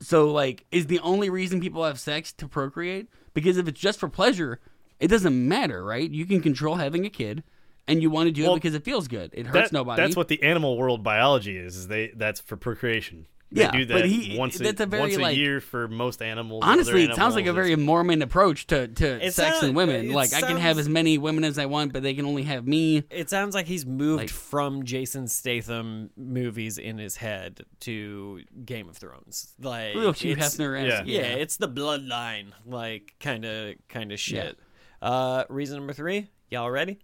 [0.00, 3.08] So like, is the only reason people have sex to procreate?
[3.34, 4.60] Because if it's just for pleasure,
[5.00, 6.10] it doesn't matter, right?
[6.10, 7.42] You can control having a kid,
[7.88, 9.30] and you want to do Well, it because it feels good.
[9.34, 10.02] It hurts That- nobody.
[10.02, 11.76] That's what the animal world biology is.
[11.76, 13.26] Is they that's for procreation.
[13.52, 15.60] They Yeah, do that but he- once a, that's a very, once a like- year
[15.60, 16.64] for most animals.
[16.66, 20.10] Honestly, it sounds like a very Mormon approach to, to sex sound- and women.
[20.12, 22.66] Like I can have as many women as I want, but they can only have
[22.66, 23.04] me.
[23.08, 28.88] It sounds like he's moved Like- from Jason Statham movies in his head to Game
[28.88, 29.54] of Thrones.
[29.60, 30.84] Like Real Hugh Hefner.
[30.84, 31.02] yeah.
[31.06, 34.58] Yeah, it's the bloodline, like kind of kind of shit.
[35.00, 36.98] Uh, reason number three, y'all ready?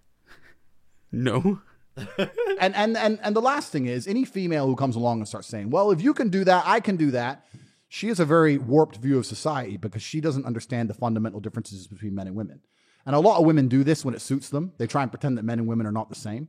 [1.12, 1.60] No.
[2.58, 5.46] and, and and and the last thing is any female who comes along and starts
[5.46, 7.44] saying, "Well, if you can do that, I can do that."
[7.88, 11.86] She has a very warped view of society because she doesn't understand the fundamental differences
[11.86, 12.60] between men and women.
[13.04, 14.72] And a lot of women do this when it suits them.
[14.78, 16.48] They try and pretend that men and women are not the same.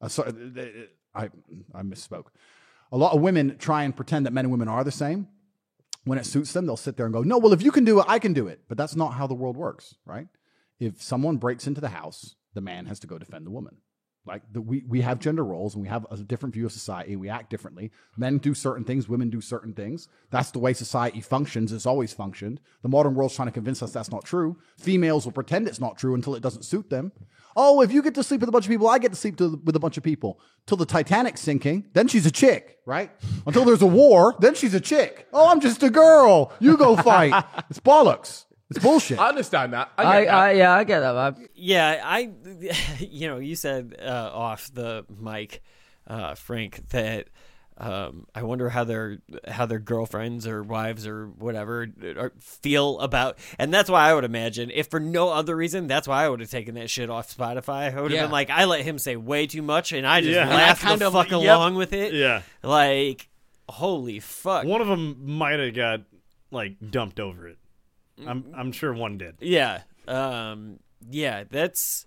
[0.00, 1.30] Uh, sorry, they- I
[1.74, 2.26] I misspoke.
[2.92, 5.26] A lot of women try and pretend that men and women are the same.
[6.04, 7.98] When it suits them, they'll sit there and go, "No, well, if you can do
[7.98, 10.28] it, I can do it." But that's not how the world works, right?
[10.78, 13.78] If someone breaks into the house, the man has to go defend the woman.
[14.26, 17.12] Like the, we we have gender roles and we have a different view of society
[17.12, 17.90] and we act differently.
[18.16, 20.08] Men do certain things, women do certain things.
[20.30, 21.72] That's the way society functions.
[21.72, 22.60] It's always functioned.
[22.82, 24.56] The modern world's trying to convince us that's not true.
[24.78, 27.12] Females will pretend it's not true until it doesn't suit them.
[27.56, 29.36] Oh, if you get to sleep with a bunch of people, I get to sleep
[29.36, 30.40] to, with a bunch of people.
[30.66, 33.10] Till the Titanic's sinking, then she's a chick, right?
[33.46, 35.28] Until there's a war, then she's a chick.
[35.32, 36.52] Oh, I'm just a girl.
[36.58, 37.44] You go fight.
[37.70, 38.46] it's bollocks.
[38.70, 39.18] It's bullshit.
[39.18, 39.90] I understand that.
[39.98, 40.34] I, I, that.
[40.34, 41.48] I, yeah, I get that, man.
[41.54, 42.30] Yeah, I,
[42.98, 45.62] you know, you said uh, off the mic,
[46.06, 47.28] uh, Frank, that
[47.76, 53.36] um, I wonder how their how their girlfriends or wives or whatever are, feel about,
[53.58, 56.40] and that's why I would imagine, if for no other reason, that's why I would
[56.40, 57.92] have taken that shit off Spotify.
[57.94, 58.22] I would have Yeah.
[58.22, 60.42] been like, I let him say way too much, and I just Yeah.
[60.44, 61.40] And I laughed kind the of- fuck yep.
[61.40, 62.14] along with it.
[62.14, 62.42] Yeah.
[62.62, 63.28] like
[63.68, 64.64] holy fuck.
[64.64, 66.00] One of them might have got
[66.50, 67.58] like dumped over it.
[68.26, 69.36] I'm I'm sure one did.
[69.40, 69.82] Yeah.
[70.08, 70.78] Um
[71.10, 72.06] yeah, that's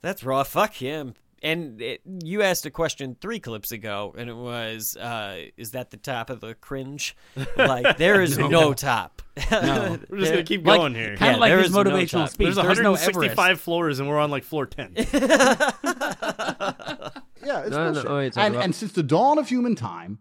[0.00, 0.42] that's raw.
[0.42, 1.14] Fuck him.
[1.44, 5.90] And it, you asked a question three clips ago, and it was, uh, "Is that
[5.90, 7.16] the top of the cringe?"
[7.56, 9.22] Like there is no, top.
[9.50, 9.98] No.
[10.08, 11.16] We're just gonna keep Like- going here.
[11.16, 12.54] Kind Yeah, of like there his is no motivational speech.
[12.54, 13.62] There's There's, no 165 Everest.
[13.64, 14.94] floors, and we're on like floor 10.
[17.44, 18.10] Yeah, it's No, no, bullshit.
[18.10, 20.20] oh, you're and, and since the dawn of human time,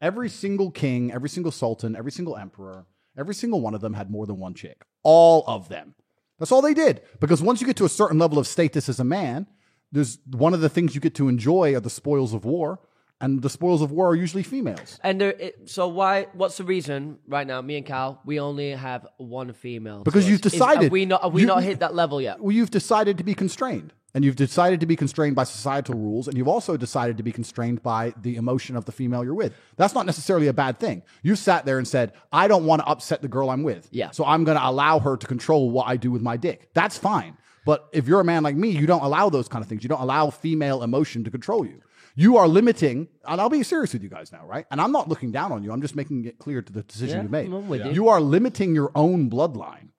[0.00, 2.86] every single king, every single sultan, every single emperor,
[3.20, 4.82] every single one of them had more than one chick.
[5.02, 5.94] All of them.
[6.38, 7.02] That's all they did.
[7.20, 9.46] Because once you get to a certain level of status as a man,
[9.92, 12.80] there's one of the things you get to enjoy are the spoils of war,
[13.20, 14.98] and the spoils of war are usually females.
[15.02, 16.28] And there, it, so why?
[16.32, 17.60] What's the reason right now?
[17.60, 20.02] Me and Cal, we only have one female.
[20.02, 20.46] Because you've us.
[20.46, 21.22] Is- decided- have we not?
[21.22, 22.40] Have we you- not hit that level yet?
[22.40, 23.92] Well, you've decided to be constrained.
[24.12, 27.30] And you've decided to be constrained by societal rules, and you've also decided to be
[27.30, 29.54] constrained by the emotion of the female you're with.
[29.76, 31.02] That's not necessarily a bad thing.
[31.22, 33.88] You sat there and said, I don't want to upset the girl I'm with.
[33.92, 34.10] Yeah.
[34.10, 36.70] So I'm going to allow her to control what I do with my dick.
[36.74, 37.36] That's fine.
[37.64, 39.84] But if you're a man like me, you don't allow those kind of things.
[39.84, 41.80] You don't allow female emotion to control you.
[42.16, 44.66] You are limiting, and I'll be serious with you guys now, right?
[44.72, 45.70] And I'm not looking down on you.
[45.70, 47.94] I'm just making it clear to the decision Yeah, you made.
[47.94, 49.90] You are limiting your own bloodline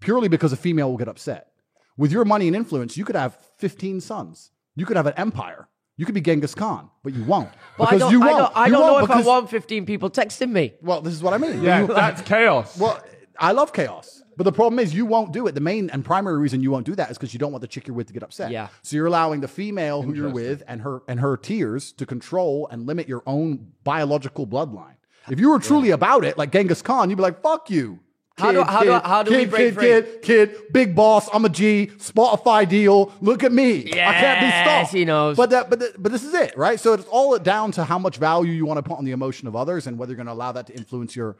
[0.00, 1.53] purely because a female will get upset.
[1.96, 4.50] With your money and influence, you could have 15 sons.
[4.74, 5.68] You could have an empire.
[5.96, 7.50] You could be Genghis Khan, but you won't.
[7.78, 8.38] But I because don't, you won't.
[8.38, 10.74] don't, I don't know won't if I want 15 people texting me.
[10.82, 11.62] Well, this is what I mean.
[11.62, 12.76] Yeah, You- that's chaos.
[12.80, 13.00] well,
[13.38, 14.22] I love chaos.
[14.36, 15.52] But the problem is you won't do it.
[15.54, 17.68] The main and primary reason you won't do that is because you don't want the
[17.68, 18.50] chick you're with to get upset.
[18.50, 18.66] Yeah.
[18.82, 22.66] So you're allowing the female who you're with and her and her tears to control
[22.72, 24.96] and limit your own biological bloodline.
[25.30, 28.00] If you were truly about it, like Genghis Khan, you'd be like, "Fuck you."
[28.36, 29.84] How do- how do- how do kid, we break kid, free?
[29.86, 31.28] kid, kid, big boss.
[31.32, 31.90] I'm a G.
[31.98, 33.12] Spotify deal.
[33.20, 33.84] Look at me.
[33.92, 34.92] I can't be stopped.
[34.92, 35.36] he knows.
[35.36, 36.80] But that, but th- but this is it, right?
[36.80, 39.46] So it's all down to how much value you want to put on the emotion
[39.46, 41.36] of others and whether you're going to allow that to influence your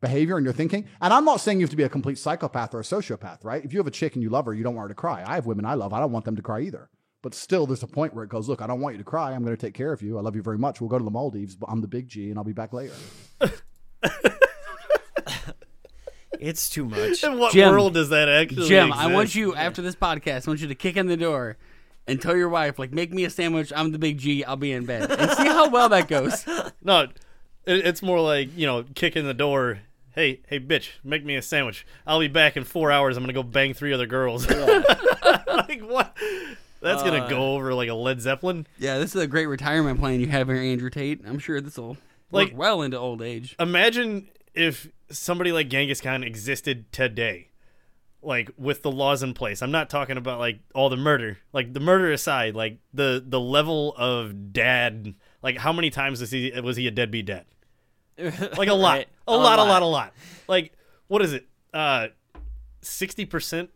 [0.00, 0.86] behavior and your thinking.
[1.00, 3.64] And I'm not saying you have to be a complete psychopath or a sociopath, right?
[3.64, 5.22] If you have a chick and you love her, you don't want her to cry.
[5.24, 5.92] I have women I love.
[5.92, 6.90] I don't want them to cry either.
[7.22, 9.32] But still, there's a point where it goes, look, I don't want you to cry.
[9.32, 10.18] I'm going to take care of you.
[10.18, 10.80] I love you very much.
[10.80, 12.94] We'll go to the Maldives, but I'm the big G and I'll be back later.
[16.40, 17.22] It's too much.
[17.24, 19.04] In what Jim, world does that actually Jim, exist?
[19.06, 20.46] I want you after this podcast.
[20.46, 21.56] I want you to kick in the door
[22.06, 23.72] and tell your wife, like, make me a sandwich.
[23.74, 24.44] I'm the big G.
[24.44, 26.44] I'll be in bed and see how well that goes.
[26.82, 27.12] No, it,
[27.66, 29.80] it's more like you know, kick in the door.
[30.14, 31.84] Hey, hey, bitch, make me a sandwich.
[32.06, 33.16] I'll be back in four hours.
[33.16, 34.48] I'm gonna go bang three other girls.
[34.50, 36.16] like what?
[36.80, 38.66] That's gonna Uh, go over like a Led Zeppelin.
[38.78, 41.20] Yeah, this is a great retirement plan you have here, Andrew Tate.
[41.26, 41.96] I'm sure this will
[42.30, 43.56] Like- work well into old age.
[43.58, 47.50] Imagine if somebody like Genghis Khan existed today,
[48.22, 49.62] like with the laws in place.
[49.62, 53.38] I'm not talking about like all the murder, like the murder aside, like the the
[53.38, 55.14] level of dad.
[55.42, 57.44] Like how many times was he was he a deadbeat dad?
[58.56, 59.08] Like a lot, Right.
[59.28, 59.68] a, A lot, a lot.
[59.68, 60.12] lot, a lot.
[60.48, 60.72] Like
[61.08, 61.46] what is it?
[61.72, 62.08] Uh,
[62.80, 63.70] sixty percent.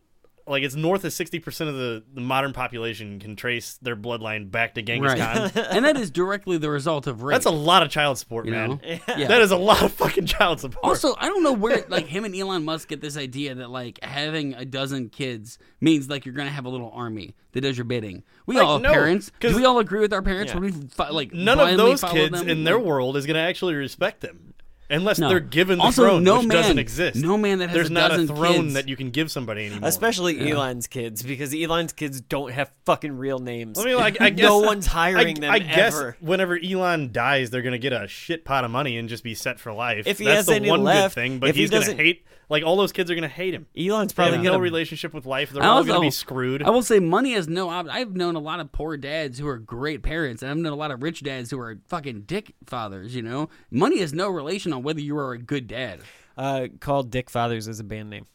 [0.50, 4.50] Like it's north of sixty percent of the, the modern population can trace their bloodline
[4.50, 5.52] back to Genghis Right.
[5.54, 5.64] Khan.
[5.70, 7.34] and that is directly the result of rape.
[7.34, 8.80] That's a lot of child support, You man.
[9.16, 9.28] Yeah.
[9.28, 10.84] That is a lot of fucking child support.
[10.84, 14.02] Also, I don't know where like him and Elon Musk get this idea that like
[14.02, 17.84] having a dozen kids means like you're gonna have a little army that does your
[17.84, 18.22] bidding.
[18.46, 19.30] We Like, all no, parents.
[19.40, 20.58] Do we all agree with our parents Yeah.
[20.60, 22.48] when we like none of those kids them?
[22.48, 24.54] in their world is going to actually respect them
[24.90, 25.28] unless No.
[25.28, 27.90] they're given the Also, throne no which man- doesn't exist no man that has there's
[27.90, 31.22] a not dozen a throne kids- that you can give somebody anymore Especially Elon's kids,
[31.22, 33.78] because Elon's kids don't have fucking real names.
[33.78, 36.16] I mean, like, I guess no one's hiring I, them I guess ever.
[36.20, 39.58] whenever Elon dies, they're gonna get a shit pot of money and just be set
[39.60, 40.06] for life.
[40.06, 41.92] If he That's has the any one left, good thing, but if he he's gonna
[41.94, 42.24] hate.
[42.48, 43.66] Like all those kids are gonna hate him.
[43.78, 45.50] Elon's They have no gonna relationship with life.
[45.50, 46.64] They're I all gonna be screwed.
[46.64, 47.70] I will say money has no.
[47.70, 50.72] Ob- I've known a lot of poor dads who are great parents, and I've known
[50.72, 53.14] a lot of rich dads who are fucking dick fathers.
[53.14, 56.00] You know, money has no relation on whether you are a good dad.
[56.36, 58.26] uh, called Dick Fathers as a band name.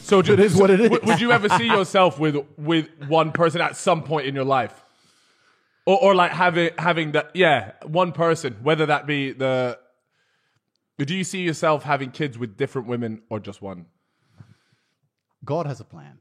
[0.00, 0.90] So It is what it is.
[0.90, 4.44] Would, would you ever see yourself with with one person at some point in your
[4.44, 4.84] life,
[5.84, 7.30] or or like having having that?
[7.34, 9.78] Yeah, one person, whether that be the.
[10.98, 13.86] Do you see yourself having kids with different women or just one?
[15.44, 16.18] God has a plan,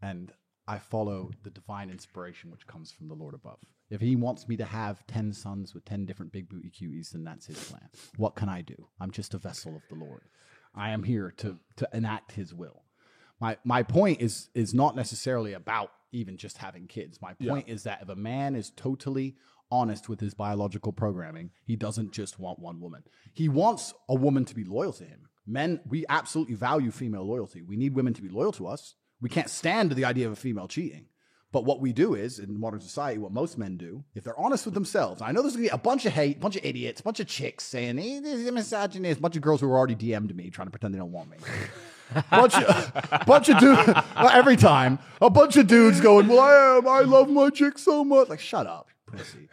[0.00, 0.32] and
[0.68, 3.58] I follow the divine inspiration which comes from the Lord above.
[3.92, 7.24] If He wants me to have 10 sons with 10 different big booty cuties, then
[7.24, 7.88] that's His plan.
[8.16, 8.88] What can I do?
[8.98, 10.22] I'm just a vessel of the Lord.
[10.74, 12.84] I am here to, to enact His will.
[13.38, 17.20] My, my point is, is not necessarily about even just having kids.
[17.20, 19.36] My point is that if a man is totally
[19.70, 23.02] honest with his biological programming, he doesn't just want one woman.
[23.32, 25.28] He wants a woman to be loyal to him.
[25.46, 27.62] Men, we absolutely value female loyalty.
[27.62, 28.94] We need women to be loyal to us.
[29.20, 31.06] We can't stand the idea of a female cheating.
[31.52, 34.64] But what we do is, in modern society, what most men do, if they're honest
[34.64, 37.02] with themselves, I know there's gonna be a bunch of hate, a bunch of idiots,
[37.02, 39.68] a bunch of chicks saying, hey, this is a misogynist, a bunch of girls who
[39.68, 41.36] are already DM'd me trying to pretend they don't want me.
[42.30, 43.82] bunch of, bunch of dudes,
[44.16, 48.02] every time, a bunch of dudes going, well, I am, I love my chick so
[48.02, 48.30] much.
[48.30, 49.48] Like, shut up, pussy.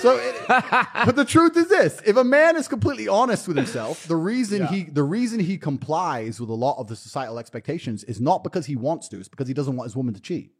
[0.00, 4.06] So, it, but the truth is this: if a man is completely honest with himself,
[4.08, 8.20] the reason he the reason he complies with a lot of the societal expectations is
[8.20, 10.52] not because he wants to; it's because he doesn't want his woman to cheat.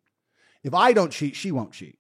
[0.63, 1.99] If I don't cheat, she won't cheat.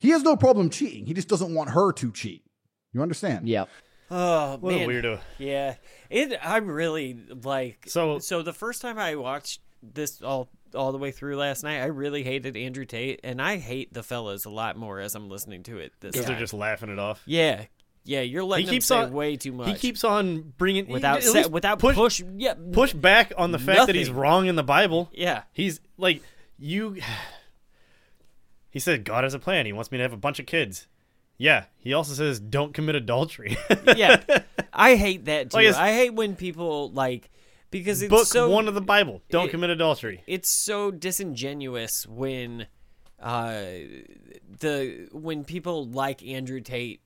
[0.00, 1.06] He has no problem cheating.
[1.06, 2.44] He just doesn't want her to cheat.
[2.92, 3.48] You understand?
[3.48, 3.68] Yep.
[4.10, 5.20] Oh What a weirdo.
[5.38, 5.74] Yeah,
[6.08, 6.38] it.
[6.42, 7.84] I'm really like.
[7.88, 11.80] So- so the first time I watched this all all the way through last night,
[11.80, 15.28] I really hated Andrew Tate, and I hate the fellas a lot more as I'm
[15.28, 17.22] listening to it this because they're just laughing it off.
[17.26, 17.64] yeah,
[18.04, 18.20] yeah.
[18.22, 19.68] You're letting He them keeps say on way too much.
[19.68, 22.22] He keeps on bringing without at sa- without push, push.
[22.36, 25.10] Yeah, push back on the fact that he's wrong in the Bible.
[25.12, 25.42] Yeah.
[25.52, 26.22] He's like
[26.58, 26.96] you.
[28.70, 29.66] He said God has a plan.
[29.66, 30.86] He wants me to have a bunch of kids.
[31.36, 31.64] Yeah.
[31.78, 33.56] He also says don't commit adultery.
[33.96, 34.22] yeah.
[34.72, 35.56] I hate that too.
[35.56, 37.30] Like, I hate when people like
[37.70, 39.22] because it's Book so one of the Bible.
[39.30, 40.22] Don't it- commit adultery.
[40.26, 42.66] it's so disingenuous when
[43.20, 43.62] uh
[44.60, 47.00] the when people like Andrew Tate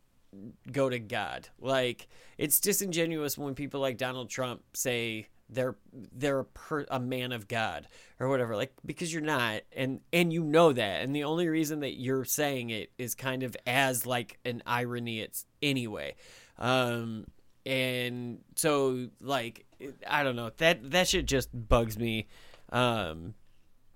[0.71, 1.49] go to God.
[1.61, 2.09] Like
[2.39, 7.48] it's disingenuous when people like Donald Trump say they're they're a, per, a man of
[7.48, 7.86] God
[8.18, 11.80] or whatever like because you're not and and you know that and the only reason
[11.80, 16.14] that you're saying it is kind of as like an irony it's anyway
[16.59, 17.26] um
[17.66, 19.66] and so like
[20.09, 22.28] I don't know that that shit just bugs me
[22.70, 23.34] um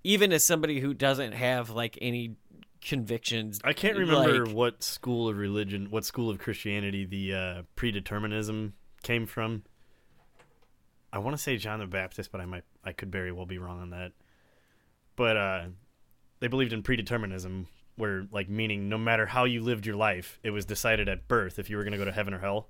[0.04, 2.36] even as somebody who doesn't have like any
[2.80, 7.62] convictions I can't remember like- what school of religion, what school of Christianity the uh,
[7.76, 9.64] predeterminism came from.
[11.17, 13.59] I want to say John the Baptist, but I might, I could very well be
[13.59, 14.12] wrong on that.
[15.17, 15.64] But uh,
[16.41, 20.51] they believed in predeterminism, where like meaning no matter how you lived your life, it
[20.51, 22.69] was decided at birth if you were going to go to heaven or hell.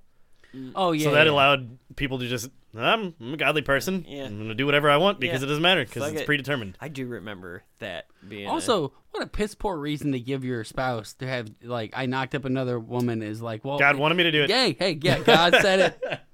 [0.75, 1.03] Oh yeah.
[1.03, 1.31] so that yeah.
[1.33, 4.05] allowed people to just, I'm, I'm a godly person.
[4.07, 4.23] Yeah.
[4.27, 5.45] I'm going to do whatever I want because Yeah.
[5.45, 6.25] it doesn't matter because Fuck it's it.
[6.25, 6.77] predetermined.
[6.79, 10.63] I do remember that being a- Also, what a piss poor reason to give your
[10.63, 14.23] spouse to have like I knocked up another woman is like, well, God wanted me
[14.23, 14.49] to do it.
[14.49, 16.19] Yay, hey, yeah, God said it.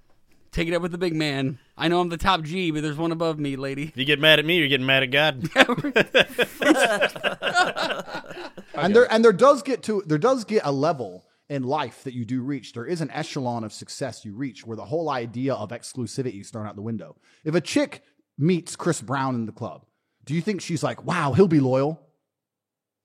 [0.53, 1.57] Take it up with the big man.
[1.75, 3.85] I know I'm the top G, but there's one above me, lady.
[3.85, 5.49] If you get mad at me, you're getting mad at God.
[8.75, 12.13] and there and there does get to there does get a level in life that
[12.13, 12.73] you do reach.
[12.73, 16.51] There is an echelon of success you reach where the whole idea of exclusivity is
[16.51, 17.15] thrown out the window.
[17.43, 18.03] If a chick
[18.37, 19.87] meets Chris Brown in the club,
[20.23, 21.99] do you think she's like, "Wow, he'll be loyal"?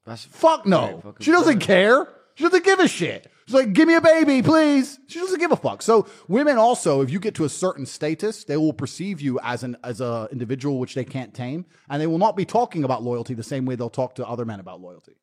[0.05, 1.14] That's Fuck no.
[1.20, 2.09] She doesn't care.
[2.39, 3.32] She doesn't give a shit.
[3.47, 5.01] She's like, give me a baby, please.
[5.09, 5.82] She doesn't give a fuck.
[5.82, 9.64] So women also, if you get to a certain status, they will perceive you as
[9.64, 13.03] an as a individual which they can't tame, and they will not be talking about
[13.03, 15.16] loyalty the same way they'll talk to other men about loyalty.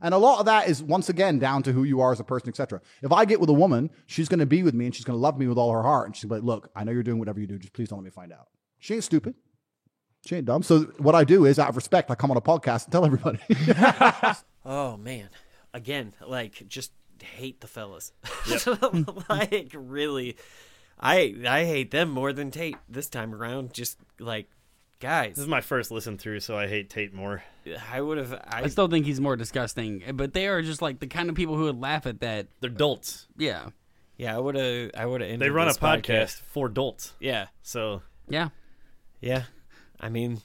[0.00, 2.24] And a lot of that is once again down to who you are as a
[2.24, 2.80] person, etc.
[3.02, 5.18] If I get with a woman, she's going to be with me and she's going
[5.18, 7.18] to love me with all her heart, and she's like, "Look, I know you're doing
[7.18, 8.46] whatever you do, just please don't let me find out."
[8.78, 9.34] She ain't stupid.
[10.26, 10.62] She ain't dumb.
[10.62, 13.04] So what I do is, out of respect, I come on a podcast and tell
[13.04, 13.40] everybody.
[14.64, 15.28] Oh man,
[15.74, 16.92] again, like just
[17.22, 18.12] hate the fellas.
[19.28, 20.36] like really,
[20.98, 23.72] I I hate them more than Tate this time around.
[23.74, 24.48] Just like
[25.00, 27.42] guys, This is my first listen through, so I hate Tate more.
[27.92, 28.32] I would have.
[28.32, 31.34] I, I still think he's more disgusting, but they are just like the kind of
[31.34, 32.46] people who would laugh at that.
[32.60, 33.26] They're dolts.
[33.36, 33.68] Yeah,
[34.16, 34.90] yeah, I would have.
[34.96, 35.38] I would have.
[35.38, 37.14] They run a podcast for dolts.
[37.20, 38.48] Yeah, So yeah.
[39.20, 39.44] yeah.
[40.00, 40.40] I mean,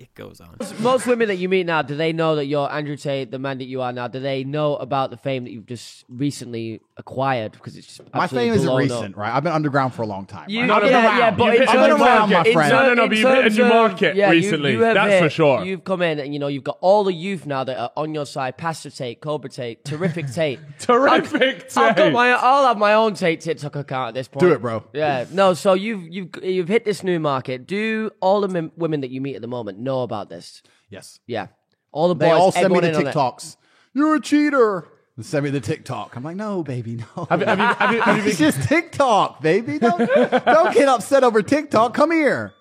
[0.00, 0.56] it goes on.
[0.78, 3.58] Most women that you meet now, do they know that you're Andrew Tate, the man
[3.58, 4.08] that you are now?
[4.08, 7.52] Do they know about the fame that you've just recently acquired?
[7.52, 9.20] Because it's just My fame isn't recent, up.
[9.20, 9.34] right?
[9.34, 10.48] I've been underground for a long time.
[10.48, 10.66] You, right?
[10.66, 11.18] No, I've no, been yeah, around.
[11.18, 12.70] yeah, but You've hit a I've been around, of, my friend.
[12.72, 14.72] No, no, no, but you've hit a new market yeah, recently.
[14.72, 15.64] you have That's hit- for sure.
[15.66, 18.14] You've come in and you know you've got all the youth now that are on
[18.14, 18.56] your side.
[18.56, 23.42] Pastor Tate, Cobra Tate, terrific Tate, Terrific I've got my, I'll have my own Tate
[23.42, 24.40] TikTok account at this point.
[24.40, 24.82] Do it, bro.
[24.94, 25.52] Yeah, no.
[25.52, 27.66] So you've you've you've hit this new market.
[27.66, 30.62] Do all the men, women that you meet at the moment know about this?
[30.88, 31.20] Yes.
[31.26, 31.48] Yeah,
[31.92, 32.28] all the boys.
[32.28, 33.14] They all send me the in on it.
[33.14, 33.56] TikToks.
[33.92, 34.86] You're a cheater.
[35.16, 36.16] And send me the TikTok.
[36.16, 37.26] I'm like, no, baby, no.
[37.28, 39.78] Have you, have you, have you, have you it's been, just TikTok, baby.
[39.78, 41.92] Don't, don't get upset over TikTok.
[41.92, 42.54] Come here.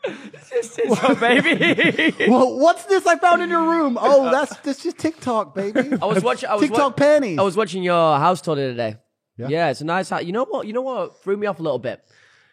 [0.64, 2.14] So, baby.
[2.30, 3.98] Well, what's this I found in your room?
[4.00, 5.94] Oh, that's that's just TikTok, baby.
[6.02, 6.50] I was watching.
[6.50, 7.40] I was TikTok wa- panties.
[7.40, 8.98] I was watching your house tour the other day.
[9.38, 9.48] Yeah.
[9.48, 9.70] Yeah.
[9.70, 10.24] it's a nice house.
[10.24, 10.68] You know what?
[10.68, 12.04] You know what threw me off a little bit.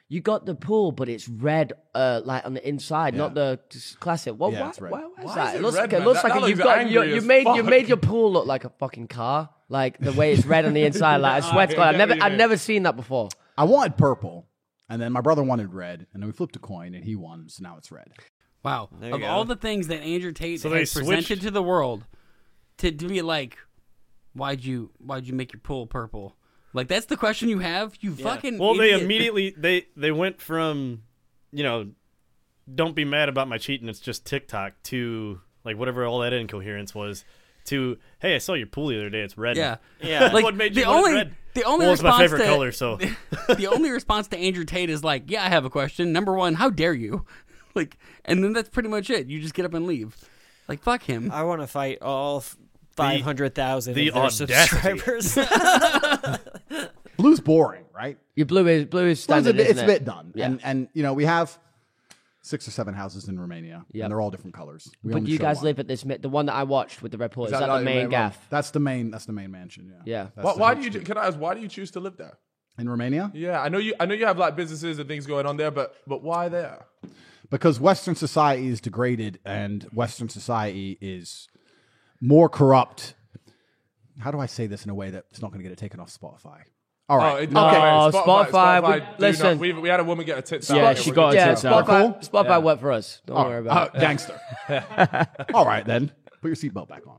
[0.08, 3.58] You got the pool, but it's red, uh, like on the inside, not the
[3.98, 4.34] classic.
[4.34, 4.52] What?
[4.52, 4.92] Yeah, why, it's red.
[4.92, 5.48] why, why is Why that?
[5.48, 7.16] is it it looks red, like it looks That- like that you've got you, you
[7.16, 9.50] as made you made your pool look like a fucking car.
[9.68, 11.16] Like the way it's red on the inside.
[11.16, 13.30] Like I swear to God, I I've never I've never seen that before.
[13.58, 14.46] I wanted purple,
[14.88, 17.48] and then my brother wanted red, and then we flipped a coin, and he won,
[17.48, 18.12] so now it's red.
[18.62, 18.88] Wow.
[19.02, 19.26] Of go.
[19.26, 22.04] all the things that Andrew Tate So has presented to the world,
[22.78, 23.56] to, to be like,
[24.34, 26.36] why'd you why'd you make your pool purple?
[26.76, 27.96] Like that's the question you have.
[28.00, 31.02] You fucking Well, they immediately they they went from,
[31.50, 31.88] you know,
[32.72, 33.88] don't be mad about my cheating.
[33.88, 37.24] It's just TikTok to like whatever all that incoherence was.
[37.66, 39.22] To hey, I saw your pool the other day.
[39.22, 39.56] It's red.
[39.56, 39.76] Yeah.
[40.00, 40.26] Yeah.
[40.32, 41.34] Like what made the you want it only red?
[41.54, 42.72] the only well, it's my favorite to, color.
[42.72, 42.96] So
[43.48, 46.12] the only response to Andrew Tate is like, "Yeah, I have a question.
[46.12, 47.24] Number one, how dare you?"
[47.74, 49.26] Like, and then that's pretty much it.
[49.26, 50.16] You just get up and leave.
[50.66, 51.30] Like, fuck him.
[51.30, 52.42] I want to fight all
[52.96, 54.54] five hundred thousand the of their audacity.
[54.54, 55.38] subscribers.
[57.16, 58.18] Blue's boring, right?
[58.34, 60.46] Your blue is blue is Blue's a bit, it's a bit done, Yeah.
[60.46, 61.56] and and you know we have
[62.42, 64.04] six or seven houses in Romania, Yep.
[64.04, 64.90] and they're all different colors.
[65.02, 65.64] We But you guys one.
[65.64, 67.46] live at this the one that I watched with the red pool.
[67.46, 68.46] Is, that, that the like main right, gaff?
[68.50, 69.10] That's the main.
[69.10, 69.92] That's the main mansion.
[69.92, 70.02] Yeah.
[70.04, 70.26] Yeah.
[70.36, 70.90] That's why, why do you?
[70.90, 71.06] Street.
[71.06, 71.38] Can I ask?
[71.38, 72.38] Why do you choose to live there?
[72.78, 73.30] in Romania?
[73.34, 73.94] Yeah, I know you.
[73.98, 76.84] I know you have like businesses and things going on there, but but why there?
[77.50, 81.48] because Western society is degraded and Western society is
[82.20, 83.14] more corrupt.
[84.18, 86.00] How do I say this in a way that's not going to get it taken
[86.00, 86.60] off Spotify?
[87.08, 87.32] All right.
[87.32, 89.58] Oh, it- No, okay, Spotify, we- do not- listen.
[89.58, 90.98] we, we had a woman get a tits Yeah, out.
[90.98, 91.84] she We're got gonna- yeah, tits out.
[91.86, 91.86] Spotify,
[92.30, 92.42] Cool?
[92.44, 92.58] Spotify Yeah.
[92.58, 93.22] worked for us.
[93.26, 93.60] Don't All worry right.
[93.60, 94.40] about Uh, gangster.
[95.54, 96.10] All right, then.
[96.42, 97.18] Put your seatbelt back on.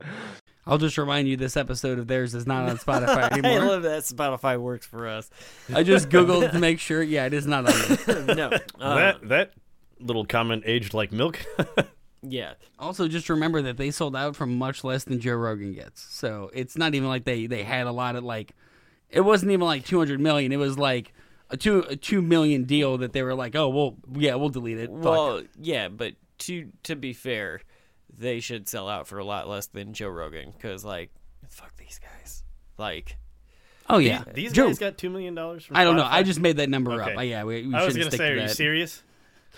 [0.65, 3.51] I'll just remind you, this episode of theirs is not on Spotify anymore.
[3.51, 3.65] I anymore.
[3.69, 5.29] love that Spotify works for us.
[5.73, 7.01] I just googled to make sure.
[7.01, 7.97] Yeah, it is not on.
[8.05, 8.35] there.
[8.35, 8.49] no,
[8.81, 9.53] uh, that that
[10.01, 11.39] little comment aged like milk.
[12.21, 16.01] Yeah, Also, just remember that they sold out for much less than Joe Rogan gets.
[16.01, 18.53] So it's not even like they they had a lot of like.
[19.09, 20.51] It wasn't even like two hundred million.
[20.51, 21.13] It was like
[21.49, 24.79] a two a two million deal that they were like, oh well, yeah, we'll delete
[24.79, 24.89] it.
[24.89, 25.03] Fuck.
[25.03, 27.61] well, yeah, but to to be fair,
[28.17, 31.11] they should sell out for a lot less than Joe Rogan because like,
[31.47, 32.43] fuck these guys.
[32.77, 33.15] Like,
[33.89, 35.65] oh yeah, These Joe- guys got two million dollars.
[35.65, 36.03] For I don't know.
[36.05, 37.11] I just made that number Okay.
[37.13, 37.17] up.
[37.17, 38.55] Uh, yeah, we, we I was shouldn't gonna stick say, to are you that.
[38.55, 39.03] serious?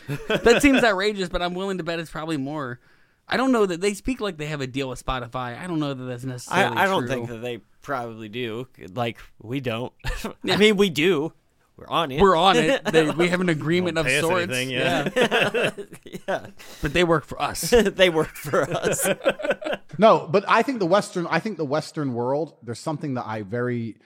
[0.28, 2.80] that seems outrageous, but I'm willing to bet it's probably more.
[3.28, 5.60] I don't know that they speak like they have a deal with Spotify.
[5.60, 7.10] I don't know that that's necessarily I, I don't true.
[7.10, 8.68] think that they probably do.
[8.93, 9.93] Like, we don't.
[10.50, 11.34] I mean, we do.
[11.78, 12.20] We're on it.
[12.20, 12.82] we're on it.
[12.91, 14.52] They, we have an agreement Don't of pay us sorts.
[14.52, 16.47] anything, yeah.
[16.82, 17.70] but they work for us.
[17.70, 19.08] they work for us.
[19.97, 23.43] No, but I think the Western, I think the Western world, there's something that I
[23.43, 23.97] very,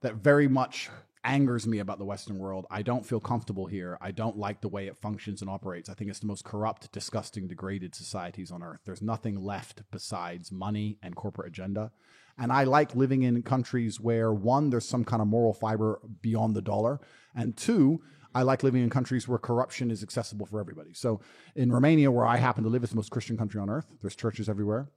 [0.00, 0.90] that very much
[1.24, 2.66] angers me about the Western world.
[2.70, 3.98] I don't feel comfortable here.
[4.00, 5.88] I don't like the way it functions and operates.
[5.88, 8.80] I think it's the most corrupt, disgusting, degraded societies on earth.
[8.84, 11.92] There's nothing left besides money and corporate agenda.
[12.38, 16.54] And I like living in countries where one, there's some kind of moral fiber beyond
[16.54, 17.00] the dollar,
[17.34, 18.02] and two,
[18.34, 20.92] I like living in countries where corruption is accessible for everybody.
[20.92, 21.20] So
[21.54, 23.86] in Romania, where I happen to live, it's the most Christian country on earth.
[24.02, 24.88] There's churches everywhere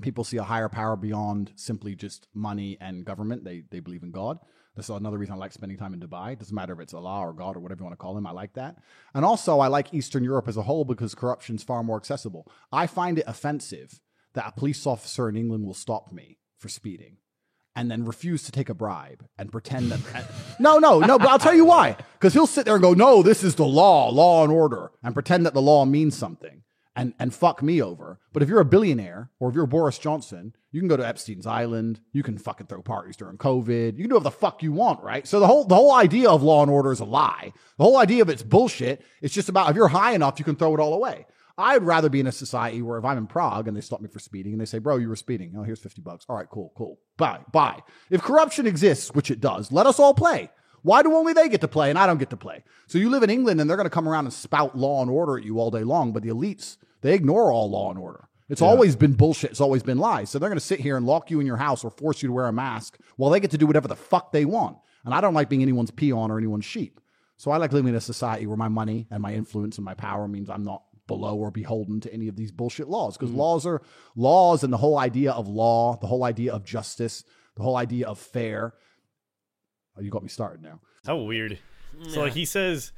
[0.00, 3.44] people see a higher power beyond simply just money and government.
[3.44, 4.38] They they believe in God.
[4.76, 6.32] That's another reason I like spending time in Dubai.
[6.32, 8.26] It doesn't matter if it's Allah or God or whatever you want to call him.
[8.26, 8.76] I like that.
[9.14, 12.50] And also, I like Eastern Europe as a whole because corruption's far more accessible.
[12.72, 14.00] I find it offensive
[14.34, 17.18] that a police officer in England will stop me for speeding
[17.76, 20.24] and then refuse to take a bribe and pretend that.
[20.58, 21.96] no, no, no, but I'll tell you why.
[22.14, 25.14] Because he'll sit there and go, no, this is the law, law and order, and
[25.14, 26.62] pretend that the law means something
[26.96, 28.20] and, and fuck me over.
[28.32, 31.46] But if you're a billionaire or if you're Boris Johnson, you can go to Epstein's
[31.46, 32.00] Island.
[32.12, 33.96] You can fucking throw parties during COVID.
[33.96, 35.26] You can do whatever the fuck you want, right?
[35.26, 37.52] So the whole the whole idea of law and order is a lie.
[37.78, 39.02] The whole idea of it's bullshit.
[39.22, 41.26] It's just about if you're high enough, you can throw it all away.
[41.56, 44.08] I'd rather be in a society where if I'm in Prague and they stop me
[44.08, 45.54] for speeding and they say, bro, you were speeding.
[45.56, 46.26] Oh, here's 50 bucks.
[46.28, 46.98] All right, cool, cool.
[47.16, 47.80] Bye, bye.
[48.10, 50.50] If corruption exists, which it does, let us all play.
[50.84, 52.62] Why do only they get to play and I don't get to play?
[52.86, 55.10] So you live in England and they're going to come around and spout law and
[55.10, 58.28] order at you all day long, but the elites, they ignore all law and order.
[58.50, 59.50] It's always been bullshit.
[59.50, 60.28] It's always been lies.
[60.28, 62.28] So they're going to sit here and lock you in your house or force you
[62.28, 64.76] to wear a mask while they get to do whatever the fuck they want.
[65.06, 67.00] And I don't like being anyone's peon or anyone's sheep.
[67.38, 69.94] So I like living in a society where my money and my influence and my
[69.94, 73.40] power means I'm not below or beholden to any of these bullshit laws because mm-hmm.
[73.40, 73.82] laws are
[74.16, 77.24] laws and the whole idea of law, the whole idea of justice,
[77.56, 78.74] the whole idea of fair.
[79.96, 80.80] Oh, you got me started now.
[81.06, 81.58] How weird.
[82.08, 82.92] So like he says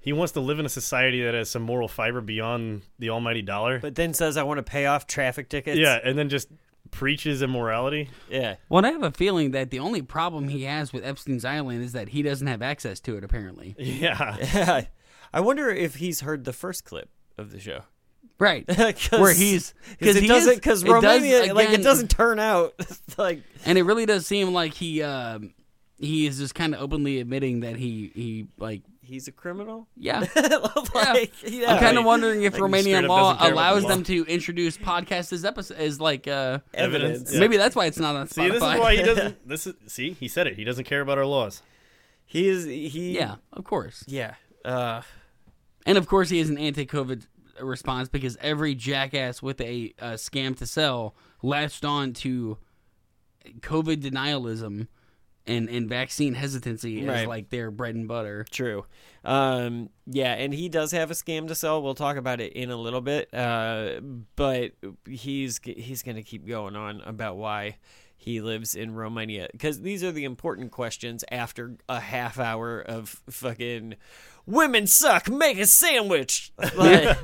[0.00, 3.42] he wants to live in a society that has some moral fiber beyond the almighty
[3.42, 3.78] dollar.
[3.78, 5.78] but then says, I want to pay off traffic tickets.
[5.78, 6.48] yeah, and then just
[6.90, 8.08] preaches immorality.
[8.28, 8.56] Yeah.
[8.68, 11.92] Well, I have a feeling that the only problem he has with Epstein's Island is
[11.92, 13.22] that he doesn't have access to it.
[13.24, 14.36] Apparently, Yeah.
[14.40, 14.84] Yeah.
[15.32, 17.82] I wonder if he's heard the first clip of the show.
[18.40, 18.66] right?
[18.68, 22.08] 'Cause- Where he's because it he doesn't because it does, Romania like it again- doesn't
[22.10, 22.74] turn out
[23.16, 25.54] like and it really does seem like he um,
[26.00, 29.86] he is just kind of openly admitting that he he like he's a criminal.
[29.96, 30.20] yeah.
[30.94, 31.72] like, yeah.
[31.74, 33.88] I'm kind of wondering if Like, Romanian law doesn't care about the allows law.
[33.90, 37.32] them to introduce podcasts as episode as like uh evidence.
[37.32, 37.40] Yeah.
[37.40, 38.34] maybe that's why it's not on Spotify.
[38.34, 39.38] See, this is why he doesn't.
[39.46, 40.56] This is see, he said it.
[40.56, 41.62] He doesn't care about our laws.
[42.24, 43.16] He is he.
[43.16, 44.04] yeah, of course.
[44.06, 44.34] Yeah.
[44.64, 45.02] Uh,
[45.86, 47.26] And of course, he has an anti-COVID
[47.60, 52.56] response because every jackass with a, uh scam to sell latched on to
[53.60, 54.86] COVID denialism
[55.50, 57.26] and, and vaccine hesitancy Right.
[57.28, 58.44] like their bread and butter.
[58.50, 58.86] True.
[59.24, 61.82] Um, yeah, and he does have a scam to sell.
[61.82, 63.32] We'll talk about it in a little bit.
[63.34, 64.00] Uh,
[64.36, 64.72] but
[65.08, 67.76] he's he's going to keep going on about why
[68.16, 73.20] he lives in Romania because these are the important questions after a half hour of
[73.30, 73.94] fucking
[74.46, 75.28] women suck.
[75.30, 76.52] Make a sandwich.
[76.76, 77.16] Like,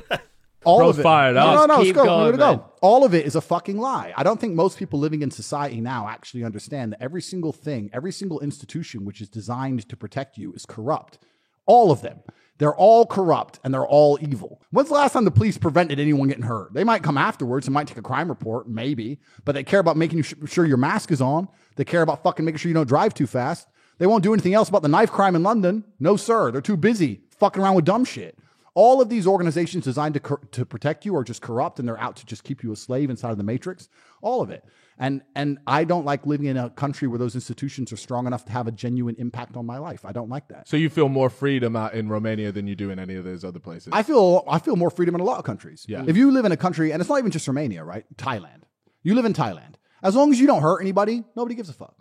[0.67, 1.03] All Bro's of it.
[1.03, 1.55] fired no, up.
[1.55, 2.03] no, no, let's Keep go.
[2.05, 2.71] going, gonna go.
[2.81, 4.13] All of it is a fucking lie.
[4.17, 7.89] I don't think most people living in society now actually understand that every single thing,
[7.93, 11.19] every single institution which is designed to protect you is corrupt.
[11.65, 12.19] All of them.
[12.57, 14.61] They're all corrupt and they're all evil.
[14.71, 16.73] When's the last time the police prevented anyone getting hurt?
[16.73, 19.95] They might come afterwards and might take a crime report, maybe, but they care about
[19.95, 21.47] making sure your mask is on.
[21.75, 23.67] They care about fucking making sure you don't drive too fast.
[23.99, 25.83] They won't do anything else about the knife crime in London.
[25.99, 26.51] No, sir.
[26.51, 28.37] They're too busy fucking around with dumb shit.
[28.77, 31.99] All of these organizations designed to, cor- to protect you are just corrupt and they're
[31.99, 33.89] out to just keep you a slave inside of the matrix.
[34.21, 34.63] All of it.
[34.99, 38.45] And, and I don't like living in a country where those institutions are strong enough
[38.45, 40.05] to have a genuine impact on my life.
[40.05, 40.67] I don't like that.
[40.67, 43.43] So you feel more freedom out in Romania than you do in any of those
[43.43, 43.89] other places.
[43.93, 45.83] I feel I feel more freedom in a lot of countries.
[45.89, 46.03] Yeah.
[46.05, 48.05] If you live in a country, and it's not even just Romania, right?
[48.15, 48.61] Thailand.
[49.01, 49.73] You live in Thailand,
[50.03, 51.95] As long as you don't hurt anybody, nobody gives a fuck.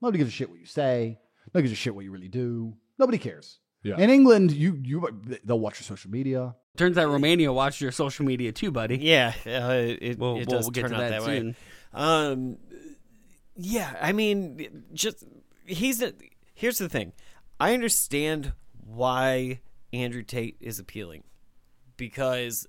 [0.00, 1.18] Nobody gives a shit what you say.
[1.48, 2.74] Nobody gives a shit what you really do.
[3.00, 3.58] Nobody cares.
[3.82, 3.96] Yeah.
[3.98, 5.06] In England, you you
[5.44, 6.54] they'll watch your social media.
[6.76, 8.98] Turns out Romania watched your social media too, buddy.
[8.98, 11.54] Yeah, uh, it, We'll- it we'll- does we'll get turn to out that that, way.
[11.92, 12.58] Um,
[13.56, 15.24] yeah, I mean, just
[15.66, 16.12] he's a,
[16.54, 17.12] here's the thing.
[17.58, 18.52] I understand
[18.84, 19.60] why
[19.92, 21.24] Andrew Tate is appealing
[21.96, 22.66] because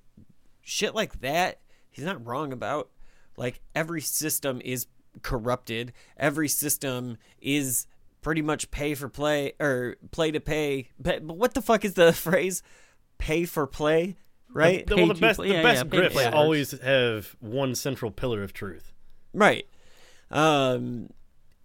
[0.61, 1.59] shit like that
[1.89, 2.89] he's not wrong about.
[3.37, 4.87] Like every system is
[5.21, 5.93] corrupted.
[6.17, 7.85] Every system is
[8.21, 10.89] pretty much pay for play or play to pay.
[10.99, 12.63] But, but what the fuck is the phrase?
[13.17, 14.17] Pay for play,
[14.49, 14.85] right?
[14.85, 17.35] The, well, the best, play- the yeah, best yeah, pay to grifts play always have
[17.39, 18.93] one central pillar of truth.
[19.33, 19.67] Right.
[20.29, 21.09] Um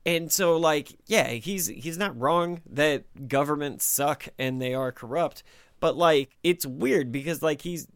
[0.04, 5.42] and so like yeah, he's he's not wrong that governments suck and they are corrupt,
[5.80, 7.88] but like it's weird because like he's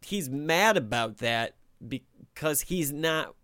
[0.00, 1.54] he's mad about that
[1.86, 3.34] because he's not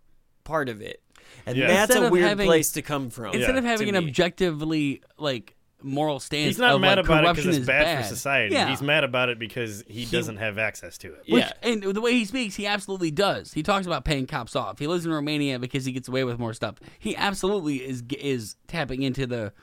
[0.43, 1.01] part of it.
[1.45, 1.67] And Yeah.
[1.67, 3.33] that's Instead a of weird having- place to come from.
[3.33, 4.09] Instead of to having an me.
[4.09, 7.67] objectively like moral stance, He's not of, mad like, about it corruption because it's is
[7.67, 8.53] bad, for society.
[8.53, 8.69] Yeah.
[8.69, 11.23] He's mad about it because he, doesn't have access to it.
[11.27, 11.51] Which, Yeah.
[11.63, 13.53] and the way he speaks, he absolutely does.
[13.53, 14.77] He talks about paying cops off.
[14.79, 16.75] He lives in Romania because he gets away with more stuff.
[16.99, 19.53] He absolutely is is tapping into the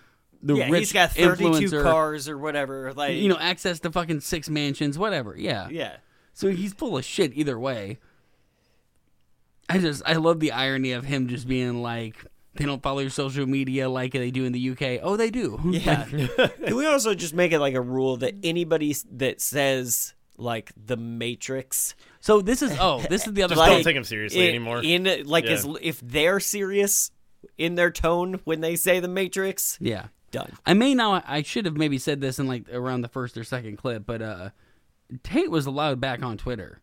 [0.43, 3.91] the yeah, rich he's got 32 influencer, cars or whatever like you know, access to
[3.91, 5.35] fucking six mansions, whatever.
[5.37, 5.97] Yeah, yeah.
[6.33, 7.99] So he's full of shit either way.
[9.69, 12.17] I just I love the irony of him just being like
[12.55, 15.01] they don't follow your social media like they do in the UK.
[15.03, 15.61] Oh, they do.
[15.65, 16.05] Yeah.
[16.65, 20.97] Can we also just make it like a rule that anybody that says like the
[20.97, 24.49] Matrix so this is oh, this is the other Just don't take him seriously in,
[24.49, 24.81] anymore.
[24.83, 25.53] In like Yeah.
[25.53, 27.11] as if they're serious
[27.57, 30.07] in their tone when they say the Matrix, Yeah.
[30.33, 30.53] done.
[30.67, 33.45] I may now I should have maybe said this in like around the first or
[33.45, 34.51] second clip, but uh
[35.23, 36.81] Tate was allowed back on Twitter.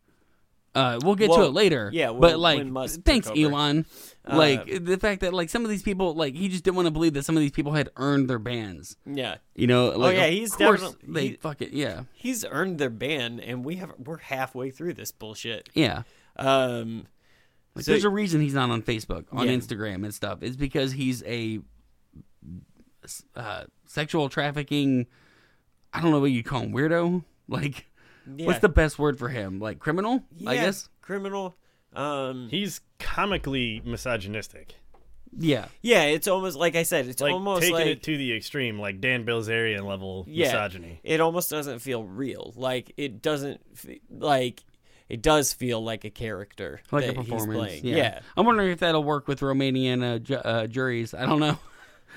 [0.75, 1.89] Uh we'll get to it later.
[1.93, 3.29] yeah, but like when Musk took thanks.
[3.29, 3.85] Elon.
[4.25, 6.85] Uh, like the fact that like some of these people like he just didn't want
[6.87, 8.95] to believe that some of these people had earned their bans.
[9.05, 9.35] Yeah.
[9.53, 12.03] You know, like Oh, yeah, he's definitely- they he- fuck it, yeah.
[12.13, 15.69] He's earned their ban and we have we're halfway through this bullshit.
[15.73, 16.03] Yeah.
[16.37, 17.05] Um
[17.75, 19.53] Like, so- there's a reason he's not on Facebook, on Yeah.
[19.55, 20.39] Instagram and stuff.
[20.41, 21.59] It's because he's a
[23.35, 25.07] uh, sexual trafficking.
[25.93, 27.23] I don't know what you call him, weirdo.
[27.49, 27.87] Like,
[28.35, 28.45] Yeah.
[28.47, 29.59] what's the best word for him?
[29.59, 30.89] Like criminal, I guess.
[31.01, 31.55] criminal.
[31.95, 34.75] Um He's comically misogynistic.
[35.35, 38.35] Yeah, yeah, it's almost like I said, it's Like almost taking like it to the
[38.35, 40.99] extreme, like Dan Bilzerian level yeah, misogyny.
[41.03, 42.53] It almost doesn't feel real.
[42.55, 44.63] Like it doesn't f- like
[45.09, 47.57] it does feel like a character like a that he's performance.
[47.57, 47.85] playing.
[47.85, 47.95] Yeah.
[47.95, 48.19] Yeah.
[48.37, 51.13] I'm wondering if that'll work with Romanian uh, ju- uh, juries.
[51.13, 51.57] I don't know.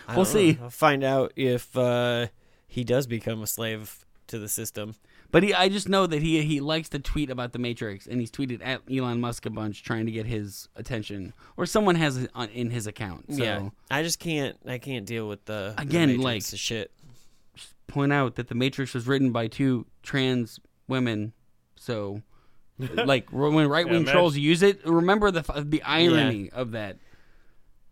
[0.08, 0.52] We'll don't see.
[0.52, 0.64] know.
[0.64, 2.26] I'll find out if uh,
[2.68, 4.94] he does become a slave to the system.
[5.36, 8.18] But he, I just know that he he likes to tweet about the Matrix, and
[8.20, 12.16] he's tweeted at Elon Musk a bunch, trying to get his attention, or someone has
[12.16, 13.34] it on, in his account.
[13.34, 14.56] So Yeah, I just can't.
[14.66, 16.90] I can't deal with the the Again, Matrix like- shit.
[17.86, 20.58] point out that the Matrix was written by two trans
[20.88, 21.34] women.
[21.78, 22.22] So,
[22.78, 26.96] like when right wing Yeah, trolls use it, remember the the irony of that.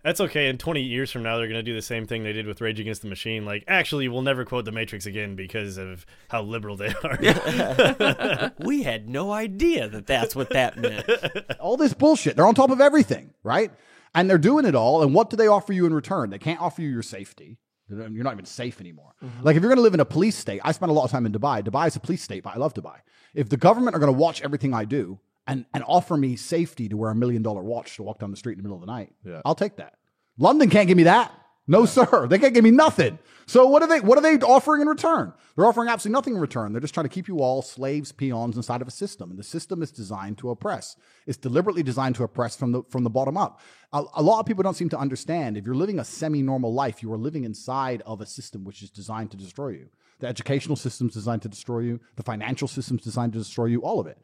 [0.04, 0.48] That's okay.
[0.50, 2.60] In 20 years from now, they're going to do the same thing they did with
[2.60, 3.46] Rage Against the Machine.
[3.46, 8.52] Like, actually, we'll never quote The Matrix again because of how liberal they are.
[8.58, 11.08] we had no idea that that's what that meant.
[11.58, 12.36] all this bullshit.
[12.36, 13.72] They're on top of everything, right?
[14.14, 15.02] And they're doing it all.
[15.02, 16.28] And what do they offer you in return?
[16.28, 17.58] They can't offer you your safety.
[17.88, 19.14] You're not even safe anymore.
[19.24, 19.42] Mm-hmm.
[19.42, 21.10] Like if you're going to live in a police state, I spent a lot of
[21.10, 21.62] time in Dubai.
[21.62, 22.96] Dubai is a police state, but I love Dubai.
[23.34, 26.88] If the government are going to watch everything I do and, and offer me safety
[26.88, 28.80] to wear a million dollar watch to walk down the street in the middle of
[28.80, 29.42] the night, Yeah.
[29.44, 29.94] I'll take that.
[30.38, 31.32] London can't give me that.
[31.66, 32.26] No, sir.
[32.28, 33.18] They can't give me nothing.
[33.46, 35.32] So what are they what are they offering in return?
[35.56, 36.72] They're offering absolutely nothing in return.
[36.72, 39.30] They're just trying to keep you all slaves, peons inside of a system.
[39.30, 40.96] And the system is designed to oppress.
[41.26, 43.60] It's deliberately designed to oppress from the from the bottom up.
[43.92, 47.02] A, a lot of people don't seem to understand if you're living a semi-normal life,
[47.02, 49.88] you are living inside of a system which is designed to destroy you.
[50.24, 52.00] The educational system's designed to destroy you.
[52.16, 53.82] The financial system's designed to destroy you.
[53.82, 54.16] All of it.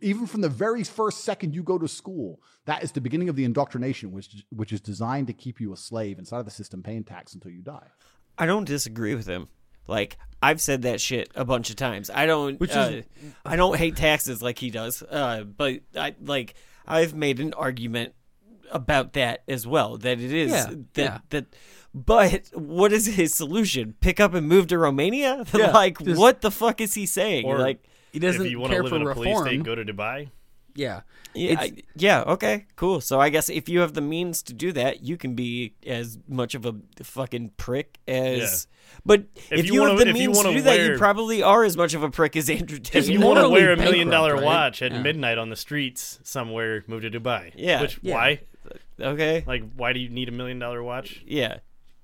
[0.00, 3.34] Even from the very first second you go to school, that is the beginning of
[3.34, 6.84] the indoctrination, which which is designed to keep you a slave inside of the system,
[6.84, 7.88] paying tax until you die.
[8.38, 9.48] I don't disagree with him.
[9.88, 12.10] Like I've said that shit a bunch of times.
[12.10, 12.60] I don't.
[12.60, 13.02] Which is- uh,
[13.44, 15.02] I don't hate taxes like he does.
[15.02, 16.54] Uh, but I like
[16.86, 18.14] I've made an argument
[18.70, 19.96] about that as well.
[19.98, 21.18] That it is Yeah, that yeah.
[21.30, 21.46] that.
[21.92, 23.94] But what is his solution?
[24.00, 25.44] Pick up and move to Romania?
[25.54, 27.44] Yeah, like just- what the fuck is he saying?
[27.46, 29.46] Or like He doesn't if you want to care live for in a police reform.
[29.46, 30.28] state, go to Dubai.
[30.76, 31.00] yeah,
[31.34, 33.00] Yeah, I- yeah, okay, cool.
[33.00, 36.18] So I guess if you have the means to do that, you can be as
[36.28, 38.68] much of a fucking prick as.
[39.04, 41.64] But if, you you, wanna- have the means to wanna do that, you probably are
[41.64, 43.02] as much of a prick as Andrew Tate.
[43.02, 44.44] If you want to wear a million dollar right?
[44.44, 45.02] watch at Yeah.
[45.02, 47.52] midnight on the streets somewhere, move to Dubai.
[47.56, 47.80] Yeah.
[47.82, 48.14] Which Yeah.
[48.14, 48.40] why?
[49.00, 49.42] Okay.
[49.46, 51.22] Like, why do you need a million dollar watch?
[51.26, 51.58] Yeah.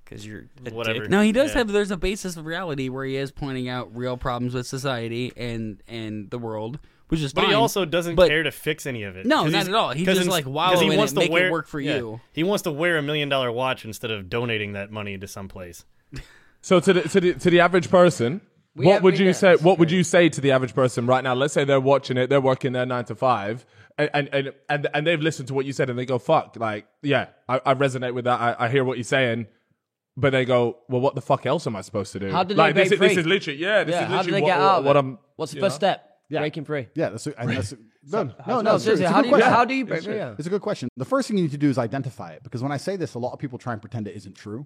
[0.07, 0.99] Because you're a Whatever.
[1.01, 1.09] dick.
[1.09, 1.59] No, he does Yeah.
[1.59, 1.71] have.
[1.71, 5.81] There's a basis of reality where he is pointing out real problems with society and
[5.87, 6.79] and the world,
[7.09, 7.49] which is But fine.
[7.49, 9.25] he also doesn't But- care to fix any of it.
[9.25, 9.91] No, not at all.
[9.91, 12.21] He 'cause just, ins- like, 'cause wallow in it, make it work for yeah, you.
[12.31, 15.47] He wants to wear a million dollar watch instead of donating that money to some
[15.49, 15.83] place.
[16.61, 18.41] So to the to the to the average person,
[18.75, 19.55] We what would you say?
[19.57, 21.33] What would you say to the average person right now?
[21.33, 23.65] Let's say they're watching it, they're working their nine to five,
[23.97, 26.55] and and and, and, and they've listened to what you said, and they go, "Fuck!"
[26.57, 28.39] Like, yeah, I, I resonate with that.
[28.39, 29.47] I, I hear what you're saying,
[30.17, 32.53] but they go, "Well, what the fuck else am I supposed to do?" How do
[32.53, 34.31] they like this, break is, this is literally, yeah, this yeah, is how do literally
[34.31, 34.99] they what, get out of what it?
[34.99, 35.19] I'm.
[35.37, 35.87] What's the you first know?
[35.89, 36.03] step?
[36.29, 36.39] Yeah.
[36.41, 36.87] Breaking free.
[36.93, 37.73] Yeah, that's, a, and that's
[38.11, 39.53] no, no, no, no, seriously, it's a how good do you- question.
[39.53, 40.15] how do you break free?
[40.17, 40.35] Yeah.
[40.37, 40.89] It's a good question.
[40.97, 43.13] The first thing you need to do is identify it because when I say this,
[43.13, 44.65] a lot of people try and pretend it isn't true.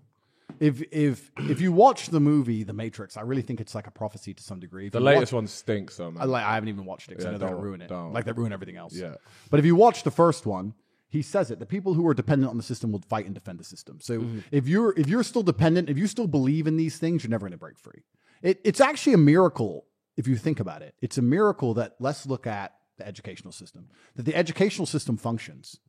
[0.59, 3.91] If if if you watch the movie The Matrix, I really think it's like a
[3.91, 4.87] prophecy to some degree.
[4.87, 6.21] If The you latest watch- one stinks, though, man.
[6.21, 7.89] I, like, I haven't even watched it because Yeah, I know they're don't- ruin it.
[7.89, 8.11] don't.
[8.11, 8.93] Like they ruin everything else.
[8.95, 9.15] Yeah.
[9.49, 10.73] But if you watch the first one,
[11.11, 11.59] he says it.
[11.59, 13.99] The people who are dependent on the system will fight and defend the system.
[14.01, 14.39] So Mm-hmm.
[14.51, 17.45] if you're if you're still dependent, if you still believe in these things, you're never
[17.45, 18.01] going to break free.
[18.41, 19.85] It, it's actually a miracle
[20.17, 20.95] if you think about it.
[21.01, 23.89] It's a miracle that let's look at the educational system.
[24.15, 25.79] That the educational system functions.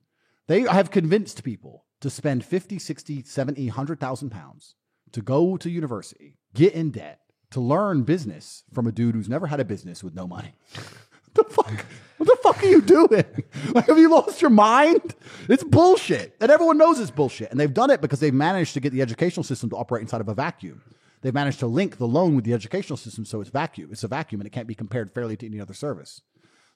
[0.49, 4.75] They have convinced people to spend 50, 60, 70, 100,000 pounds
[5.13, 7.21] to go to university, get in debt,
[7.53, 10.55] to learn business from a dude who's never had a business with no money.
[11.35, 11.87] the fuck?
[12.19, 13.25] What the fuck are you doing?
[13.75, 15.15] Like, have you lost your mind?
[15.49, 16.37] It's bullshit.
[16.41, 17.51] And everyone knows it's bullshit.
[17.51, 20.21] And they've done it because they've managed to get the educational system to operate inside
[20.21, 20.83] of a vacuum.
[21.23, 23.91] They've managed to link the loan with the educational system so it's vacuum.
[23.93, 26.21] It's a vacuum and it can't be compared fairly to any other service.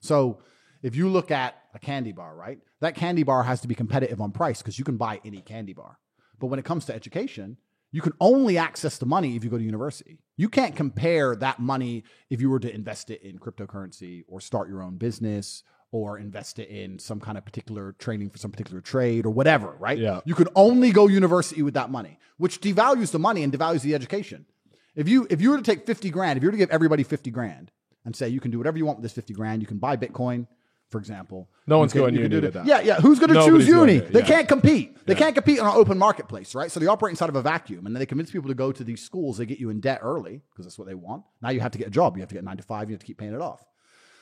[0.00, 0.38] So
[0.82, 2.58] if you look at a candy bar, right?
[2.80, 5.74] That candy bar has to be competitive on price because you can buy any candy
[5.74, 5.98] bar.
[6.38, 7.56] But when it comes to education,
[7.92, 10.18] you can only access the money if you go to university.
[10.36, 14.68] You can't compare that money if you were to invest it in cryptocurrency or start
[14.68, 18.80] your own business or invest it in some kind of particular training for some particular
[18.80, 19.98] trade or whatever, right?
[19.98, 20.20] Yeah.
[20.24, 23.94] You could only go university with that money, which devalues the money and devalues the
[23.94, 24.46] education.
[24.94, 27.02] If you if you were to take 50 grand, if you were to give everybody
[27.02, 27.70] 50 grand
[28.04, 29.96] and say you can do whatever you want with this 50 grand, you can buy
[29.96, 30.46] Bitcoin,
[30.90, 31.48] for example.
[31.66, 32.66] No one's can- going you can uni do that.
[32.66, 32.96] Yeah, yeah.
[33.00, 34.00] Who's going to Nobody's choose going uni?
[34.00, 34.26] there, They yeah.
[34.26, 35.04] can't compete.
[35.06, 35.18] They Yeah.
[35.18, 36.70] can't compete on an open marketplace, right?
[36.70, 38.84] So they operate inside of a vacuum, and then they convince people to go to
[38.84, 39.38] these schools.
[39.38, 41.24] They get you in debt early because that's what they want.
[41.42, 42.16] Now you have to get a job.
[42.16, 42.88] You have to get nine to five.
[42.88, 43.64] You have to keep paying it off.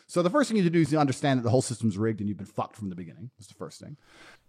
[0.07, 1.97] So the first thing you need to do is you understand that the whole system's
[1.97, 3.31] rigged and you've been fucked from the beginning.
[3.39, 3.97] That's the first thing.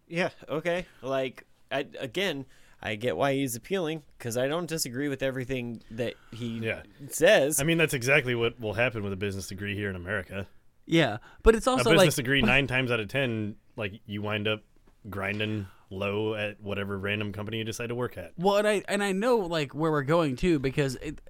[0.07, 0.29] Yeah.
[0.49, 0.85] Okay.
[1.01, 2.45] Like, I, again,
[2.81, 6.83] I get why he's appealing because I don't disagree with everything that he Yeah.
[7.09, 7.59] says.
[7.59, 10.47] I mean, that's exactly what will happen with a business degree here in America.
[10.86, 13.99] Yeah, but it's also a also business like degree nine times out of ten, like
[14.06, 14.62] you wind up
[15.10, 18.34] grinding low at whatever random company you decide to work at.
[18.38, 21.22] Well, and I and I know like where we're going too because it,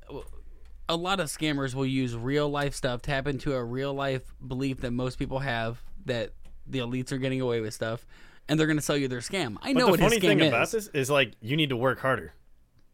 [0.87, 4.81] a lot of scammers will use real life stuff, tap into a real life belief
[4.81, 6.31] that most people have that
[6.67, 8.05] the elites are getting away with stuff,
[8.47, 9.57] and they're going to sell you their scam.
[9.61, 10.47] I But know the what funny his scam thing is.
[10.47, 12.33] about this is like you need to work harder,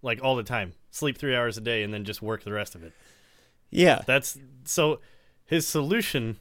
[0.01, 0.73] like all the time.
[0.91, 2.93] Sleep three hours a day and then just work the rest of it.
[3.69, 4.01] yeah.
[4.05, 4.99] That's so.
[5.45, 6.37] His solution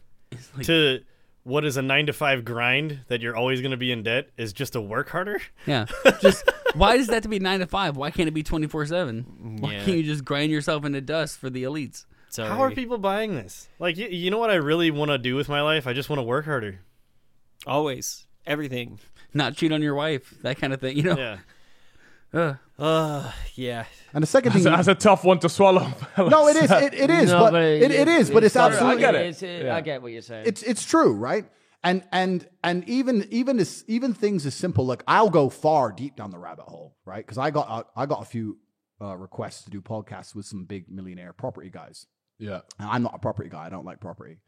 [0.62, 1.01] to
[1.44, 4.28] what is a nine to five grind that you're always going to be in debt
[4.36, 5.40] is just to work harder.
[5.66, 5.86] Yeah,
[6.20, 6.44] just
[6.74, 7.97] why does that have to be nine to five?
[7.97, 9.59] Why can't it be twenty four seven?
[9.61, 9.85] Why Yeah.
[9.85, 12.05] can't you just grind yourself into dust for the elites?
[12.28, 12.48] Sorry.
[12.48, 13.69] How are people buying this?
[13.81, 15.89] Like, you, you know what I really want to do with my life?
[15.89, 16.78] I just want to work harder.
[17.66, 18.27] Always.
[18.47, 19.01] Everything.
[19.35, 20.97] Not cheat on your wife, that kind of thing.
[20.97, 21.16] You know.
[21.19, 21.39] Yeah.
[22.32, 22.57] Ugh.
[22.81, 23.85] Uh, yeah.
[24.15, 25.86] And the second thing, That's, that's a tough one to swallow.
[26.19, 29.05] no, it is, it, it is, No, but, it, it is, but it's sorry, absolutely,
[29.05, 29.19] I get it.
[29.28, 29.77] it's- it- Yeah.
[29.77, 30.44] I get what you're saying.
[30.47, 31.44] it's it's true, right?
[31.85, 36.16] And and and even even as even things as simple like I'll go far deep
[36.16, 37.24] down the rabbit hole, right?
[37.24, 38.59] Because I got a, I got a few
[39.01, 42.07] uh, requests to do podcasts with some big millionaire property guys.
[42.39, 42.61] yeah.
[42.78, 43.65] And I'm not a property guy.
[43.66, 44.39] I don't like property.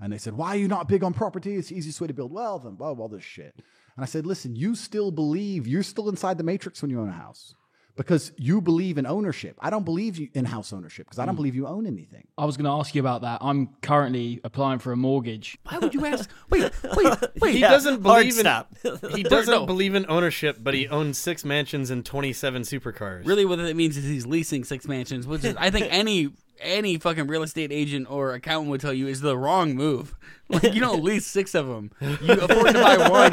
[0.00, 1.56] And they said, Why are you not big on property?
[1.56, 3.54] It's the easiest way to build wealth and blah, blah, all this shit.
[3.96, 7.08] And I said, Listen, you still believe you're still inside the matrix when you own
[7.08, 7.54] a house
[7.96, 9.56] because you believe in ownership.
[9.60, 11.38] I don't believe in house ownership because I don't mm.
[11.38, 12.26] believe you own anything.
[12.36, 13.38] I was going to ask you about that.
[13.40, 15.58] I'm currently applying for a mortgage.
[15.64, 16.30] Why would you ask?
[16.50, 17.54] Wait, wait, wait.
[17.54, 18.74] He Yeah, doesn't hard believe in stop.
[19.14, 19.66] he doesn't No.
[19.66, 23.26] believe in ownership, but he owns six mansions and twenty seven supercars.
[23.26, 26.98] Really, what that means is he's leasing six mansions, which is I think any any
[26.98, 30.14] fucking real estate agent or accountant would tell you is the wrong move.
[30.48, 33.32] Like you don't lease six of them, you afford to buy one.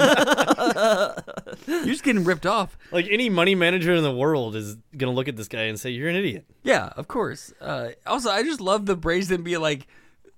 [1.67, 2.77] You're just getting ripped off.
[2.91, 5.91] Like any money manager in the world is gonna look at this guy and say,
[5.91, 7.53] "You're an idiot." Yeah, of course.
[7.61, 9.87] Uh, also, I just love the brazen be like.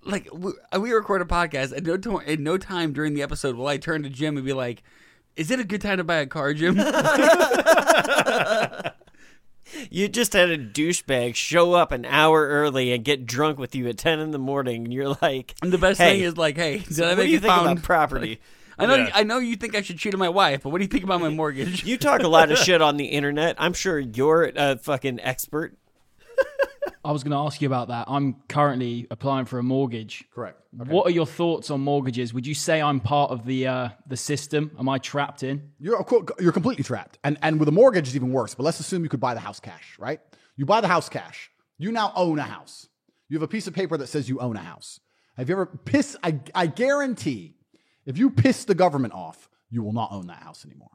[0.07, 3.55] Like we, we record a podcast, at no, to- at no time during the episode
[3.55, 4.83] will I turn to Jim and be like,
[5.35, 6.75] "Is it a good time to buy a car, Jim?"
[9.89, 13.88] You just had a douchebag show up an hour early and get drunk with you
[13.88, 14.85] at 10 in the morning.
[14.85, 17.18] And you're like, And the best hey, thing is like, "Hey, did so I what
[17.18, 18.39] make do you a think found about property?
[18.77, 18.95] I know.
[18.95, 19.11] Yeah.
[19.14, 21.06] I know you think I should cheat on my wife, but what do you think
[21.06, 21.85] about my mortgage?
[21.85, 23.56] You talk a lot of shit on the internet.
[23.57, 25.77] I'm sure you're a fucking expert.
[27.06, 28.06] I was going to ask you about that.
[28.07, 30.26] I'm currently applying for a mortgage.
[30.34, 30.60] Correct.
[30.72, 32.34] What are your thoughts on mortgages?
[32.34, 34.72] Would you say I'm part of the uh, the system?
[34.80, 35.69] Am I trapped in?
[35.80, 37.19] You're of course- you're completely trapped.
[37.23, 38.56] And and with a mortgage it's even worse.
[38.56, 40.19] But let's assume you could buy the house cash, right?
[40.57, 41.52] You buy the house cash.
[41.77, 42.88] You now own a house.
[43.30, 44.99] You have a piece of paper that says you own a house.
[45.38, 46.18] Have you ever piss?
[46.23, 47.56] I I guarantee,
[48.06, 50.90] if you piss the government off, you will not own that house anymore.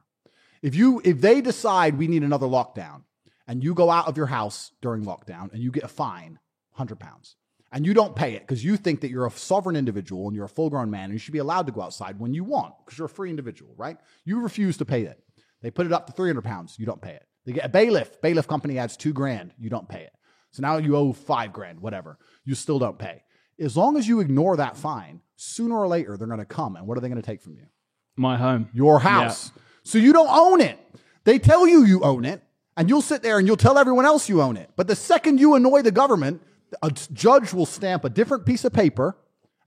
[0.61, 3.03] If you if they decide we need another lockdown,
[3.51, 6.39] and you go out of your house during lockdown and you get a fine,
[6.71, 7.35] hundred pounds,
[7.73, 10.45] and you don't pay it because you think that you're a sovereign individual and you're
[10.45, 12.75] a full grown man and you should be allowed to go outside when you want
[12.79, 13.97] because you're a free individual, right?
[14.25, 15.21] You refuse to pay it.
[15.63, 16.77] They put it up to 300 pounds.
[16.79, 17.27] You don't pay it.
[17.45, 18.21] They get a bailiff.
[18.23, 19.53] Bailiff company adds two grand.
[19.59, 20.13] You don't pay it.
[20.53, 22.19] So now you owe five grand, whatever.
[22.45, 23.25] You still don't pay.
[23.59, 26.77] As long as you ignore that fine, sooner or later they're going to come.
[26.77, 27.67] And what are they going to take from you?
[28.15, 28.69] My home.
[28.73, 29.51] Your house.
[29.83, 30.79] So you don't own it.
[31.25, 32.43] They tell you you own it,
[32.81, 34.71] and you'll sit there and you'll tell everyone else you own it.
[34.75, 36.41] But the second you annoy the government,
[36.83, 39.19] a judge will stamp a different piece of paper,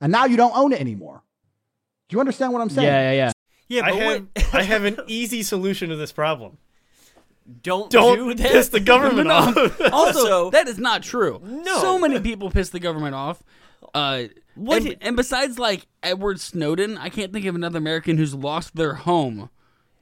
[0.02, 1.22] and now you don't own it anymore.
[2.10, 2.88] Do you understand what I'm saying?
[2.88, 3.32] Yeah, yeah, yeah.
[3.68, 6.58] Yeah, I have, I have an easy solution to this problem.
[7.62, 8.52] don't Don't do that.
[8.52, 9.56] piss the government off.
[9.94, 11.40] Also, that is not true.
[11.44, 11.80] No.
[11.82, 13.44] so many people piss the government off.
[13.94, 14.24] Uh,
[14.56, 18.76] What and, and besides, like Edward Snowden, I can't think of another American who's lost
[18.76, 19.52] their home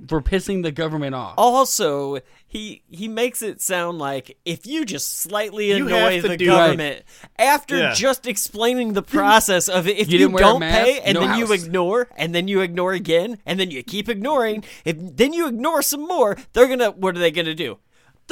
[0.08, 1.36] for pissing the government off.
[1.38, 6.46] Also, he he makes it sound like if you just slightly You annoy the do-
[6.48, 7.04] government
[7.38, 7.94] after Yeah.
[7.94, 11.14] just explaining the process of if You you, didn't wear a don't mask, pay and
[11.16, 14.96] no then you ignore and then you ignore again and then you keep ignoring, if
[15.00, 17.78] then you ignore some more, they're gonna what are they gonna do?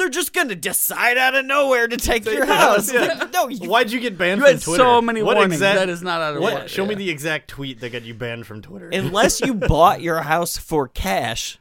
[0.00, 2.90] They're just gonna decide out of nowhere to take your house.
[2.92, 3.00] Yeah.
[3.18, 4.82] Like, no, you, Why'd you get banned You from had Twitter?
[4.82, 5.56] so many what warnings.
[5.56, 6.68] exact- That is not out of what, order.
[6.68, 8.88] Show me the exact tweet that got you banned from Twitter.
[8.90, 11.58] unless you bought your house for cash.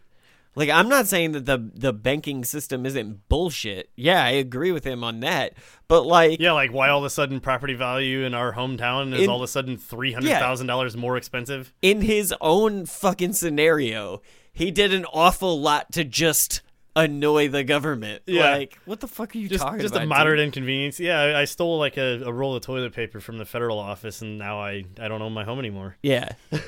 [0.56, 3.90] Like I'm not saying that the the banking system isn't bullshit.
[3.96, 5.54] Yeah, I agree with him on that.
[5.88, 9.22] But like yeah, like why all of a sudden property value in our hometown is
[9.24, 11.74] In- all of a sudden three hundred thousand dollars more expensive?
[11.82, 14.22] in his own fucking scenario,
[14.52, 16.62] he did an awful lot to just
[17.04, 18.24] annoy the government.
[18.26, 18.52] Yeah.
[18.52, 20.02] Like, what the fuck are you Just, talking just about?
[20.02, 20.10] Just a dude?
[20.10, 21.00] moderate inconvenience.
[21.00, 24.22] Yeah, I, I stole like a, a roll of toilet paper from the federal office,
[24.22, 25.98] and now I, I don't own my home anymore.
[26.04, 26.30] Yeah.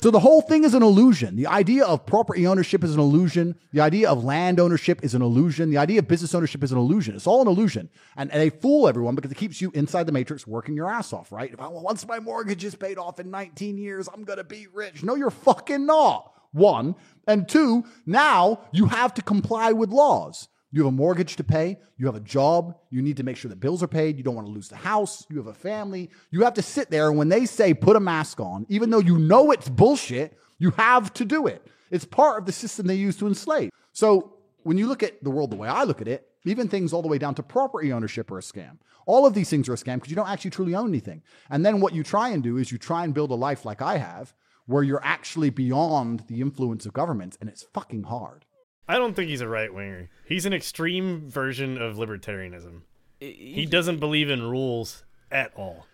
[0.00, 1.34] So the whole thing is an illusion.
[1.34, 3.56] The idea of property ownership is an illusion.
[3.72, 5.70] The idea of land ownership is an illusion.
[5.70, 7.16] The idea of business ownership is an illusion.
[7.16, 7.88] It's all an illusion.
[8.16, 11.12] And, and they fool everyone because it keeps you inside the matrix working your ass
[11.12, 11.52] off, right?
[11.52, 14.68] If I, once my mortgage is paid off in 19 years, I'm going to be
[14.72, 15.02] rich.
[15.02, 16.32] No, you're fucking not.
[16.52, 16.94] One.
[17.26, 20.48] And two, now you have to comply with laws.
[20.70, 21.78] You have a mortgage to pay.
[21.96, 22.76] You have a job.
[22.90, 24.18] You need to make sure the bills are paid.
[24.18, 25.26] You don't want to lose the house.
[25.30, 26.10] You have a family.
[26.30, 27.08] You have to sit there.
[27.08, 30.70] And when they say put a mask on, even though you know it's bullshit, you
[30.72, 31.66] have to do it.
[31.90, 33.70] It's part of the system they use to enslave.
[33.92, 36.92] So when you look at the world the way I look at it, even things
[36.92, 38.78] all the way down to property ownership are a scam.
[39.06, 41.22] All of these things are a scam because you don't actually truly own anything.
[41.48, 43.80] And then what you try and do is you try and build a life like
[43.80, 44.34] I have,
[44.68, 48.44] where you're actually beyond the influence of governments, and it's fucking hard.
[48.86, 50.10] I don't think he's a right winger.
[50.26, 52.82] He's an extreme version of libertarianism.
[53.18, 55.86] He doesn't believe in rules at all.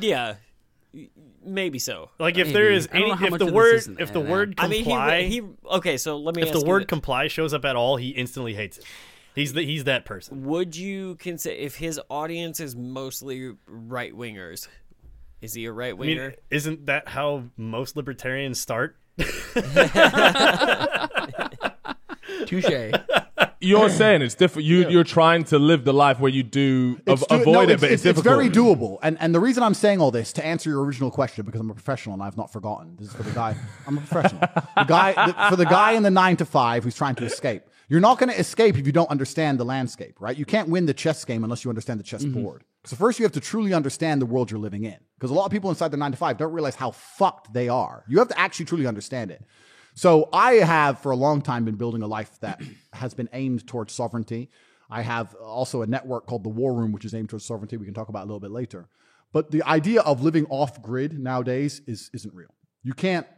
[0.00, 0.36] Yeah.
[1.44, 2.10] Maybe so.
[2.18, 2.52] Like if Maybe.
[2.52, 3.96] there is I don't any, know how if much the of this word is in
[3.98, 5.96] if the there, word I mean, comply, he, he okay.
[5.96, 6.88] So let me if ask the you word this.
[6.88, 8.84] comply shows up at all, he instantly hates it.
[9.34, 10.44] He's the he's that person.
[10.44, 14.68] Would you consider if his audience is mostly right wingers?
[15.42, 16.34] Is he a right I mean, winger?
[16.50, 18.96] isn't that how most libertarians start?
[22.46, 22.92] Touche.
[23.60, 24.66] You're saying it's different.
[24.66, 27.74] You you're trying to live the life where you do av- It's do- avoid no,
[27.74, 28.24] it, but it's, difficult.
[28.24, 28.98] very doable.
[29.02, 31.70] And and the reason I'm saying all this to answer your original question because I'm
[31.70, 32.96] a professional and I've not forgotten.
[32.98, 33.54] This is for the guy.
[33.86, 34.40] I'm a professional.
[34.76, 37.62] the guy the, for the guy in the nine to five who's trying to escape.
[37.88, 40.36] You're not going to escape if you don't understand the landscape, right?
[40.36, 42.62] You can't win the chess game unless you understand the chess board.
[42.62, 42.88] Mm-hmm.
[42.88, 44.96] So first you have to truly understand the world you're living in.
[45.22, 47.68] Because a lot of people inside the nine to five don't realize how fucked they
[47.68, 48.04] are.
[48.08, 49.40] You have to actually truly understand it.
[49.94, 52.60] So I have for a long time been building a life that
[52.92, 54.50] has been aimed towards sovereignty.
[54.90, 57.76] I have also a network called the War Room, which is aimed towards sovereignty.
[57.76, 58.88] We can talk about a little bit later.
[59.32, 62.52] But the idea of living off grid nowadays is isn't real.
[62.82, 63.28] You can't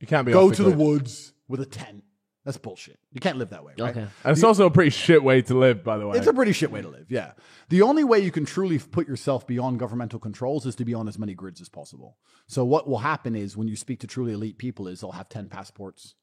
[0.00, 2.02] you can't be go off to the woods with a tent.
[2.50, 2.98] That's bullshit.
[3.12, 3.90] You can't live that way, right?
[3.90, 4.00] Okay.
[4.24, 6.18] And it's also a pretty shit way to live, by the way.
[6.18, 7.34] It's a pretty shit way to live, yeah.
[7.68, 11.06] The only way you can truly put yourself beyond governmental controls is to be on
[11.06, 12.16] as many grids as possible.
[12.48, 15.28] So what will happen is when you speak to truly elite people is they'll have
[15.28, 16.16] 10 passports,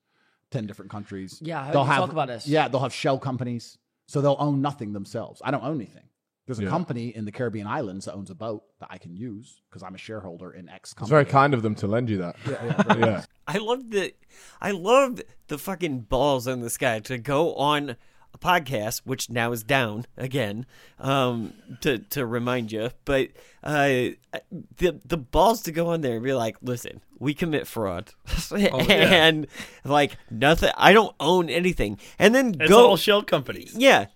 [0.51, 1.39] 10 different countries.
[1.41, 2.45] Yeah, I heard they'll you have, talk about this.
[2.45, 3.77] Yeah, they'll have shell companies.
[4.07, 5.41] So they'll own nothing themselves.
[5.45, 6.09] I don't own anything.
[6.47, 6.69] There's a Yeah.
[6.69, 9.93] company in the Caribbean islands that owns a boat that I can use because I'm
[9.93, 12.35] a shareholder in X It's very kind of them to lend you that.
[12.97, 14.13] Yeah, I love the
[14.61, 17.97] I love the fucking balls on this guy to go on
[18.33, 20.65] a podcast, which now is down again,
[20.99, 22.91] um, to to remind you.
[23.05, 23.29] But
[23.63, 23.87] uh,
[24.77, 28.11] the the balls to go on there and be like, listen, we commit fraud,
[28.51, 29.47] and
[29.83, 30.71] like nothing.
[30.77, 33.75] I don't own anything, and then It's go all shell companies.
[33.77, 34.07] yeah.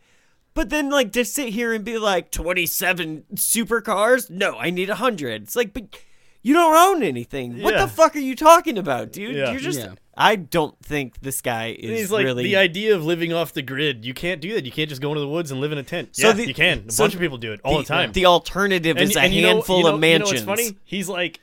[0.54, 4.30] But then, like, to sit here and be like, 27 supercars?
[4.30, 5.44] No, I need 100.
[5.44, 5.98] It's like, but
[6.42, 7.62] you don't own anything.
[7.62, 9.36] What the fuck are you talking about, dude?
[9.36, 9.52] Yeah.
[9.52, 9.80] You're just.
[9.80, 9.94] Yeah.
[10.18, 12.44] I don't think this guy And is He's like really.
[12.44, 14.04] the idea of living off the grid.
[14.06, 14.66] You can't do that.
[14.66, 16.16] You can't just go into the woods and live in a tent.
[16.18, 16.86] So yeah, the- you can.
[16.90, 18.12] A so bunch of people do it all the, time.
[18.12, 20.46] The alternative is a you know- handful you know- of You know mansions.
[20.46, 20.78] what's funny?
[20.84, 21.40] He's like,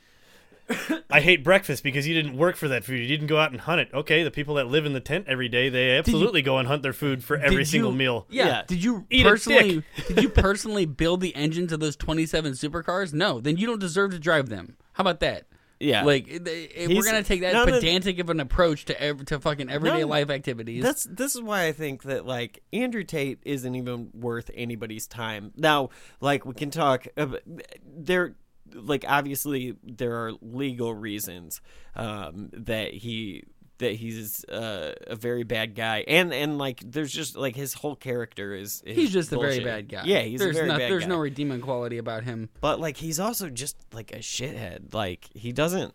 [1.11, 2.99] I hate breakfast because you didn't work for that food.
[2.99, 3.89] You didn't go out and hunt it.
[3.93, 6.83] Okay, the people that live in the tent every day, they absolutely go and hunt
[6.83, 8.27] their food for every Did single meal.
[8.29, 8.45] Yeah.
[8.47, 8.63] Yeah.
[8.67, 9.83] Did you Eat personally?
[10.07, 13.13] did you personally build the engines of those twenty-seven supercars?
[13.13, 13.39] No.
[13.39, 14.77] Then you don't deserve to drive them.
[14.93, 15.45] How about that?
[15.79, 16.03] Yeah.
[16.03, 18.85] Like eh, if if eh, we're gonna take that none of- pedantic of an approach
[18.85, 20.83] to ev- to fucking everyday None- life activities.
[20.83, 25.53] That's this is why I think that like Andrew Tate isn't even worth anybody's time.
[25.55, 25.89] Now,
[26.19, 27.07] like we can talk.
[27.17, 28.35] Uh, ab- eh, There,
[28.73, 31.61] like obviously there are legal reasons
[31.95, 33.43] um, that he
[33.79, 37.95] that he's uh, a very bad guy, and and like there's just like his whole
[37.95, 40.03] character is, is he's just a very bad guy.
[40.05, 41.09] Yeah, he's there's a very not, bad There's guy.
[41.09, 42.49] no redeeming quality about him.
[42.59, 44.93] but like he's also just like a shithead.
[44.93, 45.93] Like he doesn't.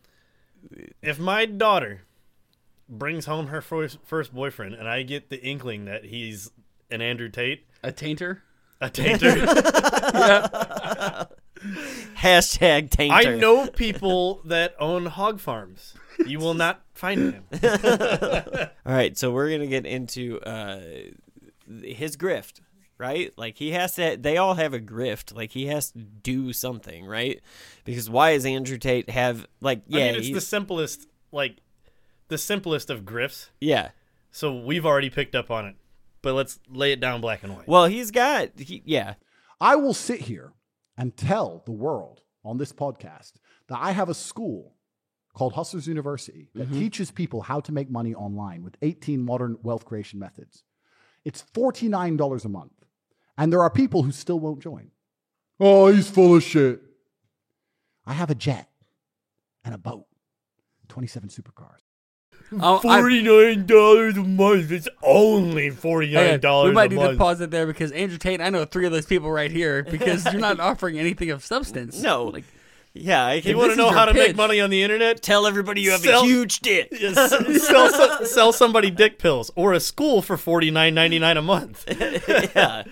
[1.02, 2.02] If my daughter
[2.88, 6.50] brings home her first, first boyfriend and I get the inkling that he's
[6.90, 8.38] an Andrew Tate, A tainter.
[8.80, 9.44] a tainter,
[12.16, 13.12] Hashtag tainter.
[13.12, 15.94] I know people that own hog farms.
[16.26, 17.44] You will not find him.
[18.86, 20.80] All right, so we're gonna get into uh,
[21.82, 22.60] his grift,
[22.98, 23.32] right?
[23.36, 24.16] Like he has to.
[24.16, 25.34] They all have a grift.
[25.34, 27.40] Like he has to do something, right?
[27.84, 31.56] Because why is Andrew Tate have like yeah I mean, it's the simplest, like
[32.28, 33.48] the simplest of grifts.
[33.60, 33.90] yeah.
[34.30, 35.76] So we've already picked up on it,
[36.20, 37.68] but let's lay it down black and white.
[37.68, 39.14] Well, he's got he, yeah.
[39.60, 40.52] I will sit here
[40.96, 43.32] and tell the world on this podcast
[43.68, 44.74] that I have a school
[45.34, 46.78] called Hustlers University that mm-hmm.
[46.78, 50.62] teaches people how to make money online with 18 modern wealth creation methods.
[51.24, 52.72] It's $49 a month.
[53.36, 54.90] And there are people who still won't join.
[55.58, 56.80] Oh, he's full of shit.
[58.06, 58.68] I have a jet
[59.64, 60.06] and a boat,
[60.88, 61.83] 27 supercars.
[62.62, 64.70] Oh, I- Forty nine dollars a month.
[64.72, 67.12] It's only forty Hang nine on, dollars We might a need month.
[67.12, 68.40] to pause it there because Andrew Tate.
[68.40, 72.00] I know three of those people right here because you're not offering anything of substance.
[72.00, 72.44] No, like
[72.92, 73.24] yeah.
[73.26, 75.20] I You want to know your how to make money on the internet?
[75.22, 76.88] tell everybody you have Sell- a huge dick.
[77.00, 77.14] Yes,
[77.66, 81.42] sell, so- sell somebody dick pills or a school for forty nine ninety nine a
[81.42, 81.84] month.
[82.54, 82.84] yeah.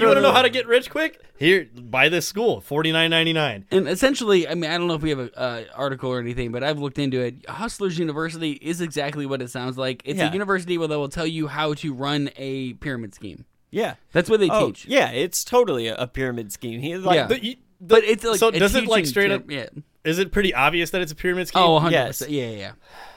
[0.00, 1.20] You want to know how to get rich quick?
[1.38, 3.64] Here, buy this school, forty nine ninety nine.
[3.70, 6.52] And essentially, I mean, I don't know if we have an uh, article or anything,
[6.52, 7.48] but I've looked into it.
[7.48, 10.02] Hustlers University is exactly what it sounds like.
[10.04, 10.28] It's Yeah.
[10.30, 13.46] a university where they will tell you how to run a pyramid scheme.
[13.70, 13.94] Yeah.
[14.12, 14.86] That's what they Oh, teach.
[14.86, 16.80] yeah, it's totally a, a pyramid scheme.
[16.80, 17.26] He like Yeah.
[17.26, 19.50] The- the- But it's like so a does it like straight up?
[19.50, 19.68] Yeah.
[20.04, 21.62] Is it pretty obvious that it's a pyramid scheme?
[21.62, 22.08] Oh, 100 Yes.
[22.18, 22.30] percent.
[22.32, 22.72] Yeah, yeah,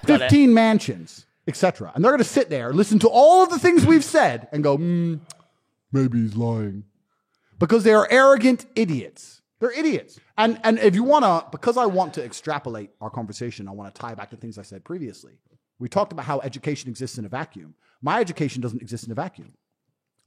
[0.07, 0.17] yeah.
[0.19, 1.91] 15 mansions, etc.
[1.95, 4.63] And they're going to sit there, listen to all of the things we've said, and
[4.63, 5.19] go, mm,
[5.93, 6.83] maybe he's lying.
[7.59, 9.41] Because they are arrogant idiots.
[9.59, 10.19] They're idiots.
[10.37, 13.93] And, and if you want to, because I want to extrapolate our conversation, I want
[13.93, 15.39] to tie back to things I said previously.
[15.79, 17.75] We talked about how education exists in a vacuum.
[18.01, 19.53] My education doesn't exist in a vacuum.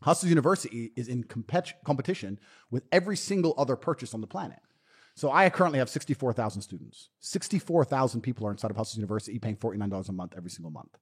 [0.03, 2.39] Hustle University is in compet- competition
[2.71, 4.61] with every single other purchase on the planet.
[5.15, 7.09] So I currently have 64,000 students.
[7.21, 10.97] 64,000 people are inside of Hustle University paying $49 a month every single month.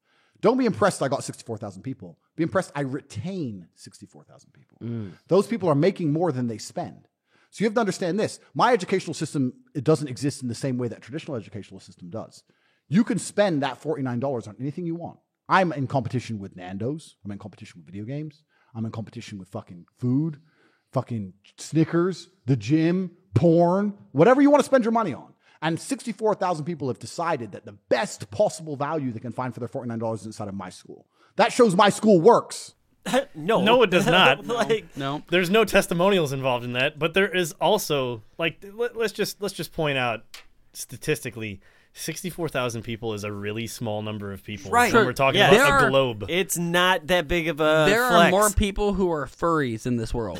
[0.44, 2.18] Don't be impressed I got 64,000 people.
[2.36, 4.76] Be impressed I retain 64,000 people.
[4.82, 5.12] Mm.
[5.26, 7.08] Those people are making more than they spend.
[7.50, 8.40] So you have to understand this.
[8.52, 12.42] My educational system, it doesn't exist in the same way that traditional educational system does.
[12.88, 15.18] You can spend that $49 on anything you want.
[15.48, 17.16] I'm in competition with Nando's.
[17.24, 18.42] I'm in competition with video games.
[18.74, 20.40] I'm in competition with fucking food,
[20.92, 25.33] fucking Snickers, the gym, porn, whatever you want to spend your money on.
[25.64, 29.68] And 64,000 people have decided that the best possible value they can find for their
[29.68, 31.06] $49 is inside of my school.
[31.36, 32.74] That shows my school works.
[33.34, 34.46] no, No, it does not.
[34.46, 35.22] like, No.
[35.30, 39.54] There's no testimonials involved in that, but there is also like let, let's just let's
[39.54, 40.22] just point out
[40.74, 41.60] statistically,
[41.96, 44.70] sixty-four thousand people is a really small number of people.
[44.70, 44.92] Right.
[44.92, 45.04] when Sure.
[45.06, 45.48] we're talking Yeah.
[45.52, 46.24] about There a are- globe.
[46.28, 47.86] it's not that big of a.
[47.88, 48.26] there flex.
[48.26, 50.38] are more people who are furries in this world.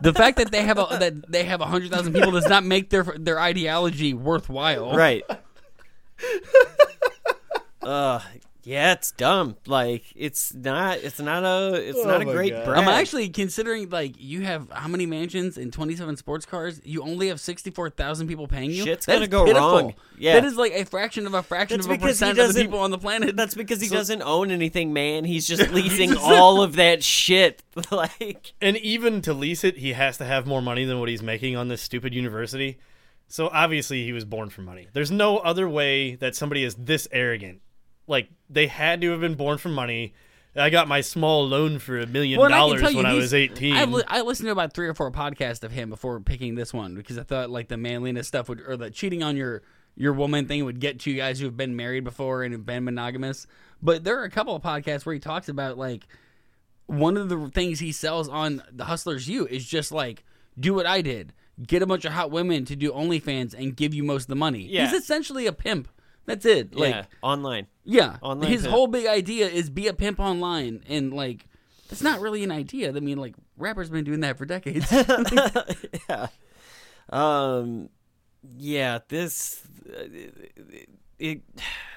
[0.00, 2.88] the fact that they have a that they have hundred thousand people does not make
[2.90, 4.94] their their ideology worthwhile.
[4.96, 5.24] Right.
[7.82, 8.20] uh,
[8.64, 9.56] Yeah, it's dumb.
[9.66, 10.98] Like it's not.
[10.98, 11.74] It's not a.
[11.74, 12.64] It's Oh not a oh great God.
[12.64, 12.78] brag.
[12.82, 16.80] I'm actually considering like you have how many mansions and 27 sports cars?
[16.84, 18.84] You only have 64,000 people paying you.
[18.84, 19.68] Shit's That's gonna go pitiful.
[19.68, 19.94] wrong.
[20.16, 20.34] Yeah.
[20.34, 22.54] that is like a fraction of a fraction That's of a because he percent of
[22.54, 23.34] the people on the planet.
[23.34, 25.24] That's because he So- doesn't own anything, man.
[25.24, 27.64] He's just leasing all of that shit.
[27.90, 31.22] like, And even to lease it, he has to have more money than what he's
[31.22, 32.78] making on this stupid university.
[33.26, 34.86] So obviously, he was born for money.
[34.92, 37.60] There's no other way that somebody is this arrogant.
[38.12, 40.14] Like they had to have been born for money.
[40.54, 43.14] I got my small loan for a million Well, I dollars tell you, when I
[43.14, 43.74] was 18.
[43.74, 46.74] I've li- I listened to about three or four podcasts of him before picking this
[46.74, 49.62] one because I thought like the manliness stuff would or the cheating on your
[49.96, 52.66] your woman thing would get to you guys who have been married before and have
[52.66, 53.46] been monogamous.
[53.82, 56.06] But there are a couple of podcasts where he talks about like
[56.86, 60.22] one of the things he sells on the Hustlers U is just like
[60.60, 61.32] do what I did,
[61.66, 64.36] get a bunch of hot women to do OnlyFans and give you most of the
[64.36, 64.66] money.
[64.68, 64.90] Yeah.
[64.90, 65.88] He's essentially a pimp.
[66.26, 66.74] That's it.
[66.74, 67.66] Like yeah, online.
[67.84, 68.72] yeah, Online his pimp.
[68.72, 71.46] whole big idea is be a pimp online, and like
[71.90, 72.94] it's not really an idea.
[72.94, 74.90] I mean, like rappers been doing that for decades.
[76.08, 76.28] yeah.
[77.10, 77.88] Um.
[78.56, 79.00] Yeah.
[79.08, 79.62] This.
[79.88, 80.04] uh,
[81.18, 81.42] It.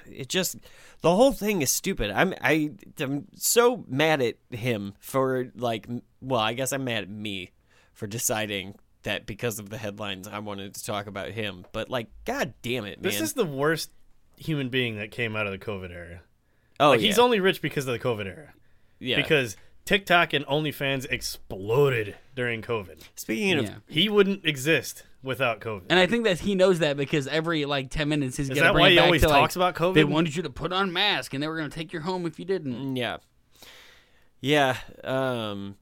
[0.05, 0.57] It just.
[1.01, 2.11] The whole thing is stupid.
[2.11, 2.33] I'm.
[2.41, 2.71] I.
[2.99, 5.87] I'm so mad at him for like.
[6.21, 7.51] Well, I guess I'm mad at me
[7.93, 11.65] for deciding that because of the headlines I wanted to talk about him.
[11.71, 13.03] But like, god damn it, man.
[13.03, 13.91] this is the worst
[14.37, 16.21] human being that came out of the COVID era.
[16.79, 17.07] oh like yeah.
[17.07, 18.53] he's only rich because of the COVID era.
[18.99, 19.17] yeah.
[19.17, 23.01] Because TikTok and OnlyFans exploded during COVID.
[23.15, 23.65] speaking of.
[23.65, 23.75] Yeah.
[23.87, 25.83] He wouldn't exist without COVID.
[25.89, 28.67] and I think that he knows that because every like ten minutes he's Is gonna
[28.67, 29.93] that bring why it he back always to, like, talks about COVID?
[29.93, 32.39] They wanted you to put on mask, and they were gonna take you home if
[32.39, 32.95] you didn't.
[32.95, 33.17] Yeah.
[34.41, 34.77] Yeah.
[35.03, 35.77] Um.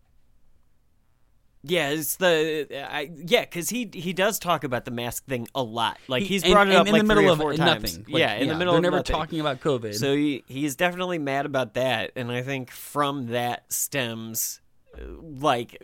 [1.65, 5.63] Yeah, it's the I yeah, because he he does talk about the mask thing a
[5.63, 5.97] lot.
[6.09, 7.81] Like He- he's and- brought it up in like the middle of four nothing.
[7.83, 7.97] times.
[7.99, 9.15] Like, yeah, in the middle they're of never nothing.
[9.15, 9.95] talking about COVID.
[9.95, 14.59] So he he's definitely mad about that, and I think from that stems
[14.95, 15.81] uh, like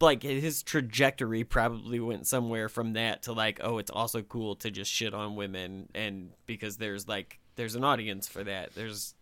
[0.00, 4.70] like his trajectory probably went somewhere from that to like oh it's also cool to
[4.70, 9.14] just shit on women and because there's like there's an audience for that there's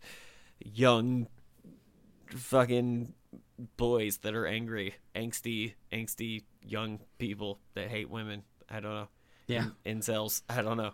[0.63, 1.27] young
[2.29, 3.13] fucking
[3.77, 9.07] boys that are angry angsty angsty young people that hate women i don't know
[9.47, 9.65] Yeah.
[9.85, 10.91] In- incels i don't know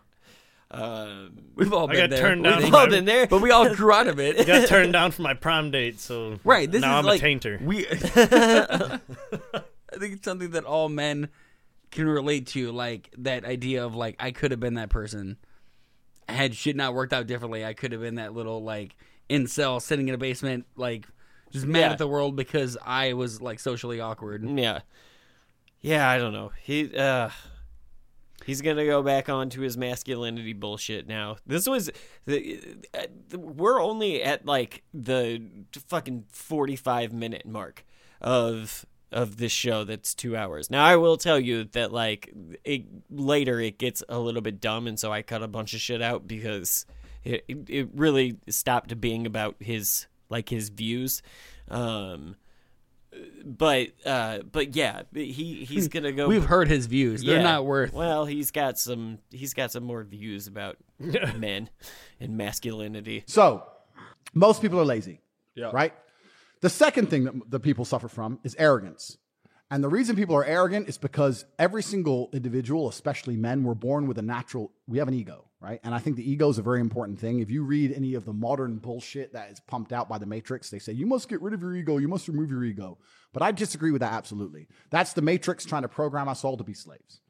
[0.70, 2.20] um We've all I been got there.
[2.22, 2.60] turned We- down.
[2.62, 4.46] we've for all my- been there but we all grew out of it.
[4.48, 6.72] got turned down for my prom date, so Right.
[6.72, 7.62] This now is I'm like a tainter.
[7.62, 7.86] We.
[9.94, 11.30] I think it's something that all men
[11.92, 15.38] can relate to, like that idea of like I could have been that person.
[16.30, 18.96] Had shit not worked out differently, I could have been that little like
[19.30, 21.06] incel sitting in a basement, like
[21.52, 21.92] just mad Yeah.
[21.92, 24.48] at the world because I was like socially awkward.
[24.58, 24.80] Yeah.
[25.82, 26.52] Yeah, I don't know.
[26.62, 27.30] He uh
[28.46, 31.38] he's going to go back onto his masculinity bullshit now.
[31.46, 31.92] This was
[32.26, 32.60] the,
[32.94, 35.42] uh, we're only at like the
[35.88, 37.86] fucking 45 minute mark
[38.20, 40.70] of of this show that's 2 hours.
[40.72, 42.34] Now I will tell you that like
[42.64, 45.82] it later it gets a little bit dumb and so I cut a bunch of
[45.82, 46.86] shit out because
[47.24, 51.22] it, it really stopped being about his like his views.
[51.70, 52.36] Um
[53.44, 57.44] but uh but yeah he he's gonna go We've heard his views; they're Yeah.
[57.44, 57.92] not worth.
[57.94, 60.78] well he's got some he's got some more views about
[61.38, 61.70] men
[62.22, 63.64] and masculinity So,
[64.34, 65.20] most people are lazy,
[65.58, 65.94] right?
[66.62, 69.18] The second thing that the people suffer from is arrogance.
[69.72, 74.06] And the reason people are arrogant is because every single individual, especially men, were born
[74.06, 75.80] with a natural, we have an ego, right?
[75.84, 77.40] And I think the ego is a very important thing.
[77.40, 80.72] If you read any of the modern bullshit that is pumped out by the Matrix,
[80.72, 82.98] they say, you must get rid of your ego, you must remove your ego.
[83.32, 84.68] But I disagree with that absolutely.
[84.90, 87.22] That's the Matrix trying to program us all to be slaves.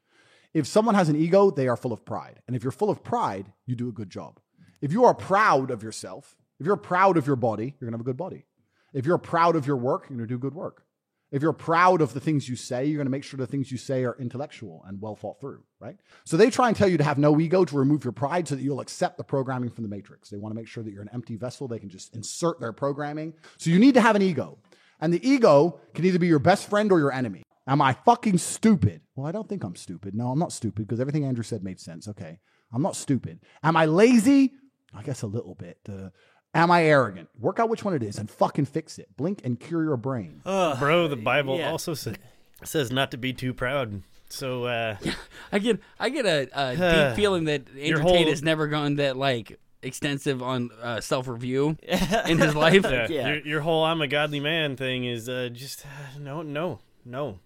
[0.54, 2.42] If someone has an ego, they are full of pride.
[2.48, 4.40] And if you're full of pride, you do a good job.
[4.82, 7.98] If you are proud of yourself, if you're proud of your body, you're going to
[7.98, 8.46] have a good body.
[8.94, 10.84] If you're proud of your work, you're going to do good work.
[11.32, 13.72] If you're proud of the things you say, you're going to make sure the things
[13.72, 15.96] you say are intellectual and well thought through, right?
[16.26, 18.56] So they try and tell you to have no ego, to remove your pride so
[18.56, 20.30] that you'll accept the programming from the matrix.
[20.30, 21.68] They want to make sure that you're an empty vessel.
[21.68, 23.34] They can just insert their programming.
[23.58, 24.60] So you need to have an ego.
[25.00, 27.44] And the ego can either be your best friend or your enemy.
[27.66, 29.02] Am I fucking stupid?
[29.16, 30.14] Well, I don't think I'm stupid.
[30.14, 32.08] No, I'm not stupid because everything Andrew said made sense.
[32.08, 32.40] Okay.
[32.74, 33.40] I'm not stupid.
[33.64, 34.54] Am I lazy?
[34.94, 35.78] I guess a little bit.
[35.88, 36.10] Uh,
[36.54, 37.30] am I arrogant?
[37.40, 39.10] Work out which one it is and fucking fix it.
[39.18, 40.42] Blink and cure your brain.
[40.44, 41.72] Bro, the Bible yeah.
[41.72, 42.12] also sa-
[42.64, 44.04] says not to be too proud.
[44.30, 44.96] So uh,
[45.52, 46.76] I get I get a, a
[47.10, 51.28] deep feeling that Andrew whole- Tate has never gone that like extensive on uh, self
[51.28, 51.76] review
[52.28, 52.84] in his life.
[52.84, 53.28] yeah, Yeah.
[53.34, 57.40] Your, your whole "I'm a godly man" thing is uh, just uh, no, no, no,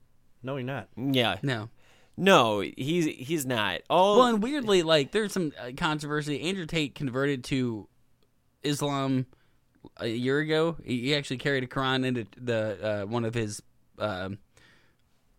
[0.43, 0.57] no.
[0.57, 0.89] You're not.
[0.95, 1.69] yeah No.
[2.17, 6.41] no he's he's not all Well, and weirdly, like there's some uh, controversy.
[6.41, 7.87] Andrew Tate converted to
[8.65, 9.25] Islam
[9.97, 10.75] a year ago.
[10.83, 13.61] He he actually carried a Quran into the uh, one of his
[13.99, 14.39] um,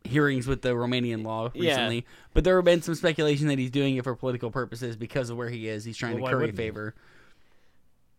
[0.05, 1.71] hearings with the Romanian law Yeah.
[1.73, 2.07] recently.
[2.33, 5.37] But there have been some speculation that he's doing it for political purposes because of
[5.37, 5.85] where he is.
[5.85, 6.95] He's trying Well, to curry favor.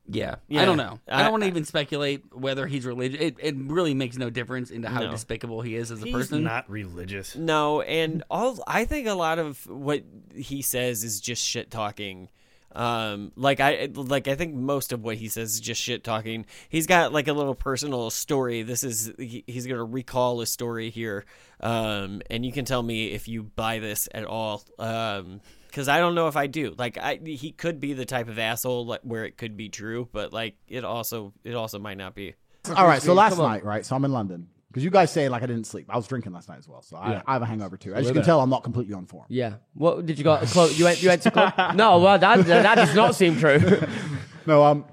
[0.09, 0.35] Yeah.
[0.47, 0.61] Yeah.
[0.61, 0.99] I don't know.
[1.07, 3.19] I, I- don't want to even speculate whether he's religious.
[3.19, 5.11] It, it really makes no difference into how No.
[5.11, 6.43] despicable he is as a He's person.
[6.43, 7.35] not religious.
[7.35, 10.03] No, and all I think a lot of what
[10.33, 12.29] he says is just shit talking.
[12.73, 16.45] Um, like I like I think most of what he says is just shit talking.
[16.69, 18.63] He's got like a little personal story.
[18.63, 21.25] This is he, he's gonna recall a story here,
[21.59, 24.63] um, and you can tell me if you buy this at all.
[24.77, 26.73] Um, because I don't know if I do.
[26.77, 30.07] Like I, he could be the type of asshole like, where it could be true,
[30.11, 32.35] but like it also it also might not be.
[32.75, 33.85] All right, so last night, right?
[33.85, 35.87] So I'm in London because you guys say like I didn't sleep.
[35.89, 37.21] I was drinking last night as well, so I, Yeah.
[37.25, 37.95] I have a hangover too.
[37.95, 39.25] As you can tell, I'm not completely on form.
[39.27, 39.55] Yeah.
[39.73, 40.37] What did you go?
[40.37, 41.01] Club, you went.
[41.01, 41.53] You went to club.
[41.75, 43.59] no, well, that that does not seem true.
[44.45, 44.85] No, um,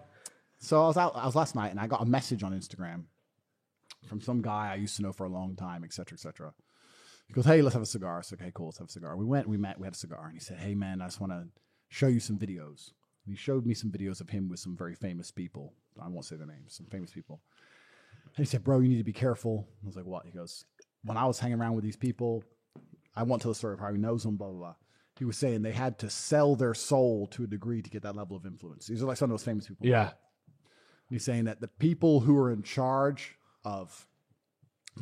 [0.58, 1.12] so I was out.
[1.14, 3.04] I was last night, and I got a message on Instagram
[4.08, 6.52] from some guy I used to know for a long time, et cetera, et cetera.
[7.28, 9.16] He goes, "Hey, let's have a cigar." I said, "Okay, cool, let's have a cigar."
[9.18, 11.20] We went, we met, we had a cigar, and he said, "Hey, man, I just
[11.20, 11.46] want to
[11.90, 12.90] show you some videos."
[13.26, 15.74] And he showed me some videos of him with some very famous people.
[16.02, 16.74] I won't say their names.
[16.74, 17.40] Some famous people.
[18.36, 20.64] And he said, "Bro, you need to be careful." I was like, "What?" He goes,
[21.04, 22.44] "When I was hanging around with these people,
[23.14, 24.74] I won't tell the story of how he knows them, blah blah blah."
[25.16, 28.16] He was saying they had to sell their soul to a degree to get that
[28.16, 28.88] level of influence.
[28.88, 29.86] These are like some of those famous people.
[29.86, 30.12] Yeah.
[31.08, 34.08] He's saying that the people who are in charge of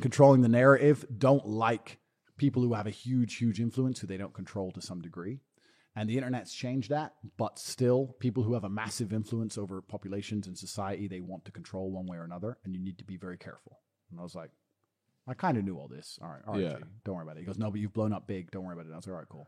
[0.01, 1.99] controlling the narrative don't like
[2.37, 5.39] people who have a huge, huge influence who they don't control to some degree.
[5.95, 10.47] And the internet's changed that, but still, people who have a massive influence over populations
[10.47, 13.15] and society, they want to control one way or another, and you need to be
[13.15, 13.79] very careful.
[14.09, 14.49] And I was like,
[15.27, 16.17] I kind of knew all this.
[16.21, 16.77] All right, all right, Yeah.
[16.77, 17.41] G, don't worry about it.
[17.41, 18.49] He goes, No, but you've blown up big.
[18.51, 18.93] Don't worry about it.
[18.93, 19.47] I was like, All right, cool.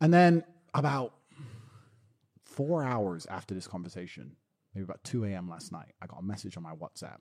[0.00, 1.14] And then about
[2.44, 4.36] four hours after this conversation,
[4.74, 5.48] maybe about 2 a.m.
[5.48, 7.18] last night, I got a message on my WhatsApp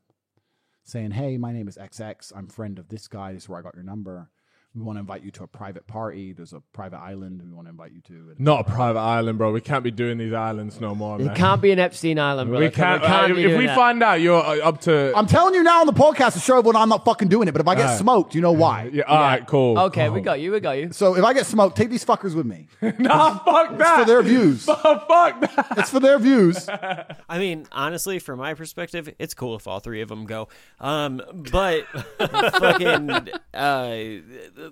[0.83, 2.33] saying, Hey, my name is XX.
[2.35, 3.33] I'm friend of this guy.
[3.33, 4.29] This is where I got your number.
[4.75, 6.33] We want to invite you to a private party.
[6.33, 8.13] There's a private island we want to invite you to.
[8.31, 9.51] And Not a private island, bro.
[9.51, 11.35] We can't be doing these islands no more, It man.
[11.35, 12.57] can't be an Epstein Island, bro.
[12.59, 13.03] we can't.
[13.03, 13.75] uh, be if doing we that.
[13.75, 16.57] find out you're uh, up to, I'm telling you now on the podcast to show
[16.57, 17.51] everyone I'm not fucking doing it.
[17.51, 17.99] But if I get Alright.
[17.99, 18.89] smoked, you know why.
[18.93, 19.77] yeah, all right, cool.
[19.77, 20.51] Okay, we got you.
[20.51, 20.91] We got you.
[20.91, 22.67] So if I get smoked, take these fuckers with me.
[22.97, 23.99] nah, fuck that.
[23.99, 24.65] for their views.
[24.65, 25.67] fuck that.
[25.77, 26.67] It's for their views.
[26.67, 30.47] I mean, honestly, from my perspective, it's cool if all three of them go.
[30.79, 31.21] Um,
[31.51, 31.85] but
[32.17, 33.11] fucking,
[33.53, 34.05] uh,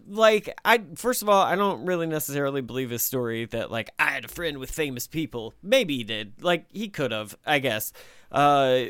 [0.07, 4.11] like, I first of all, I don't really necessarily believe his story that like I
[4.11, 5.53] had a friend with famous people.
[5.61, 6.41] Maybe he did.
[6.43, 7.93] Like he could have, I guess,
[8.31, 8.81] uh,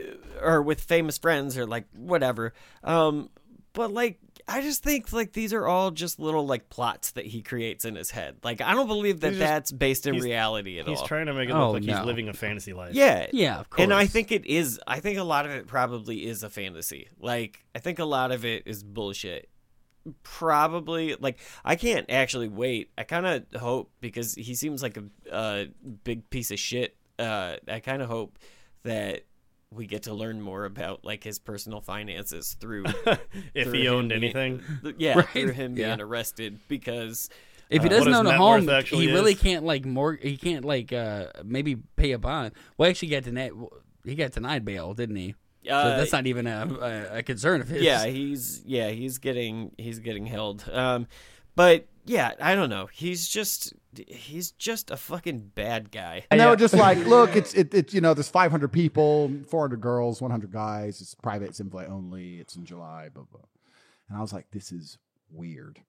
[0.41, 2.53] or with famous friends or like whatever.
[2.84, 3.30] Um,
[3.73, 4.19] but like.
[4.48, 7.95] I just think like these are all just little like plots that he creates in
[7.95, 8.38] his head.
[8.44, 11.03] Like I don't believe that just- that's based in reality at He's all.
[11.03, 11.95] He's trying to make it Oh, look like no.
[11.98, 12.94] he's living a fantasy life.
[12.94, 13.28] Yeah.
[13.32, 13.84] Yeah, of course.
[13.84, 14.78] And I think it is.
[14.88, 17.07] I think a lot of it probably is a fantasy.
[17.19, 19.48] Like, I think a lot of it is bullshit.
[20.23, 22.90] Probably, like, I can't actually wait.
[22.98, 25.68] I kind of hope, because he seems like a, a
[26.03, 26.95] big piece of shit.
[27.19, 28.40] Uh, I kind of hope
[28.84, 29.23] that
[29.72, 32.86] we get to learn more about, like, his personal finances through.
[33.53, 34.61] If through he him owned being- anything.
[34.98, 35.88] Yeah, Right, through him yeah.
[35.95, 37.30] being arrested, because.
[37.69, 39.40] If he Uh, doesn't what his own a home, worth actually he really is.
[39.40, 40.15] can't like more.
[40.22, 42.52] He can't like uh maybe pay a bond.
[42.78, 43.52] Well, actually, got denied.
[44.03, 45.36] He got denied bail, didn't he?
[45.63, 46.67] So Uh, that's not even a,
[47.13, 47.81] a, a concern of his.
[47.83, 51.07] yeah he's yeah he's getting he's getting held um
[51.55, 53.73] but yeah i don't know he's just
[54.07, 57.93] he's just a fucking bad guy And they were just like, look, it's it, it
[57.93, 61.01] you know, there's 500 people, 400 girls, 100 guys.
[61.01, 62.39] It's private, it's invite only.
[62.39, 63.41] It's in July, blah blah.
[64.07, 64.97] And I was like, this is
[65.29, 65.81] weird.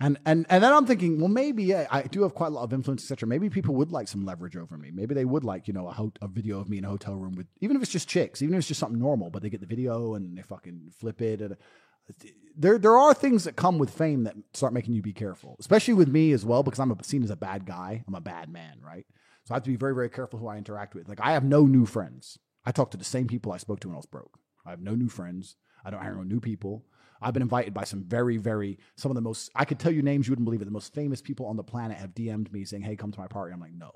[0.00, 2.72] And and and then I'm thinking, well, maybe I do have quite a lot of
[2.72, 3.28] influence, etc.
[3.28, 4.92] Maybe people would like some leverage over me.
[4.92, 7.16] Maybe they would like, you know, a, ho- a video of me in a hotel
[7.16, 9.50] room with, even if it's just chicks, even if it's just something normal, but they
[9.50, 11.40] get the video and they fucking flip it.
[11.40, 11.56] And,
[12.56, 15.94] there there are things that come with fame that start making you be careful, especially
[15.94, 18.02] with me as well, because I'm a, seen as a bad guy.
[18.06, 19.06] I'm a bad man, right?
[19.44, 21.08] So I have to be very very careful who I interact with.
[21.08, 22.38] Like I have no new friends.
[22.64, 24.38] I talk to the same people I spoke to when I was broke.
[24.66, 25.56] I have no new friends.
[25.84, 26.84] I don't hang around new people.
[27.20, 30.02] I've been invited by some very, very some of the most I could tell you
[30.02, 30.66] names you wouldn't believe it.
[30.66, 33.26] The most famous people on the planet have DM'd me saying, "Hey, come to my
[33.26, 33.90] party." I'm like, "No,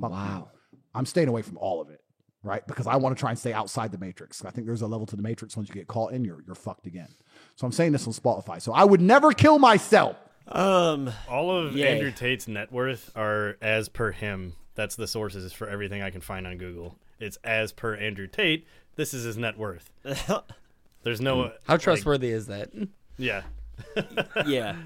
[0.00, 0.16] Fuck you.
[0.16, 0.50] Wow.
[0.94, 2.00] I'm staying away from all of it,
[2.42, 2.66] right?
[2.66, 4.44] Because I want to try and stay outside the matrix.
[4.44, 5.56] I think there's a level to the matrix.
[5.56, 7.08] Once you get caught in, you're you're fucked again.
[7.56, 8.60] So I'm saying this on Spotify.
[8.60, 10.16] So I would never kill myself.
[10.48, 11.88] um All of Yay.
[11.94, 14.54] Andrew Tate's net worth are as per him.
[14.74, 16.98] That's the sources for everything I can find on Google.
[17.20, 18.66] It's as per Andrew Tate.
[18.96, 19.90] This is his net worth.
[21.02, 22.70] There's no How like, trustworthy is that?
[23.18, 23.42] yeah.
[24.46, 24.76] yeah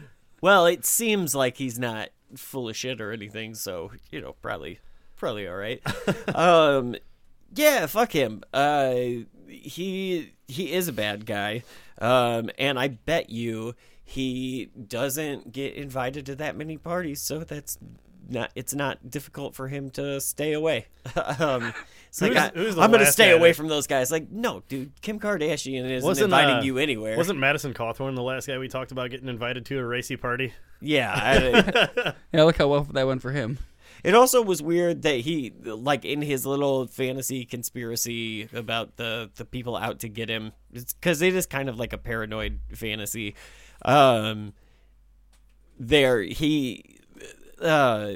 [0.40, 4.78] well it seems like he's not full of shit or anything so you know probably
[5.16, 5.82] probably all right
[6.34, 6.96] um
[7.54, 8.42] Yeah, fuck him.
[8.52, 8.94] Uh,
[9.48, 11.62] he he is a bad guy,
[12.00, 13.74] um, and I bet you
[14.04, 17.78] he doesn't get invited to that many parties, so that's
[18.28, 18.50] not.
[18.56, 20.86] It's not difficult for him to stay away.
[21.38, 21.72] um,
[22.18, 24.10] it's like Who's- I, who's the I'm gonna stay guy away from those guys.
[24.10, 27.14] Like, no, dude, Kim Kardashian isn't Wasn't inviting uh, you anywhere.
[27.16, 30.54] Wasn't Madison Cawthorn the last guy we talked about getting invited to a racy party?
[30.80, 33.58] Yeah, I, Yeah, look how well that went for him.
[34.02, 39.44] It also was weird that he, like, in his little fantasy conspiracy about the the
[39.44, 43.34] people out to get him, because it is kind of like a paranoid fantasy.
[43.82, 44.52] Um,
[45.78, 46.98] there he,
[47.60, 48.12] uh,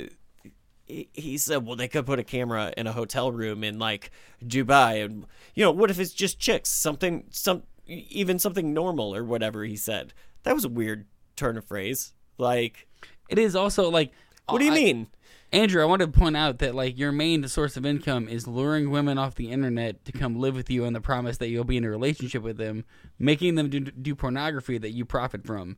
[1.12, 4.10] he said, well, they could put a camera in a hotel room in like
[4.44, 9.24] Dubai, and you know, what if it's just chicks, something, some, even something normal or
[9.24, 9.64] whatever.
[9.64, 10.12] He said
[10.44, 11.06] that was a weird
[11.36, 12.12] turn of phrase.
[12.38, 12.86] Like,
[13.28, 14.12] It is also like.
[14.48, 15.06] what do you I- mean?
[15.52, 18.88] Andrew, I want to point out that like your main source of income is luring
[18.90, 21.76] women off the internet to come live with you on the promise that you'll be
[21.76, 22.84] in a relationship with them,
[23.18, 25.76] making them do, do pornography that you profit from.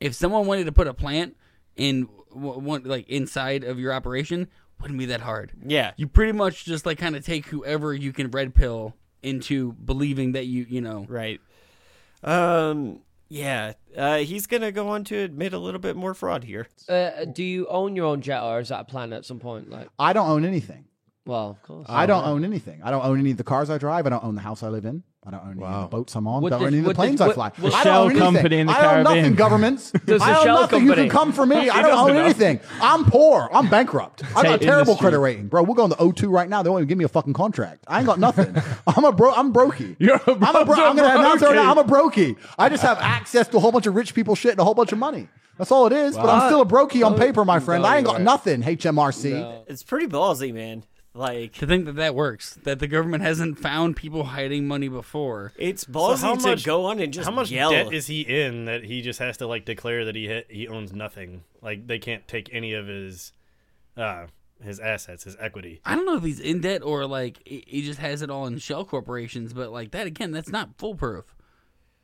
[0.00, 1.36] If someone wanted to put a plant
[1.76, 4.48] in one like inside of your operation,
[4.80, 5.52] wouldn't be that hard.
[5.64, 5.92] Yeah.
[5.96, 10.32] You pretty much just like kind of take whoever you can red pill into believing
[10.32, 11.40] that you you know Right.
[12.22, 13.00] Um.
[13.28, 13.72] Yeah.
[13.96, 16.66] Uh, he's gonna go on to admit a little bit more fraud here.
[16.88, 19.70] Uh, do you own your own jet, or is that a plan at some point?
[19.70, 20.84] Like, I don't own anything.
[21.24, 21.86] well, of course.
[21.88, 22.82] I don't own anything.
[22.82, 24.06] I don't own any of the cars I drive.
[24.06, 25.02] I don't own the house I live in.
[25.24, 26.42] I don't own any of the boats I'm on.
[26.42, 27.52] Would don't the- own any of the would the- planes I would- fly.
[27.60, 28.32] would- I don't Shell own anything.
[28.32, 29.04] company in the I own Caribbean.
[29.22, 29.90] nothing, governments.
[30.04, 30.84] Does the I own Shell nothing.
[30.86, 31.70] You can come for me.
[31.70, 32.24] I don't own know.
[32.24, 32.58] anything.
[32.80, 33.48] I'm poor.
[33.52, 34.24] I'm bankrupt.
[34.36, 34.96] I got a terrible industry.
[35.04, 35.62] credit rating, bro.
[35.62, 36.64] We're going to O2 right now.
[36.64, 37.84] They won't even give me a fucking contract.
[37.86, 38.56] I ain't got nothing.
[38.86, 39.32] I'm a bro.
[39.32, 39.94] I'm brokey.
[40.00, 40.74] You're a I'm a bro.
[40.74, 41.70] bro- I'm gonna announce right now.
[41.70, 42.34] I'm a brokey.
[42.34, 42.36] brokey.
[42.58, 44.74] I just have access to a whole bunch of rich people shit and a whole
[44.74, 45.28] bunch of money.
[45.56, 46.16] That's all it is.
[46.16, 47.82] But I'm still a brokey on oh, paper, my friend.
[47.84, 48.22] no, I ain't got right.
[48.22, 48.62] nothing.
[48.62, 49.30] HMRC.
[49.32, 49.64] No.
[49.68, 50.82] It's pretty ballsy, man.
[51.14, 52.54] Like to think that that works.
[52.62, 55.52] That the government hasn't found people hiding money before.
[55.58, 57.70] it's ballsy how to much- go on and just How much yell.
[57.70, 60.66] debt is he in that he just has to like declare that he ha- he
[60.66, 61.44] owns nothing?
[61.60, 63.32] Like they can't take any of his
[63.96, 64.26] uh
[64.62, 65.80] his assets, his equity.
[65.84, 68.46] I don't know if he's in debt or like he he just has it all
[68.46, 71.34] in shell corporations, but like that again, that's not foolproof.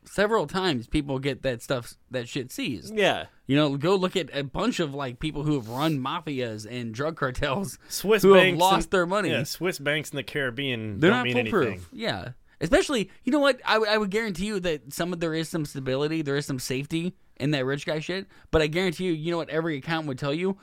[0.05, 2.95] Several times people get that stuff, that shit seized.
[2.95, 3.25] yeah.
[3.49, 6.93] You know, go look at a bunch of like people who have run mafias and
[6.93, 9.31] drug cartels Swiss who have banks lost in- their money.
[9.31, 11.67] Yeah, Swiss banks in the Caribbean They're don't not mean foolproof.
[11.67, 11.85] anything.
[11.91, 12.29] Yeah.
[12.61, 13.59] Especially, you know what?
[13.65, 16.45] I, would- I would guarantee you that some of there is some stability, there is
[16.45, 18.27] some safety in that rich guy shit.
[18.51, 19.49] But I guarantee you, you know what?
[19.49, 20.57] Every account would tell you,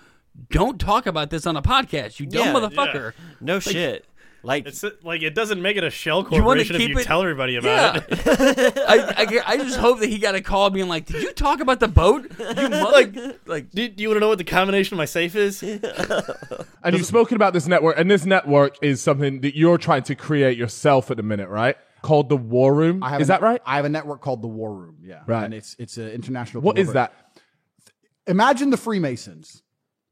[0.50, 3.14] don't talk about this on a podcast, you dumb Yeah, motherfucker.
[3.40, 4.04] No shit.
[4.46, 7.04] Like It's like it doesn't make it a shell You wanna corporation if you it-
[7.04, 8.02] tell everybody about Yeah.
[8.08, 8.78] it.
[8.88, 11.60] I, I, I just hope that he got a call being like, "Did you talk
[11.60, 12.30] about the boat?
[12.38, 13.16] You mother- Like-
[13.46, 15.62] like Do, do you want to know what the combination of my safe is?
[15.62, 20.14] And you've spoken about this network, and this network is something that you're trying to
[20.14, 21.76] create yourself at the minute, right?
[22.02, 23.02] Called the War Room.
[23.02, 23.60] I have Is a- that right?
[23.66, 24.98] I have a network called the War Room.
[25.02, 25.44] Yeah, Right.
[25.44, 26.62] And it's it's an international.
[26.62, 27.12] What is conglomerate.
[27.12, 28.30] that?
[28.30, 29.62] Imagine the Freemasons,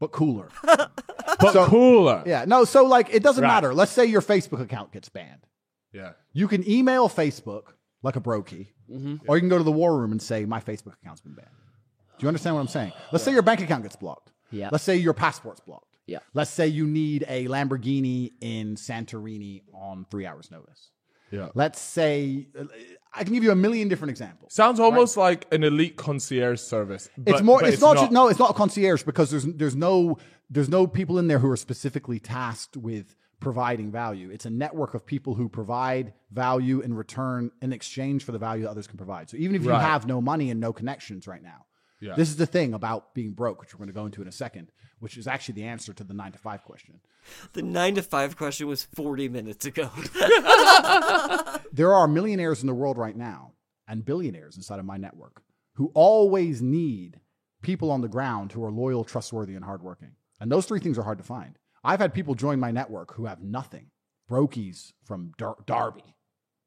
[0.04, 0.48] but cooler.
[1.40, 2.22] But So- cooler.
[2.26, 2.44] yeah.
[2.46, 2.64] No.
[2.64, 3.48] So like, it doesn't Right.
[3.48, 3.74] matter.
[3.74, 5.46] Let's say your Facebook account gets banned.
[5.92, 6.12] Yeah.
[6.32, 7.72] You can email Facebook
[8.02, 9.16] like a brokey, mm-hmm.
[9.26, 11.48] or you can go to the War Room and say my Facebook account's been banned.
[12.18, 12.92] Do you understand what I'm saying?
[13.10, 14.30] Let's say your bank account gets blocked.
[14.50, 14.68] Yeah.
[14.70, 15.96] Let's say your passport's blocked.
[16.06, 16.18] Yeah.
[16.34, 20.90] Let's say you need a Lamborghini in Santorini on three hours' notice.
[21.30, 21.48] Yeah.
[21.54, 22.46] Let's say
[23.16, 24.52] I can give you a million different examples.
[24.52, 27.08] Sounds almost like an elite concierge service.
[27.26, 27.60] It's more.
[27.60, 28.28] but It's, not, Just, no.
[28.28, 30.18] It's not a concierge because there's there's no
[30.50, 34.30] there's no people in there who are specifically tasked with providing value.
[34.30, 38.62] It's a network of people who provide value in return in exchange for the value
[38.64, 39.28] that others can provide.
[39.30, 39.82] So even if you Right.
[39.82, 41.66] have no money and no connections right now,
[42.04, 42.14] Yeah.
[42.14, 44.32] this is the thing about being broke, which we're going to go into in a
[44.32, 47.00] second, which is actually the answer to the nine to five question.
[47.54, 49.90] the nine to five question was forty minutes ago.
[51.72, 53.52] there are millionaires in the world right now
[53.88, 55.42] and billionaires inside of my network
[55.74, 57.20] who always need
[57.62, 60.12] people on the ground who are loyal, trustworthy, and hardworking.
[60.40, 61.58] And those three things are hard to find.
[61.82, 63.86] I've had people join my network who have nothing,
[64.30, 66.14] brokies from Dar- Derby,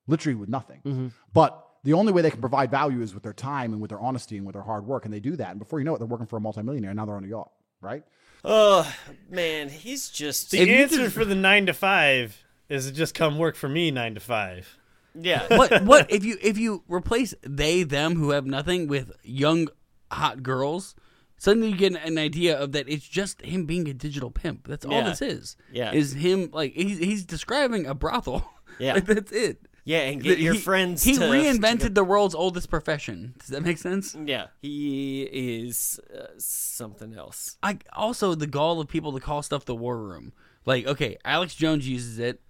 [0.08, 0.82] literally with nothing.
[0.86, 1.08] Mm-hmm.
[1.34, 4.00] But the only way they can provide value is with their time and with their
[4.00, 5.06] honesty and with their hard work.
[5.06, 5.52] And they do that.
[5.52, 6.90] And before you know it, they're working for a multimillionaire.
[6.92, 7.52] And now they're on a yacht,
[7.82, 8.04] right?
[8.46, 8.94] oh
[9.30, 13.56] man, he's just The answer for the nine to five is to just come work
[13.56, 14.78] for me nine to five.
[15.16, 15.48] yeah.
[15.58, 19.70] what what if you if you replace they them who have nothing with young
[20.12, 20.94] hot girls
[21.38, 24.86] suddenly you get an idea of that it's just him being a digital pimp that's
[24.86, 25.04] all Yeah.
[25.10, 25.92] this is Yeah.
[25.94, 28.48] is him like he's, he's describing a brothel
[28.80, 28.94] Yeah.
[28.94, 31.02] like, that's it Yeah, and get your He- friends.
[31.02, 36.26] he to, reinvented the world's oldest profession does that make sense Yeah, he is uh,
[36.38, 37.58] something else.
[37.64, 40.34] I also the gall of people to call stuff the war room.
[40.66, 42.42] Like, okay, Alex Jones uses it.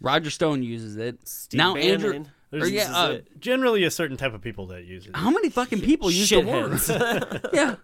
[0.00, 1.28] Roger Stone uses it.
[1.28, 2.24] Steve now Bannon Andrew.
[2.52, 3.40] Or uses yeah, uh, it.
[3.40, 5.14] Generally, a certain type of people that use it.
[5.14, 6.72] how many fucking people use the word?
[6.72, 7.50] Shitheads.
[7.52, 7.76] yeah.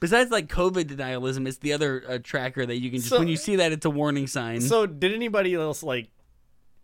[0.00, 3.28] Besides, like COVID denialism, it's the other uh, tracker that you can just So- when
[3.28, 4.60] you see that, it's a warning sign.
[4.60, 6.08] So, did anybody else like?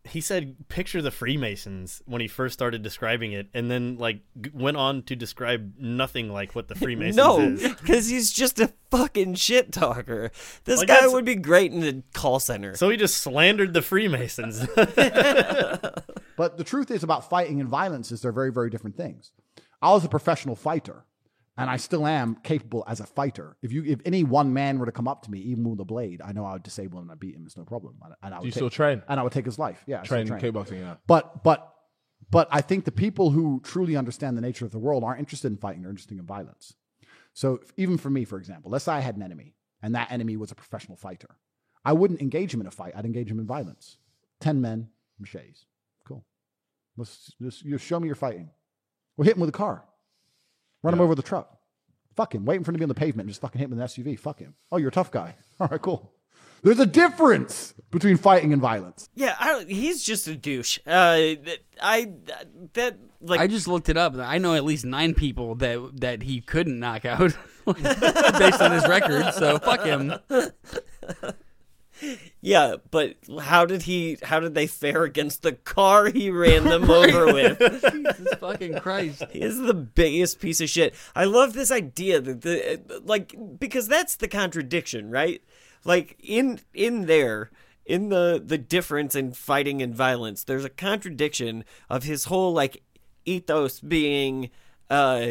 [0.06, 4.50] He said, "Picture the Freemasons" when he first started describing it, and then like g-
[4.52, 7.62] went on to describe nothing like what the Freemasons no, is.
[7.62, 10.30] because he's just a fucking shit talker.
[10.64, 12.76] This Like, guy that's- would be great in the call center.
[12.76, 14.60] So he just slandered the Freemasons.
[16.36, 19.30] But the truth is about fighting and violence is they're very, very different things.
[19.80, 21.04] I was a professional fighter,
[21.56, 23.56] and I still am capable as a fighter.
[23.62, 25.84] If you, if any one man were to come up to me, even with a
[25.84, 27.44] blade, I know I would disable him and I'd beat him.
[27.46, 27.96] It's no problem.
[28.04, 29.02] And, and I would Do you take- still train?
[29.08, 29.82] And I would take his life.
[29.86, 30.96] Yeah, I still Train kickboxing, yeah.
[31.06, 31.70] But but
[32.30, 35.52] but I think the people who truly understand the nature of the world aren't interested
[35.52, 36.74] in fighting; they're interested in violence.
[37.34, 40.36] So even for me, for example, let's say I had an enemy, and that enemy
[40.36, 41.36] was a professional fighter.
[41.84, 42.94] I wouldn't engage him in a fight.
[42.96, 43.98] I'd engage him in violence.
[44.40, 44.88] Ten men,
[45.20, 45.66] machetes.
[46.06, 46.24] Cool.
[46.96, 48.50] Let's just you show me you're fighting.
[49.16, 49.84] We'll hit him with a car.
[50.84, 51.58] Run him over with a truck.
[52.14, 52.44] Fuck him.
[52.44, 53.86] Wait for him to be on the pavement and just fucking hit him with an
[53.86, 54.16] SUV.
[54.18, 54.54] Fuck him.
[54.70, 55.34] Oh, you're a tough guy.
[55.60, 56.12] All right, cool.
[56.62, 59.08] There's a difference between fighting and violence.
[59.14, 60.78] yeah, I, don't- he's just a douche.
[60.86, 61.34] Uh,
[61.82, 62.12] I
[62.74, 64.14] that like I just looked it up.
[64.16, 67.36] I know at least nine people that that he couldn't knock out
[67.66, 69.34] based on his record.
[69.34, 70.14] So fuck him.
[72.40, 74.18] yeah, but how did he?
[74.22, 77.58] How did they fare against the car he ran them over with?
[77.58, 79.22] Jesus fucking Christ.
[79.30, 80.94] He is the biggest piece of shit.
[81.14, 85.42] I love this idea that the like because that's the contradiction, right?
[85.84, 87.50] Like in in there
[87.86, 92.82] in the the difference in fighting and violence, there's a contradiction of his whole like
[93.24, 94.50] ethos being
[94.90, 95.28] uh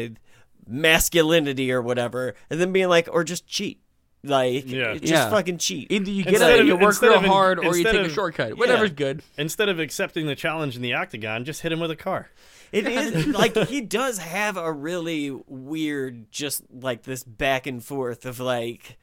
[0.66, 3.80] masculinity or whatever, and then being like or just cheat.
[4.26, 4.94] Like Yeah.
[4.94, 5.28] just Yeah.
[5.30, 5.92] fucking cheat.
[5.92, 8.00] Either you get Instead up, of- you work real of hard, or you instead take
[8.00, 8.56] a of- shortcut.
[8.56, 8.94] Whatever's Yeah.
[8.96, 9.22] good.
[9.36, 12.30] Instead of accepting the challenge in the octagon, just hit him with a car.
[12.72, 18.24] It is like he does have a really weird, just like this back and forth
[18.26, 18.96] of like,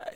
[0.00, 0.08] uh,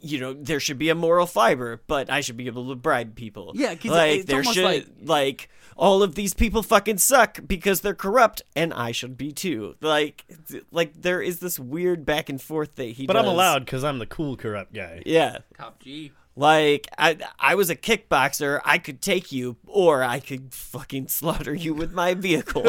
[0.00, 3.16] you know, there should be a moral fiber, but I should be able to bribe
[3.16, 3.52] people.
[3.56, 7.94] Yeah, 'cause like there should like- like all of these people fucking suck because they're
[7.94, 9.76] corrupt, and I should be too.
[9.80, 10.24] Like,
[10.70, 13.06] like there is this weird back and forth that he.
[13.06, 15.02] But I'm allowed because I'm the cool corrupt guy.
[15.04, 15.38] Yeah.
[15.56, 16.12] Top G.
[16.34, 18.60] Like I, I was a kickboxer.
[18.64, 22.66] I could take you, or I could fucking slaughter you with my vehicle.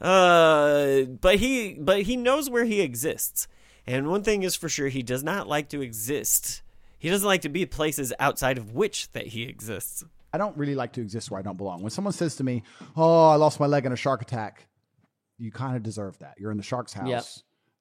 [0.00, 3.46] uh, but he, but he knows where he exists,
[3.86, 6.62] and one thing is for sure: he does not like to exist.
[6.98, 10.04] He doesn't like to be places outside of which that he exists.
[10.32, 11.82] I don't really like to exist where I don't belong.
[11.82, 12.62] When someone says to me,
[12.96, 14.66] "Oh, I lost my leg in a shark attack,"
[15.38, 16.34] you kind of deserve that.
[16.38, 17.08] You're in the shark's house.
[17.08, 17.24] Yep.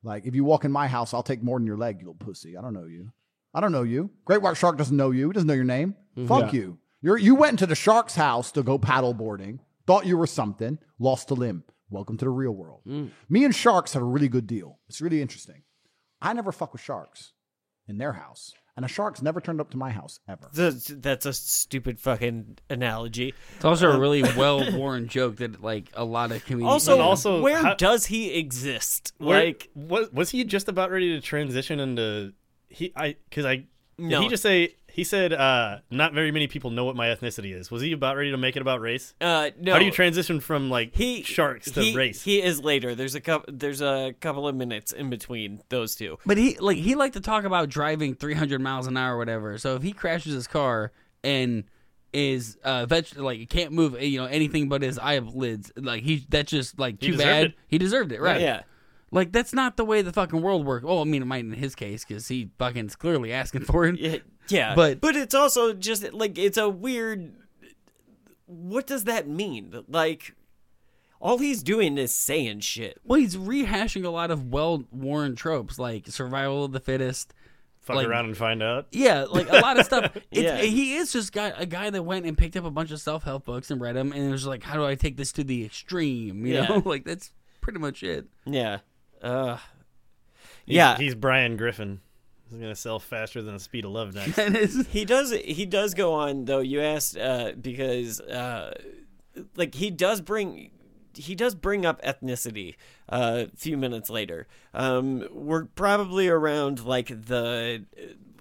[0.03, 2.25] Like if you walk in my house, I'll take more than your leg, you little
[2.25, 2.55] pussy.
[2.55, 3.11] I don't know you.
[3.53, 4.11] I don't know you.
[4.25, 5.27] Great white shark doesn't know you.
[5.29, 5.95] He doesn't know your name.
[6.15, 6.27] Mm-hmm.
[6.27, 6.59] Fuck Yeah.
[6.59, 6.77] you.
[7.01, 9.59] You're you went into the shark's house to go paddle boarding.
[9.85, 10.77] Thought you were something.
[10.99, 11.63] Lost a limb.
[11.89, 12.81] Welcome to the real world.
[12.87, 13.11] Mm.
[13.29, 14.79] Me and sharks have a really good deal.
[14.89, 15.63] It's really interesting.
[16.21, 17.33] I never fuck with sharks
[17.87, 20.47] in their house, and a shark's never turned up to my house ever.
[20.53, 23.33] That's, that's a stupid fucking analogy.
[23.57, 26.71] It's also a um, really well worn joke that like a lot of comedians.
[26.71, 29.11] Also, And also, where how- does he exist?
[29.17, 32.33] Where, like, was was he just about ready to transition into
[32.69, 32.93] he?
[32.95, 33.67] I because I did
[33.97, 34.21] No.
[34.21, 37.69] he just say he said uh not very many people know what my ethnicity is.
[37.69, 39.13] Was he about ready to make it about race?
[39.21, 39.73] uh, no.
[39.73, 42.23] How do you transition from like he sharks to he, race?
[42.23, 42.95] He is later.
[42.95, 43.53] There's a couple.
[43.55, 46.17] There's a couple of minutes in between those two.
[46.25, 49.59] But he like he liked to talk about driving 300 miles an hour or whatever.
[49.59, 50.91] So if he crashes his car
[51.23, 51.65] and
[52.11, 56.25] is uh veg- like he can't move you know anything but his eyelids like he
[56.29, 57.53] that's just like too bad it.
[57.67, 58.61] he deserved it right Yeah.
[59.11, 61.51] Like that's not the way the fucking world works well I mean it might in
[61.53, 64.17] his case because he fucking is clearly asking for it Yeah.
[64.49, 64.75] Yeah.
[64.75, 67.33] But- but it's also just like it's a weird.
[68.45, 69.73] What does that mean?
[69.89, 70.33] Like,
[71.19, 72.99] all he's doing is saying shit.
[73.03, 77.33] well he's rehashing a lot of well worn tropes like survival of the fittest
[77.81, 78.87] Fuck like- around and find out.
[78.91, 80.11] Yeah, like a lot of stuff.
[80.31, 80.57] It's, Yeah.
[80.61, 83.23] He is just guy, a guy that went and picked up a bunch of self
[83.23, 85.43] help books and read them, and it was like, how do I take this to
[85.43, 86.45] the extreme?
[86.45, 86.67] You Yeah.
[86.67, 87.31] know, like that's
[87.61, 88.27] pretty much it.
[88.45, 88.79] Yeah.
[89.21, 89.55] Uh.
[90.65, 90.97] He's- Yeah.
[90.97, 92.01] he's Brian Griffin.
[92.49, 94.35] He's gonna sell faster than the speed of love next.
[94.37, 98.73] That is, he does he does go on though you asked uh because uh
[99.57, 100.71] like he does bring
[101.13, 102.75] he does bring up ethnicity
[103.09, 107.83] uh, a few minutes later um we're probably around like the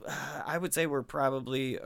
[0.06, 0.12] uh,
[0.46, 1.78] i would say we're probably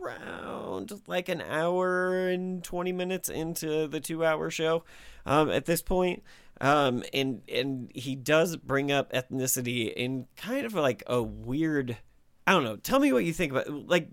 [0.00, 4.82] around like an hour and 20 minutes into the two hour show
[5.26, 6.22] um at this point
[6.62, 11.98] um and and he does bring up ethnicity in kind of like a weird
[12.46, 12.76] I don't know.
[12.76, 14.08] Tell me what you think about like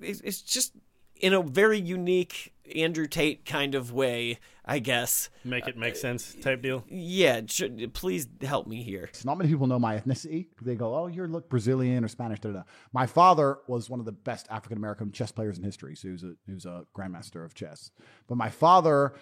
[0.00, 0.72] it's, it's just
[1.16, 5.30] in a very unique Andrew Tate kind of way, I guess.
[5.44, 6.84] Make it make sense type deal.
[6.88, 7.62] Yeah, sh-
[7.92, 9.08] please help me here.
[9.24, 10.46] Not many people know my ethnicity.
[10.60, 12.62] They go, "Oh, you're look Brazilian or Spanish." Da, da, da.
[12.92, 15.94] My father was one of the best African American chess players in history.
[15.94, 17.90] So he was a he was a grandmaster of chess.
[18.26, 19.14] But my father,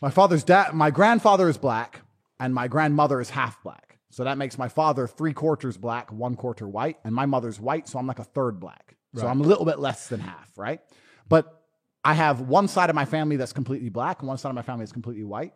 [0.00, 2.00] my father's dad, my grandfather is black,
[2.40, 3.98] and my grandmother is half black.
[4.10, 7.88] So that makes my father three quarters black, one quarter white, and my mother's white.
[7.88, 8.96] So I'm like a third black.
[9.16, 10.80] So I'm a little bit less than half, right?
[11.28, 11.62] But
[12.04, 14.62] I have one side of my family that's completely black, and one side of my
[14.62, 15.54] family that's completely white.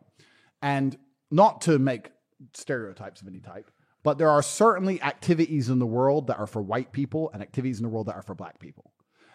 [0.60, 0.96] And
[1.30, 2.10] not to make
[2.54, 3.70] stereotypes of any type,
[4.02, 7.78] but there are certainly activities in the world that are for white people and activities
[7.78, 8.92] in the world that are for black people.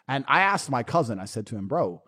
[0.07, 2.01] And I asked my cousin, I said to him, bro,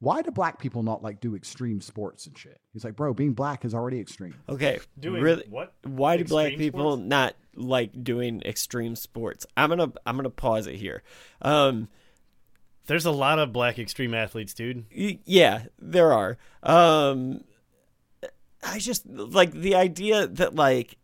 [0.00, 2.58] why do black people not like do extreme sports and shit?
[2.72, 4.34] He's like, bro, being black is already extreme.
[4.48, 4.80] Okay.
[4.98, 5.72] Doing really, what?
[5.84, 7.08] Why do black people sports?
[7.08, 9.46] not like doing extreme sports?
[9.56, 11.02] I'm gonna I'm gonna pause it here.
[11.40, 11.88] Um,
[12.86, 14.84] There's a lot of black extreme athletes, dude.
[14.94, 16.36] y- yeah, there are.
[16.62, 17.44] Um,
[18.62, 20.96] I just like the idea that like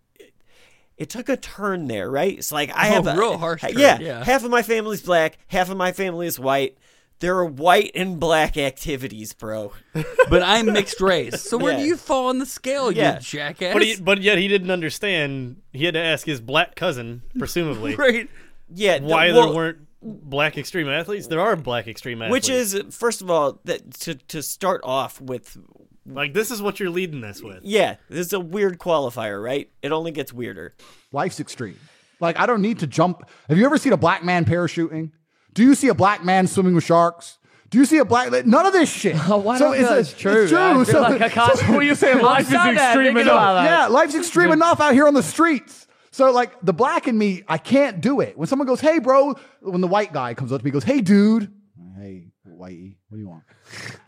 [0.97, 2.37] it took a turn there, right?
[2.37, 4.25] It's like I Oh, have a real harsh turn, yeah, yeah.
[4.25, 6.77] half of my family's black, half of my family is white.
[7.20, 9.72] There are white and black activities, bro.
[10.30, 11.42] But I'm mixed race.
[11.42, 11.78] So where Yeah.
[11.80, 13.14] do you fall on the scale, Yeah.
[13.16, 13.72] you jackass?
[13.74, 15.56] But he, but yet he didn't understand.
[15.72, 18.28] He had to ask his black cousin, presumably, right.
[18.72, 21.26] Yeah, th- why well- there weren't black extreme athletes.
[21.26, 22.48] There are black extreme athletes.
[22.48, 25.59] Which is, first of all, that to to start off with,
[26.06, 27.64] like this is what you're leading this with.
[27.64, 29.68] yeah, this is a weird qualifier, right?
[29.82, 30.74] It only gets weirder.
[31.12, 31.76] Life's extreme.
[32.20, 33.28] Like, I don't need to jump.
[33.48, 35.10] Have you ever seen a black man parachuting?
[35.55, 37.39] Do you see a black man swimming with sharks?
[37.70, 38.31] Do you see a black?
[38.47, 39.16] None of this shit.
[39.28, 40.43] Oh, why not feel it's true?
[40.43, 40.85] It's true.
[40.85, 43.64] So- like I can't- so- you're saying, life is extreme enough.
[43.64, 45.86] yeah, life's extreme enough out here on the streets.
[46.12, 48.36] So like the black in me, I can't do it.
[48.36, 51.01] When someone goes, "Hey, bro," when the white guy comes up to me, goes, "Hey,
[51.01, 51.52] dude."
[51.97, 53.44] Hey, whitey, what do you want?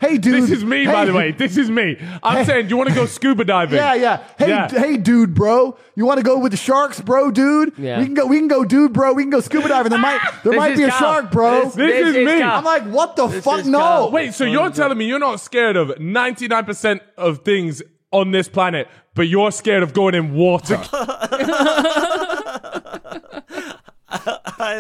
[0.00, 0.42] Hey, dude.
[0.42, 1.30] This is me, by the way.
[1.32, 1.96] This is me.
[2.22, 2.44] I'm Hey.
[2.44, 3.76] saying, do you want to go scuba diving?
[3.76, 4.22] Yeah, yeah.
[4.38, 4.68] Hey, Yeah.
[4.68, 5.76] hey, dude, bro.
[5.94, 7.74] You want to go with the sharks, bro, dude?
[7.78, 7.98] Yeah.
[8.00, 8.26] We can go.
[8.26, 9.12] We can go, dude, bro.
[9.12, 9.90] We can go scuba diving.
[9.90, 10.98] There might, there This might be a Cal.
[10.98, 11.64] shark, bro.
[11.66, 12.38] This- This is me.
[12.38, 12.58] Cal.
[12.58, 13.64] I'm like, what the fuck?
[13.64, 13.78] No.
[13.78, 14.10] Cal.
[14.10, 18.88] Wait, so you're telling me you're not scared of 99% of things on this planet,
[19.14, 20.76] but you're scared of going in water?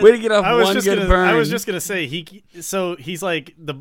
[0.02, 1.28] Way to get off I was one just good gonna, burn.
[1.28, 2.44] I was just gonna say he.
[2.60, 3.74] So he's like the.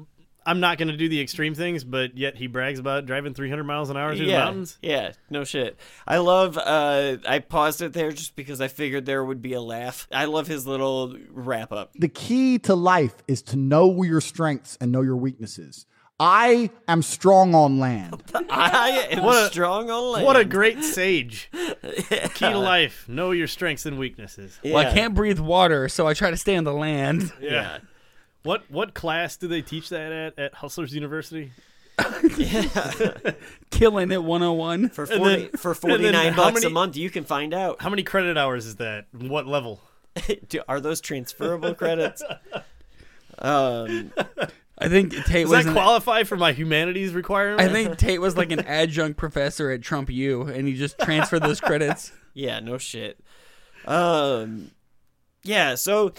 [0.45, 3.89] I'm not gonna do the extreme things, but yet he brags about driving 300 miles
[3.89, 4.77] an hour through yeah, the mountains.
[4.81, 5.77] yeah, no shit.
[6.07, 6.57] I love.
[6.57, 10.07] uh I paused it there just because I figured there would be a laugh.
[10.11, 11.91] I love his little wrap up.
[11.93, 15.85] The key to life is to know your strengths and know your weaknesses.
[16.19, 18.21] I am strong on land.
[18.49, 20.25] I am What a- strong on land.
[20.25, 21.49] What a great sage!
[21.81, 24.59] Key to life: know your strengths and weaknesses.
[24.61, 24.75] Yeah.
[24.75, 27.33] Well, I can't breathe water, so I try to stay on the land.
[27.41, 27.79] Yeah.
[28.43, 31.51] What what class do they teach that at at Hustlers University?
[32.37, 33.31] yeah.
[33.69, 34.89] Killing it 101.
[34.89, 37.09] For And forty then- for and forty then nine how bucks a many- month, you
[37.09, 37.81] can find out.
[37.81, 39.05] How many credit hours is that?
[39.11, 39.81] What level?
[40.49, 42.23] Do- Are those transferable credits?
[43.39, 44.11] Um,
[44.77, 47.61] I think Tate Does was that an, qualify for my humanities requirement?
[47.61, 51.43] I think Tate was like an adjunct professor at Trump U, and he just transferred
[51.43, 52.11] those credits.
[52.33, 53.19] yeah, no shit.
[53.85, 54.71] Um,
[55.43, 56.13] yeah, so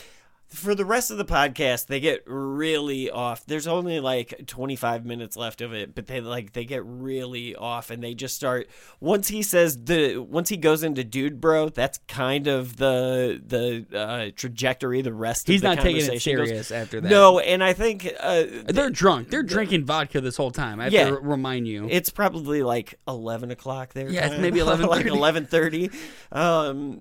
[0.52, 3.44] for the rest of the podcast, they get really off.
[3.46, 7.90] There's only like 25 minutes left of it, but they like they get really off,
[7.90, 8.68] and they just start
[9.00, 11.68] once he says the once he goes into dude bro.
[11.70, 15.02] That's kind of the the uh, trajectory.
[15.02, 17.08] The rest He's of the not taking it conversation goes- serious after that.
[17.10, 19.30] No, and I think uh, They're drunk.
[19.30, 20.80] They're drinking vodka this whole time.
[20.80, 21.06] I have Yeah.
[21.10, 21.88] to remind you.
[21.90, 24.08] It's probably like eleven o'clock there.
[24.10, 25.90] Yeah, maybe 11 like eleven thirty.
[26.30, 27.00] Um,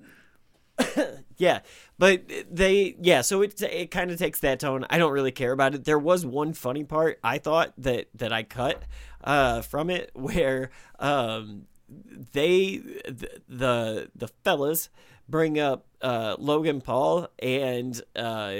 [1.38, 1.60] yeah,
[1.98, 3.22] but they yeah.
[3.22, 4.86] So it it kind of takes that tone.
[4.90, 5.86] I don't really care about it.
[5.86, 8.84] There was one funny part I thought that that I cut
[9.24, 11.68] uh, from it where um,
[12.34, 14.90] they the the, the fellas
[15.28, 18.54] bring up uh, Logan Paul and uh,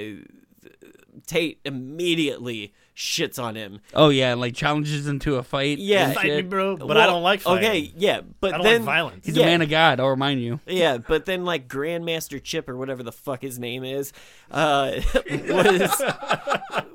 [1.28, 3.80] Tate immediately shits on him.
[3.94, 5.78] oh yeah, like challenges into a fight.
[5.78, 6.14] Yeah.
[6.14, 7.70] Fight me, bro, but I don't like fighting.
[7.70, 9.26] Okay, yeah, but I don't then like violence.
[9.26, 10.00] He's yeah, a man of God.
[10.00, 10.60] I'll remind you.
[10.68, 14.14] yeah, but then like Grandmaster Chip or whatever the fuck his name is,
[14.52, 15.00] uh,
[15.30, 16.02] was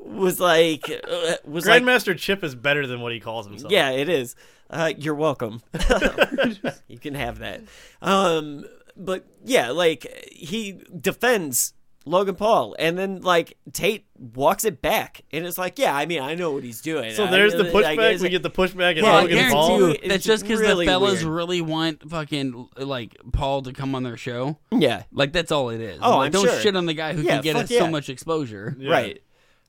[0.05, 3.73] was like uh, was like Grandmaster Chip is better than what he calls himself.
[3.73, 4.37] yeah, it is.
[4.69, 5.63] Uh, you're welcome.
[6.89, 7.63] you can have that.
[8.03, 8.65] Um,
[8.97, 11.75] but yeah, like he defends
[12.07, 16.23] Logan Paul, and then like Tate walks it back, and it's like, yeah, I mean,
[16.23, 17.13] I know what he's doing.
[17.15, 17.97] So I- there's the pushback.
[17.97, 19.79] guess- we get the pushback and Yeah, I Logan Paul.
[19.81, 21.35] you- That's It's just because really the fellas weird.
[21.35, 24.57] really want fucking like Paul to come on their show.
[24.73, 25.03] Yeah.
[25.13, 25.99] Like that's all it is.
[26.01, 26.61] Oh, Like, I'm don't sure.
[26.61, 27.81] shit on the guy who Yeah, can get us yeah.
[27.81, 28.77] so much exposure.
[28.81, 29.21] Right.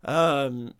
[0.05, 0.73] Um.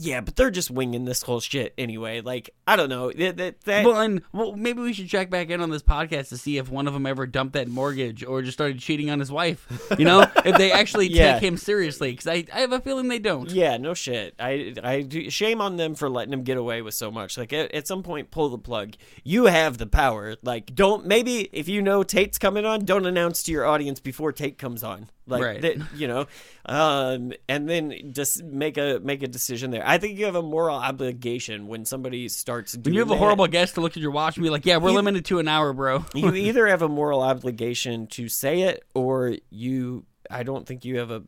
[0.00, 2.20] Yeah, but they're just winging this whole shit anyway.
[2.20, 3.10] Like, I don't know.
[3.10, 6.28] That, that, that- Well, and well, maybe we should check back in on this podcast
[6.28, 9.18] to see if one of them ever dumped that mortgage or just started cheating on
[9.18, 9.66] his wife.
[9.98, 11.34] You know, if they actually Yeah.
[11.34, 13.50] take him seriously, because I, I have a feeling they don't.
[13.50, 14.34] Yeah, no shit.
[14.38, 17.38] I, I do, shame on them for letting him get away with so much.
[17.38, 18.94] Like at, at some point, pull the plug.
[19.24, 20.36] You have the power.
[20.42, 24.32] Like don't maybe if you know Tate's coming on, don't announce to your audience before
[24.32, 25.08] Tate comes on.
[25.26, 25.60] Like Right.
[25.60, 26.26] that, you know,
[26.64, 29.82] um, and then just make a make a decision there.
[29.86, 32.57] I think you have a moral obligation when somebody starts.
[32.74, 33.18] When Doing you have a that.
[33.18, 35.38] horrible guest to look at your watch and be like, "Yeah, we're You- limited to
[35.38, 40.42] an hour, bro." you either have a moral obligation to say it or you I
[40.42, 41.22] don't think you have a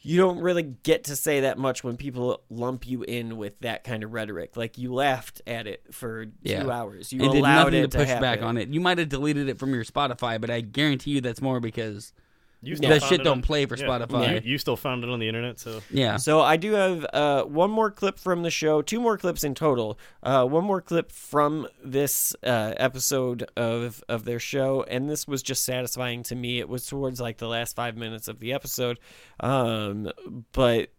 [0.00, 3.82] you don't really get to say that much when people lump you in with that
[3.82, 4.56] kind of rhetoric.
[4.56, 6.62] Like you laughed at it for Yeah.
[6.62, 7.12] two hours.
[7.12, 8.22] You and did allowed nothing it to push happen.
[8.22, 8.68] back on it.
[8.68, 12.12] You might have deleted it from your Spotify, but I guarantee you that's more because
[12.60, 14.44] You that shit don't on- play for yeah, Spotify.
[14.44, 16.16] You, you still found it on the internet, so Yeah.
[16.16, 19.54] So I do have uh, one more clip from the show, two more clips in
[19.54, 19.98] total.
[20.22, 25.42] Uh, one more clip from this uh, episode of of their show, and this was
[25.42, 26.58] just satisfying to me.
[26.58, 28.98] It was towards like the last five minutes of the episode,
[29.38, 30.10] um,
[30.52, 30.90] but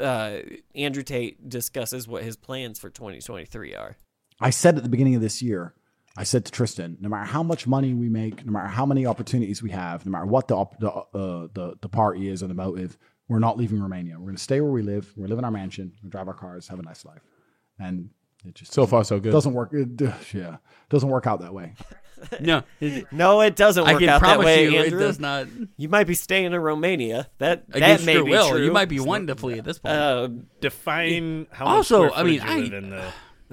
[0.00, 0.38] uh,
[0.74, 3.96] Andrew Tate discusses what his plans for 2023 are.
[4.40, 5.74] I said at the beginning of this year,
[6.16, 9.04] I said to Tristan, no matter how much money we make, no matter how many
[9.04, 12.46] opportunities we have, no matter what the op- the, uh, the the party is or
[12.46, 12.96] the motive,
[13.28, 14.14] we're not leaving Romania.
[14.18, 15.12] We're going to stay where we live.
[15.16, 15.92] We're live in our mansion.
[16.04, 17.22] We drive our cars, have a nice life,
[17.80, 18.10] and
[18.46, 19.32] it just So far, so good.
[19.32, 19.70] doesn't work.
[19.72, 19.88] It,
[20.32, 20.58] yeah,
[20.88, 21.74] doesn't work out that way.
[22.40, 22.62] no,
[23.10, 24.98] No, it doesn't I work can out that way, you Andrew.
[24.98, 25.48] it does not.
[25.76, 27.28] You might be staying in Romania.
[27.38, 28.64] That that may your be will, true.
[28.64, 29.94] you might be wanting to flee at this point.
[29.96, 30.28] Uh,
[30.60, 33.12] define how Also, much I mean, footage you I- in the.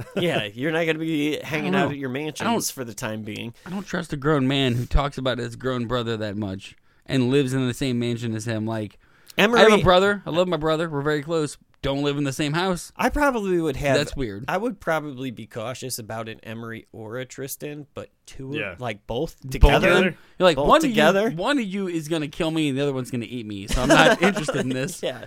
[0.15, 3.53] yeah, you're not going to be hanging out at your mansions for the time being.
[3.65, 6.76] I don't trust a grown man who talks about his grown brother that much
[7.06, 8.65] and lives in the same mansion as him.
[8.65, 8.99] Like,
[9.38, 10.22] Emory, I have a brother.
[10.26, 10.90] I love my brother.
[10.90, 11.57] We're very close.
[11.82, 12.91] Don't live in the same house.
[12.95, 13.98] I probably would have.
[13.98, 14.45] That's weird.
[14.48, 18.76] I would probably be cautious about an Emory or a Tristan, but two, Yeah.
[18.78, 19.90] like both Both together.
[19.90, 20.03] of them.
[20.38, 21.26] You're like both one together.
[21.28, 23.48] Of you, one of you is gonna kill me, and the other one's gonna eat
[23.48, 23.65] me.
[23.65, 25.02] So I'm not interested in this.
[25.02, 25.26] yeah.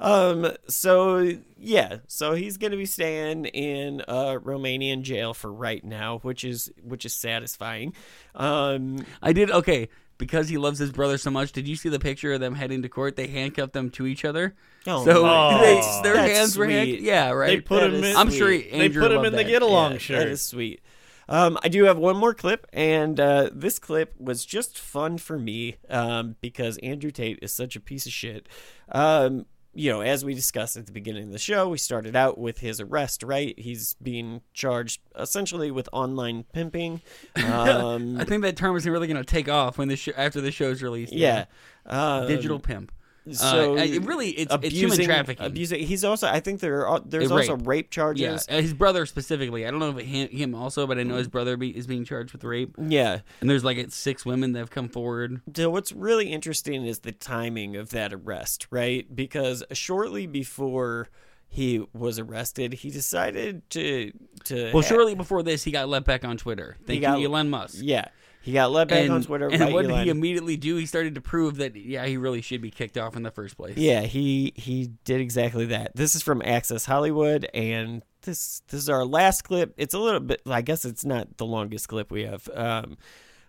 [0.00, 0.52] Um.
[0.68, 1.98] So yeah.
[2.06, 7.04] So he's gonna be staying in a Romanian jail for right now, which is which
[7.04, 7.94] is satisfying.
[8.34, 9.04] Um.
[9.22, 11.52] I did okay because he loves his brother so much.
[11.52, 13.16] Did you see the picture of them heading to court?
[13.16, 14.54] They handcuffed them to each other.
[14.86, 15.96] Oh, so nice.
[15.98, 16.74] they, their That's hands were sweet.
[16.74, 17.02] handcuffed.
[17.02, 17.46] Yeah, right.
[17.46, 18.16] They put That him in.
[18.16, 18.66] I'm sure sweet.
[18.70, 20.18] he, they put him loved in the get along Yeah, shirt.
[20.18, 20.80] That is sweet.
[21.28, 25.38] Um, I do have one more clip, and uh, this clip was just fun for
[25.38, 28.48] me um, because Andrew Tate is such a piece of shit.
[28.90, 32.38] Um, you know, as we discussed at the beginning of the show, we started out
[32.38, 33.58] with his arrest, right?
[33.58, 37.00] He's being charged essentially with online pimping.
[37.36, 40.40] Um, I think that term is really going to take off when the sh- after
[40.40, 41.12] the show's released.
[41.12, 41.44] yeah.
[41.86, 42.92] Um, digital pimp.
[43.32, 45.46] So uh, it really it's, it's human abusing- trafficking.
[45.46, 45.80] Abusing.
[45.86, 46.26] He's also.
[46.26, 47.00] I think there are.
[47.00, 47.66] There's Uh, also rape.
[47.66, 48.46] rape yeah, charges.
[48.48, 49.66] uh, his brother specifically.
[49.66, 52.04] I don't know if him, him also, but I know his brother be, is being
[52.04, 52.74] charged with rape.
[52.78, 53.20] Yeah.
[53.40, 55.40] And there's like six women that have come forward.
[55.54, 59.06] So what's really interesting is the timing of that arrest, right?
[59.14, 61.08] Because shortly before
[61.48, 64.12] he was arrested, he decided to
[64.44, 66.76] to Well, shortly before this, he got let back on Twitter.
[66.86, 67.76] Thank he got- you, Elon Musk.
[67.80, 68.06] Yeah,
[68.42, 69.48] he got let back and, on Twitter.
[69.48, 70.76] And by what did he immediately do?
[70.76, 73.56] He started to prove that yeah, he really should be kicked off in the first
[73.56, 73.76] place.
[73.76, 75.94] Yeah, he he did exactly that.
[75.94, 79.74] This is from Access Hollywood, and this this is our last clip.
[79.76, 80.40] It's a little bit.
[80.46, 82.96] I guess it's not the longest clip we have, um,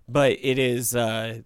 [0.10, 0.96] but it is.
[0.96, 1.42] Uh,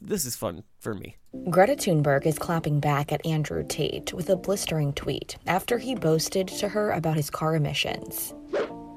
[0.00, 1.16] this is fun for me.
[1.50, 6.48] Greta Thunberg is clapping back at Andrew Tate with a blistering tweet after he boasted
[6.48, 8.32] to her about his car emissions.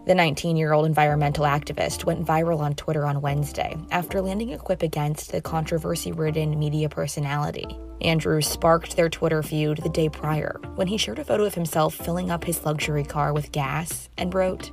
[0.05, 4.57] The 19 year old environmental activist went viral on Twitter on Wednesday after landing a
[4.57, 7.77] quip against the controversy ridden media personality.
[8.01, 11.93] Andrew sparked their Twitter feud the day prior when he shared a photo of himself
[11.93, 14.71] filling up his luxury car with gas and wrote,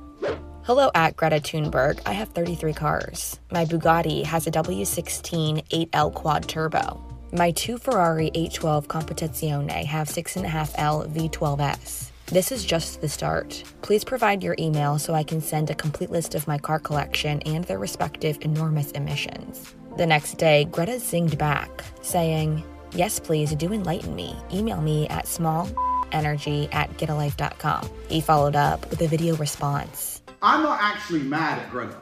[0.63, 2.01] Hello at Greta Thunberg.
[2.07, 3.39] I have 33 cars.
[3.51, 7.03] My Bugatti has a W16 8L quad turbo.
[7.31, 12.08] My two Ferrari 812 Competizione have 6.5L V12S.
[12.31, 13.63] This is just the start.
[13.81, 17.41] Please provide your email so I can send a complete list of my car collection
[17.41, 19.73] and their respective enormous emissions.
[19.97, 24.35] The next day, Greta zinged back, saying, Yes, please do enlighten me.
[24.53, 27.89] Email me at smallenergy at getalife.com.
[28.09, 30.21] He followed up with a video response.
[30.43, 31.99] I'm not actually mad at Greta.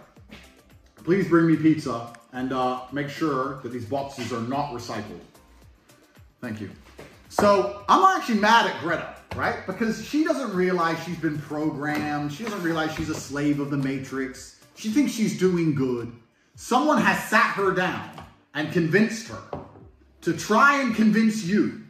[1.05, 5.21] Please bring me pizza and uh, make sure that these boxes are not recycled.
[6.41, 6.69] Thank you.
[7.29, 9.65] So I'm not actually mad at Greta, right?
[9.65, 12.33] Because she doesn't realize she's been programmed.
[12.33, 14.59] She doesn't realize she's a slave of the Matrix.
[14.75, 16.11] She thinks she's doing good.
[16.55, 18.09] Someone has sat her down
[18.53, 19.41] and convinced her
[20.21, 21.83] to try and convince you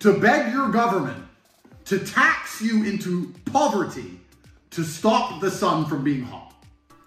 [0.00, 1.24] to beg your government
[1.86, 4.20] to tax you into poverty
[4.70, 6.54] to stop the sun from being hot.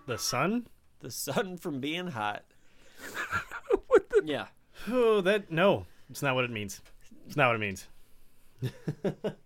[0.07, 0.68] The sun?
[0.99, 2.43] The sun from being hot.
[4.26, 4.47] Yeah.
[4.89, 5.85] Oh, that no.
[6.10, 6.81] It's not what it means.
[7.27, 7.88] It's not what it means.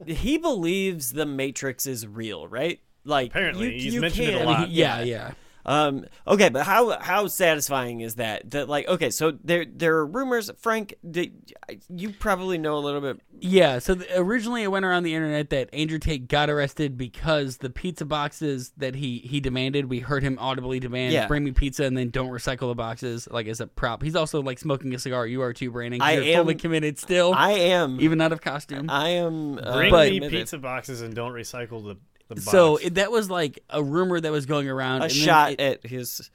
[0.06, 2.80] He believes the Matrix is real, right?
[3.06, 4.70] Like Apparently, you, he's you mentioned it a can't- lot.
[4.70, 5.32] Yeah, yeah.
[5.70, 8.50] Um, okay, but how how satisfying is that?
[8.52, 10.50] That like okay, so there there are rumors.
[10.58, 11.54] Frank, did,
[11.96, 13.22] you probably know a little bit.
[13.40, 17.58] Yeah, so the, originally it went around the internet that Andrew Tate got arrested because
[17.58, 21.28] the pizza boxes that he he demanded, we heard him audibly demand, Yeah.
[21.28, 24.02] bring me pizza and then don't recycle the boxes, like as a prop.
[24.02, 25.28] He's also like smoking a cigar.
[25.28, 26.02] You are too, Brandon.
[26.02, 27.34] I You're am- fully committed still.
[27.36, 28.90] I am even out of costume.
[28.90, 29.60] I am.
[29.60, 32.06] Uh, Bring but- me pizza boxes and don't recycle the, the box.
[32.38, 35.02] So it, that was like a rumor that was going around.
[35.02, 36.30] a and then shot it- at his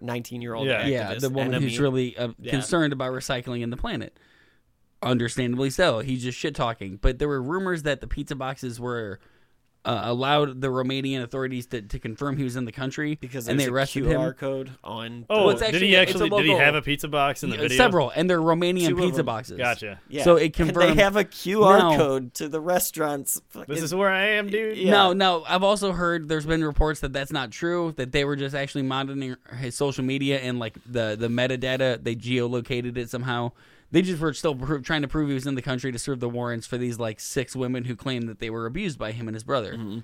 [0.00, 0.66] nineteen year old.
[0.66, 0.86] Yeah.
[0.86, 2.50] yeah, the woman who's really uh, Yeah.
[2.50, 4.18] concerned about recycling in the planet.
[5.02, 6.00] Understandably so.
[6.00, 6.96] He's just shit talking.
[7.00, 9.20] But there were rumors that the pizza boxes were
[9.86, 13.58] uh, allowed the Romanian authorities to, to confirm he was in the country because and
[13.58, 14.32] they there's arrested a QR him.
[14.34, 15.24] code on.
[15.30, 16.64] Oh, Well, it's did actually- he it's a actually did he logo.
[16.64, 17.76] have a pizza box in the Yeah, video?
[17.76, 19.26] Several, and they're Romanian Two of pizza them.
[19.26, 19.58] boxes.
[19.58, 20.00] Gotcha.
[20.08, 20.24] Yeah.
[20.24, 23.40] So it And confirmed they have a QR Now- code to the restaurants.
[23.68, 24.76] This is where I am, dude.
[24.76, 24.90] Yeah.
[24.90, 25.44] No, no.
[25.48, 27.92] I've also heard there's been reports that that's not true.
[27.96, 32.02] That they were just actually monitoring his social media and like the the metadata.
[32.02, 33.52] They geolocated it somehow.
[33.90, 36.20] They just were still pro- trying to prove he was in the country to serve
[36.20, 39.28] the warrants for these like six women who claimed that they were abused by him
[39.28, 39.74] and his brother.
[39.74, 39.98] Mm-hmm.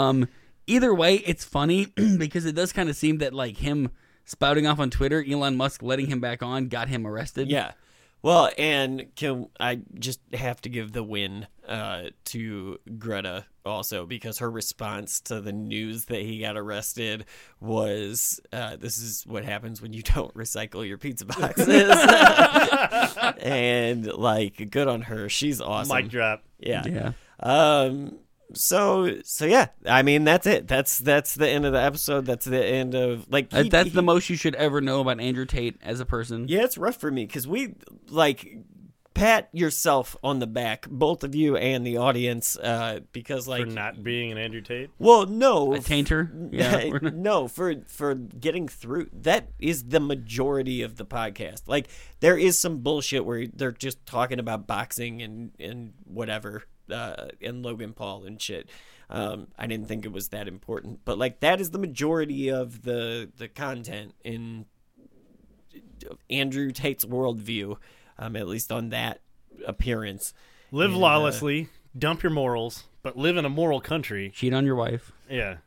[0.00, 0.28] Um,
[0.66, 1.86] either way, it's funny
[2.18, 3.90] because it does kind of seem that like him
[4.24, 7.48] spouting off on Twitter, Elon Musk letting him back on, got him arrested.
[7.50, 7.72] Yeah.
[8.24, 14.38] Well, and can I just have to give the win uh, to Greta also because
[14.38, 17.26] her response to the news that he got arrested
[17.60, 21.68] was, uh, "This is what happens when you don't recycle your pizza boxes,"
[23.42, 25.28] and like, good on her.
[25.28, 25.94] She's awesome.
[25.94, 26.44] Mic drop.
[26.58, 26.82] Yeah.
[26.86, 27.12] Yeah.
[27.40, 28.20] Um.
[28.52, 29.68] So so yeah.
[29.86, 30.68] I mean, that's it.
[30.68, 32.26] That's that's the end of the episode.
[32.26, 33.52] That's the end of like.
[33.52, 36.46] He- that's he- the most you should ever know about Andrew Tate as a person.
[36.48, 37.74] Yeah, it's rough for me because we
[38.08, 38.58] like
[39.14, 43.70] pat yourself on the back, both of you and the audience, uh, because like for
[43.70, 44.90] not being an Andrew Tate.
[44.98, 46.28] well, no, A tainter.
[46.52, 46.98] Yeah.
[47.14, 51.62] no, for for getting through that is the majority of the podcast.
[51.68, 51.86] Like
[52.20, 57.62] there is some bullshit where they're just talking about boxing and and whatever, uh, and
[57.62, 58.68] Logan Paul and shit.
[59.10, 62.82] Um, I didn't think it was that important, but like that is the majority of
[62.82, 64.66] the the content in
[66.30, 67.76] Andrew Tate's worldview,
[68.18, 69.20] um, at least on that
[69.66, 70.32] appearance.
[70.70, 74.30] Live And, uh, lawlessly, dump your morals, but live in a moral country.
[74.30, 75.12] Cheat on your wife.
[75.28, 75.58] Yeah.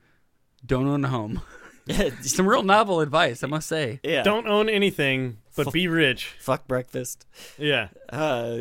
[0.66, 1.42] Don't own a home.
[2.22, 4.00] Some real novel advice, I must say.
[4.04, 4.22] yeah.
[4.24, 6.36] Don't own anything, but be rich.
[6.40, 7.26] fuck breakfast.
[7.58, 7.90] Yeah.
[8.10, 8.58] Uh,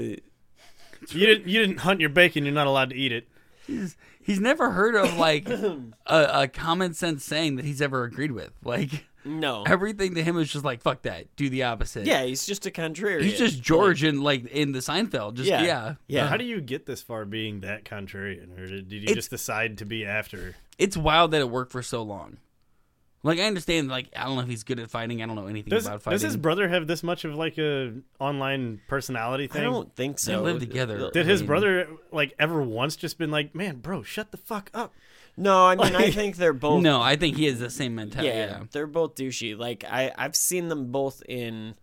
[1.10, 3.28] You didn't you didn't hunt your bacon, you're not allowed to eat it.
[3.66, 8.32] He's, he's never heard of like a, a common sense saying that he's ever agreed
[8.32, 8.51] with.
[8.64, 9.64] Like no.
[9.66, 12.06] everything to him is just like fuck that, do the opposite.
[12.06, 13.23] Yeah, he's just a contrarian.
[13.23, 15.35] he's just George in like in the Seinfeld.
[15.35, 15.62] Just Yeah.
[15.64, 16.28] yeah, Yeah.
[16.28, 18.56] How do you get this far being that contrarian?
[18.59, 20.55] Or did, did you It's- just decide to be after?
[20.78, 22.36] It's wild that it worked for so long.
[23.27, 25.23] Like I understand, like I don't know if he's good at fighting.
[25.23, 26.15] I don't know anything Does, about fighting.
[26.16, 29.61] does his brother have this much of like a online personality thing?
[29.62, 30.43] I don't think so.
[30.43, 31.11] live together.
[31.12, 34.36] Did his I mean- brother like ever once just been like, "Man, bro, shut the
[34.39, 34.94] fuck up"?
[35.36, 36.82] No, I mean I think they're both.
[36.82, 38.28] no, I think he has the same mentality.
[38.28, 38.62] yeah, Yeah.
[38.73, 39.59] they're both douchey.
[39.59, 41.74] Like I, I've seen them both in,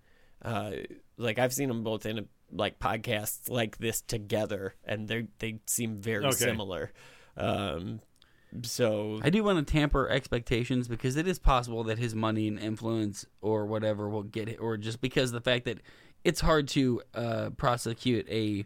[0.43, 0.71] uh,
[1.17, 5.97] like I've seen them both in like podcasts like this together, and they they seem
[6.01, 6.35] very Okay.
[6.35, 6.91] similar.
[7.37, 7.99] Um,
[8.61, 12.59] so I do want to tamper expectations because it is possible that his money and
[12.59, 15.79] influence or whatever will get it, or just because the fact that
[16.23, 18.65] it's hard to uh, prosecute a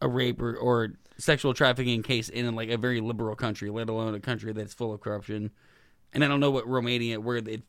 [0.00, 4.14] a rape or, or sexual trafficking case in like a very liberal country, let alone
[4.14, 5.50] a country that's full of corruption.
[6.12, 7.62] And I don't know what Romania where it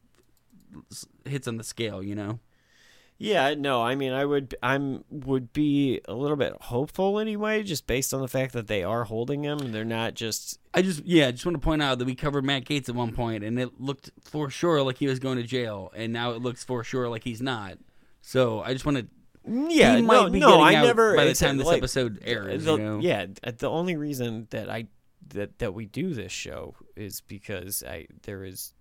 [1.25, 2.39] hits on the scale, you know.
[3.17, 7.87] Yeah, no, I mean, I would, I'm would be a little bit hopeful anyway, just
[7.87, 9.71] based on the fact that they are holding him.
[9.71, 10.59] They're not just.
[10.73, 12.95] I just yeah, I just want to point out that we covered Matt Gaetz at
[12.95, 16.31] one point, and it looked for sure like he was going to jail, and now
[16.31, 17.77] it looks for sure like he's not.
[18.21, 19.07] So I just want to.
[19.49, 21.15] Mm, yeah, he no, be no, I never.
[21.15, 22.65] by the time this like, episode airs.
[22.65, 22.99] the- you know?
[22.99, 24.87] Yeah, uh, the only reason that I
[25.29, 28.73] that that we do this show is because I there is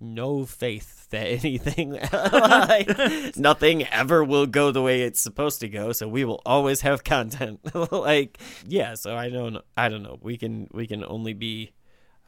[0.00, 5.92] no faith that anything, like, nothing ever will go the way it's supposed to go.
[5.92, 7.60] So we will always have content.
[7.92, 8.94] like, yeah.
[8.94, 10.18] So I don't, I don't know.
[10.20, 11.72] We can, we can only be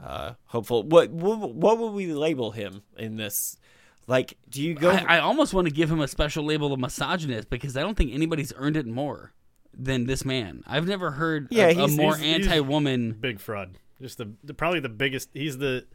[0.03, 0.82] uh, hopeful.
[0.82, 3.57] What, what, what will we label him in this?
[4.09, 4.90] Like, do you go?
[4.90, 7.94] I, I almost want to give him a special label of misogynist because I don't
[7.97, 9.32] think anybody's earned it more
[9.73, 10.62] than this man.
[10.66, 13.12] I've never heard Yeah, a, a more He's- he's anti-woman.
[13.20, 13.78] big fraud.
[14.01, 15.31] Just the, the probably the biggest.
[15.32, 15.86] He's the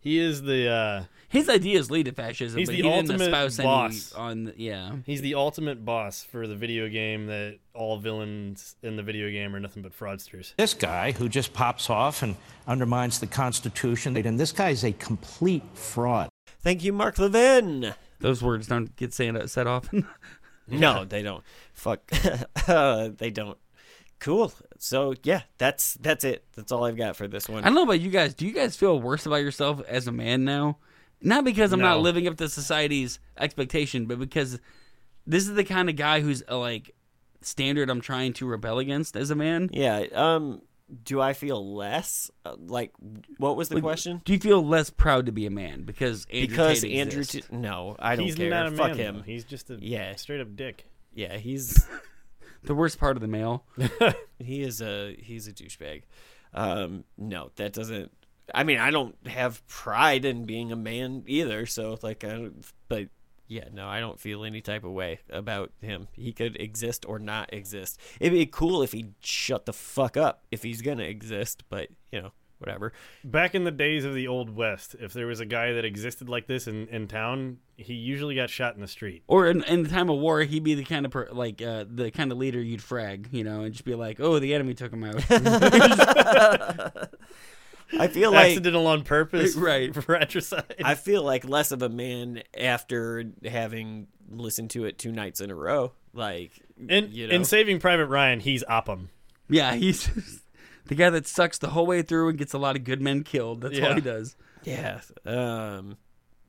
[0.00, 3.20] he is the uh His ideas lead to fascism, He's but the he didn't ultimate
[3.28, 4.12] espouse boss.
[4.14, 4.52] on.
[4.56, 9.30] Yeah, he's the ultimate boss for the video game that all villains in the video
[9.30, 10.54] game are nothing but fraudsters.
[10.56, 12.36] This guy who just pops off and
[12.66, 16.28] undermines the Constitution, and this guy is a complete fraud.
[16.62, 17.94] Thank you, Mark Levin.
[18.20, 20.06] those words don't get said, said often.
[20.68, 21.42] No, they don't.
[21.72, 22.00] Fuck,
[22.68, 23.56] uh, they don't.
[24.20, 24.52] Cool.
[24.78, 26.44] So yeah, that's that's it.
[26.54, 27.62] That's all I've got for this one.
[27.64, 28.34] I don't know about you guys.
[28.34, 30.78] Do you guys feel worse about yourself as a man now?
[31.22, 34.58] Not because I'm not living up to society's expectation, but because
[35.26, 36.94] this is the kind of guy who's uh, like
[37.42, 39.68] standard I'm trying to rebel against as a man.
[39.72, 40.04] Yeah.
[40.14, 40.62] Um.
[41.04, 42.32] Do I feel less?
[42.44, 42.90] Uh, like,
[43.38, 44.20] what was the Like, question?
[44.24, 47.22] Do you feel less proud to be a man because Andrew because Tate Andrew.
[47.22, 48.50] T- no, I don't He's care.
[48.50, 49.16] not a Fuck man, him.
[49.18, 49.22] though.
[49.22, 50.16] He's just a Yeah.
[50.16, 50.86] straight up dick.
[51.14, 51.86] Yeah, he's
[52.62, 53.64] the worst part of the male.
[54.38, 56.02] he is a he's a douchebag.
[56.52, 58.10] Um, no, that doesn't.
[58.54, 61.66] I mean, I don't have pride in being a man either.
[61.66, 63.08] So like, I don't, but
[63.46, 66.08] yeah, no, I don't feel any type of way about him.
[66.12, 68.00] He could exist or not exist.
[68.18, 71.64] It'd be cool if he'd shut the fuck up if he's gonna exist.
[71.68, 72.92] But you know, whatever.
[73.24, 76.28] Back in the days of the old west, if there was a guy that existed
[76.28, 79.22] like this in, in town, he usually got shot in the street.
[79.26, 81.86] Or in, in the time of war, he'd be the kind of per, like uh,
[81.88, 84.74] the kind of leader you'd frag, you know, and just be like, "Oh, the enemy
[84.74, 85.24] took him out."
[87.98, 89.92] I feel like accidental on purpose, Right.
[89.94, 90.76] Fratricide.
[90.84, 95.50] I feel like less of a man after having listened to it two nights in
[95.50, 95.92] a row.
[96.12, 96.52] Like,
[96.88, 99.10] in you know, in Saving Private Ryan, he's Upham.
[99.48, 100.08] yeah, he's
[100.86, 103.22] the guy that sucks the whole way through and gets a lot of good men
[103.22, 103.60] killed.
[103.62, 104.36] That's all he does.
[104.64, 105.00] Yeah.
[105.24, 105.96] Um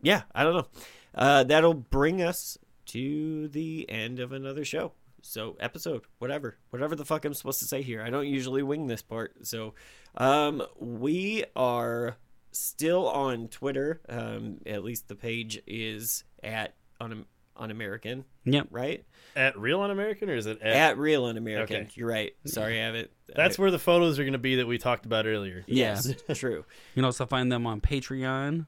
[0.01, 0.67] yeah, I don't know.
[1.15, 4.93] Uh that'll bring us to the end of another show.
[5.21, 6.57] So episode, whatever.
[6.71, 8.01] Whatever the fuck I'm supposed to say here.
[8.01, 9.45] I don't usually wing this part.
[9.45, 9.73] So
[10.15, 12.17] um we are
[12.51, 14.01] still on Twitter.
[14.09, 17.25] Um at least the page is at un
[17.57, 18.25] un-American.
[18.45, 18.67] Yep.
[18.71, 19.05] Right?
[19.35, 20.75] At Real Un American, or is it at?
[20.75, 21.75] At Real Un-American.
[21.83, 21.89] Okay.
[21.95, 22.33] You're right.
[22.45, 23.11] Sorry, I have it.
[23.35, 25.63] That's I- where the photos are going to be that we talked about earlier.
[25.67, 26.57] Yes, true.
[26.57, 26.63] You
[26.95, 28.65] can also find them on Patreon.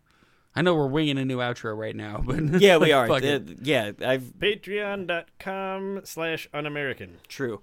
[0.56, 3.08] I know we're winging a new outro right now, but Yeah, we are.
[3.20, 4.34] The- yeah, I've
[5.08, 7.18] Patreon.com slash Un American.
[7.28, 7.62] True.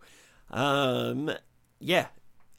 [0.50, 1.30] Um,
[1.78, 2.06] yeah,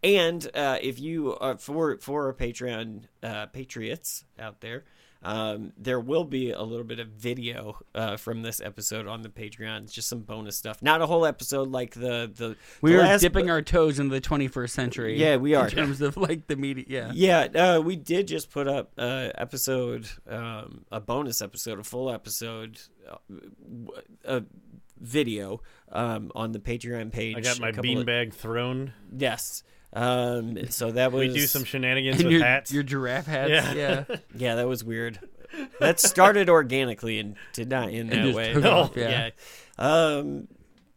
[0.03, 4.85] and uh, if you are for for our Patreon uh, patriots out there,
[5.23, 9.29] um, there will be a little bit of video uh, from this episode on the
[9.29, 9.91] Patreon.
[9.91, 10.81] Just some bonus stuff.
[10.81, 12.55] Not a whole episode like the the.
[12.81, 15.19] We the are last- dipping our toes in the 21st century.
[15.19, 15.67] Yeah, we are.
[15.67, 16.85] in terms of like the media.
[16.87, 17.11] Yeah,
[17.53, 22.09] Yeah, uh, we did just put up uh, episode, um, a bonus episode, a full
[22.09, 22.79] episode,
[24.25, 24.43] a
[24.99, 25.61] video
[25.91, 27.35] um, on the Patreon page.
[27.37, 28.93] I got my couple of- beanbag throne.
[29.15, 29.63] Yes.
[29.93, 32.71] Um, so that was We do some shenanigans and with your, hats.
[32.71, 33.49] your giraffe hats.
[33.51, 33.73] Yeah.
[33.73, 35.19] Yeah, Yeah, that was weird.
[35.79, 38.53] That started organically and did not end that way.
[38.53, 39.31] took off, yeah.
[39.77, 40.47] Um,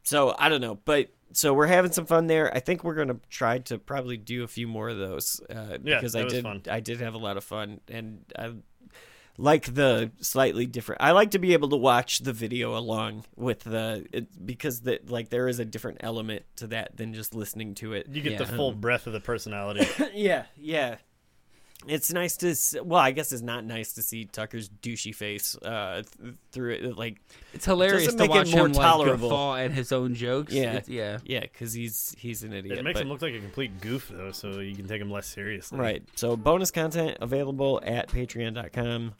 [0.04, 2.54] so I don't know, but so we're having some fun there.
[2.54, 5.96] I think we're gonna try to probably do a few more of those uh, Yeah,
[5.96, 6.62] because that I was did fun.
[6.70, 8.52] I did have a lot of fun and I
[9.36, 11.02] like the slightly different.
[11.02, 15.10] I like to be able to watch the video along with the it, because that
[15.10, 18.08] like there is a different element to that than just listening to it.
[18.08, 19.86] you get the full breadth of the personality.
[20.14, 20.96] yeah, yeah.
[21.86, 25.56] It's nice to s- well, I guess it's not nice to see Tucker's douchey face
[25.56, 26.96] uh, th- through it.
[26.98, 27.20] Like
[27.52, 29.28] it's hilarious doesn't to make it watch more him like tolerable.
[29.28, 30.52] guffaw at his own jokes.
[30.52, 31.18] yeah, It's- yeah.
[31.24, 32.78] yeah, because he's he's an idiot.
[32.78, 35.10] it makes but- him look like a complete goof, though, so you can take him
[35.10, 35.78] less seriously.
[35.78, 36.02] right.
[36.16, 39.12] So bonus content available at Patreon.com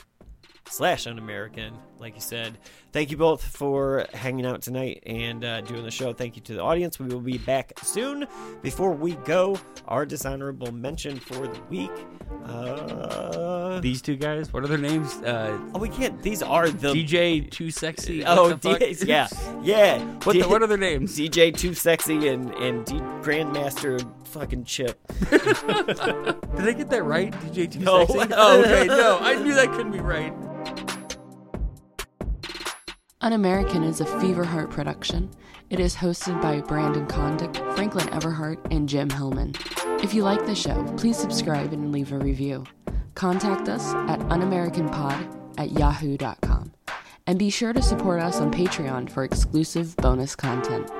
[0.68, 1.74] slash un-American.
[1.98, 2.58] Like you said,
[2.92, 6.12] thank you both for hanging out tonight and uh, doing the show.
[6.12, 6.98] Thank you to the audience.
[6.98, 8.26] We will be back soon.
[8.62, 9.58] Before we go,
[9.88, 11.90] our dishonorable mention for the week.
[12.44, 15.14] Uh, These two guys, what are their names?
[15.16, 16.20] Uh, oh, we can't.
[16.22, 18.24] These are the DJ Too Sexy.
[18.24, 18.80] Oh, fuck?
[19.02, 19.28] Yeah,
[19.62, 19.98] yeah.
[20.24, 21.16] What, the, what are their names?
[21.16, 25.00] DJ Too Sexy and and D- Grandmaster fucking Chip.
[25.30, 25.38] Did
[26.68, 27.32] I get that right?
[27.32, 28.04] DJ Too No.
[28.06, 28.34] Sexy?
[28.36, 28.86] Oh, okay.
[28.86, 30.34] No, I knew that couldn't be right.
[33.24, 35.30] Un American is a Fever Heart production.
[35.70, 39.55] It is hosted by Brandon Condick, Franklin Everhart, and Jim Hillman.
[40.02, 42.64] If you like the show, please subscribe and leave a review.
[43.14, 46.74] Contact us at unamericanpod at yahoo.com.
[47.26, 50.90] And be sure to support us on Patreon for exclusive bonus content.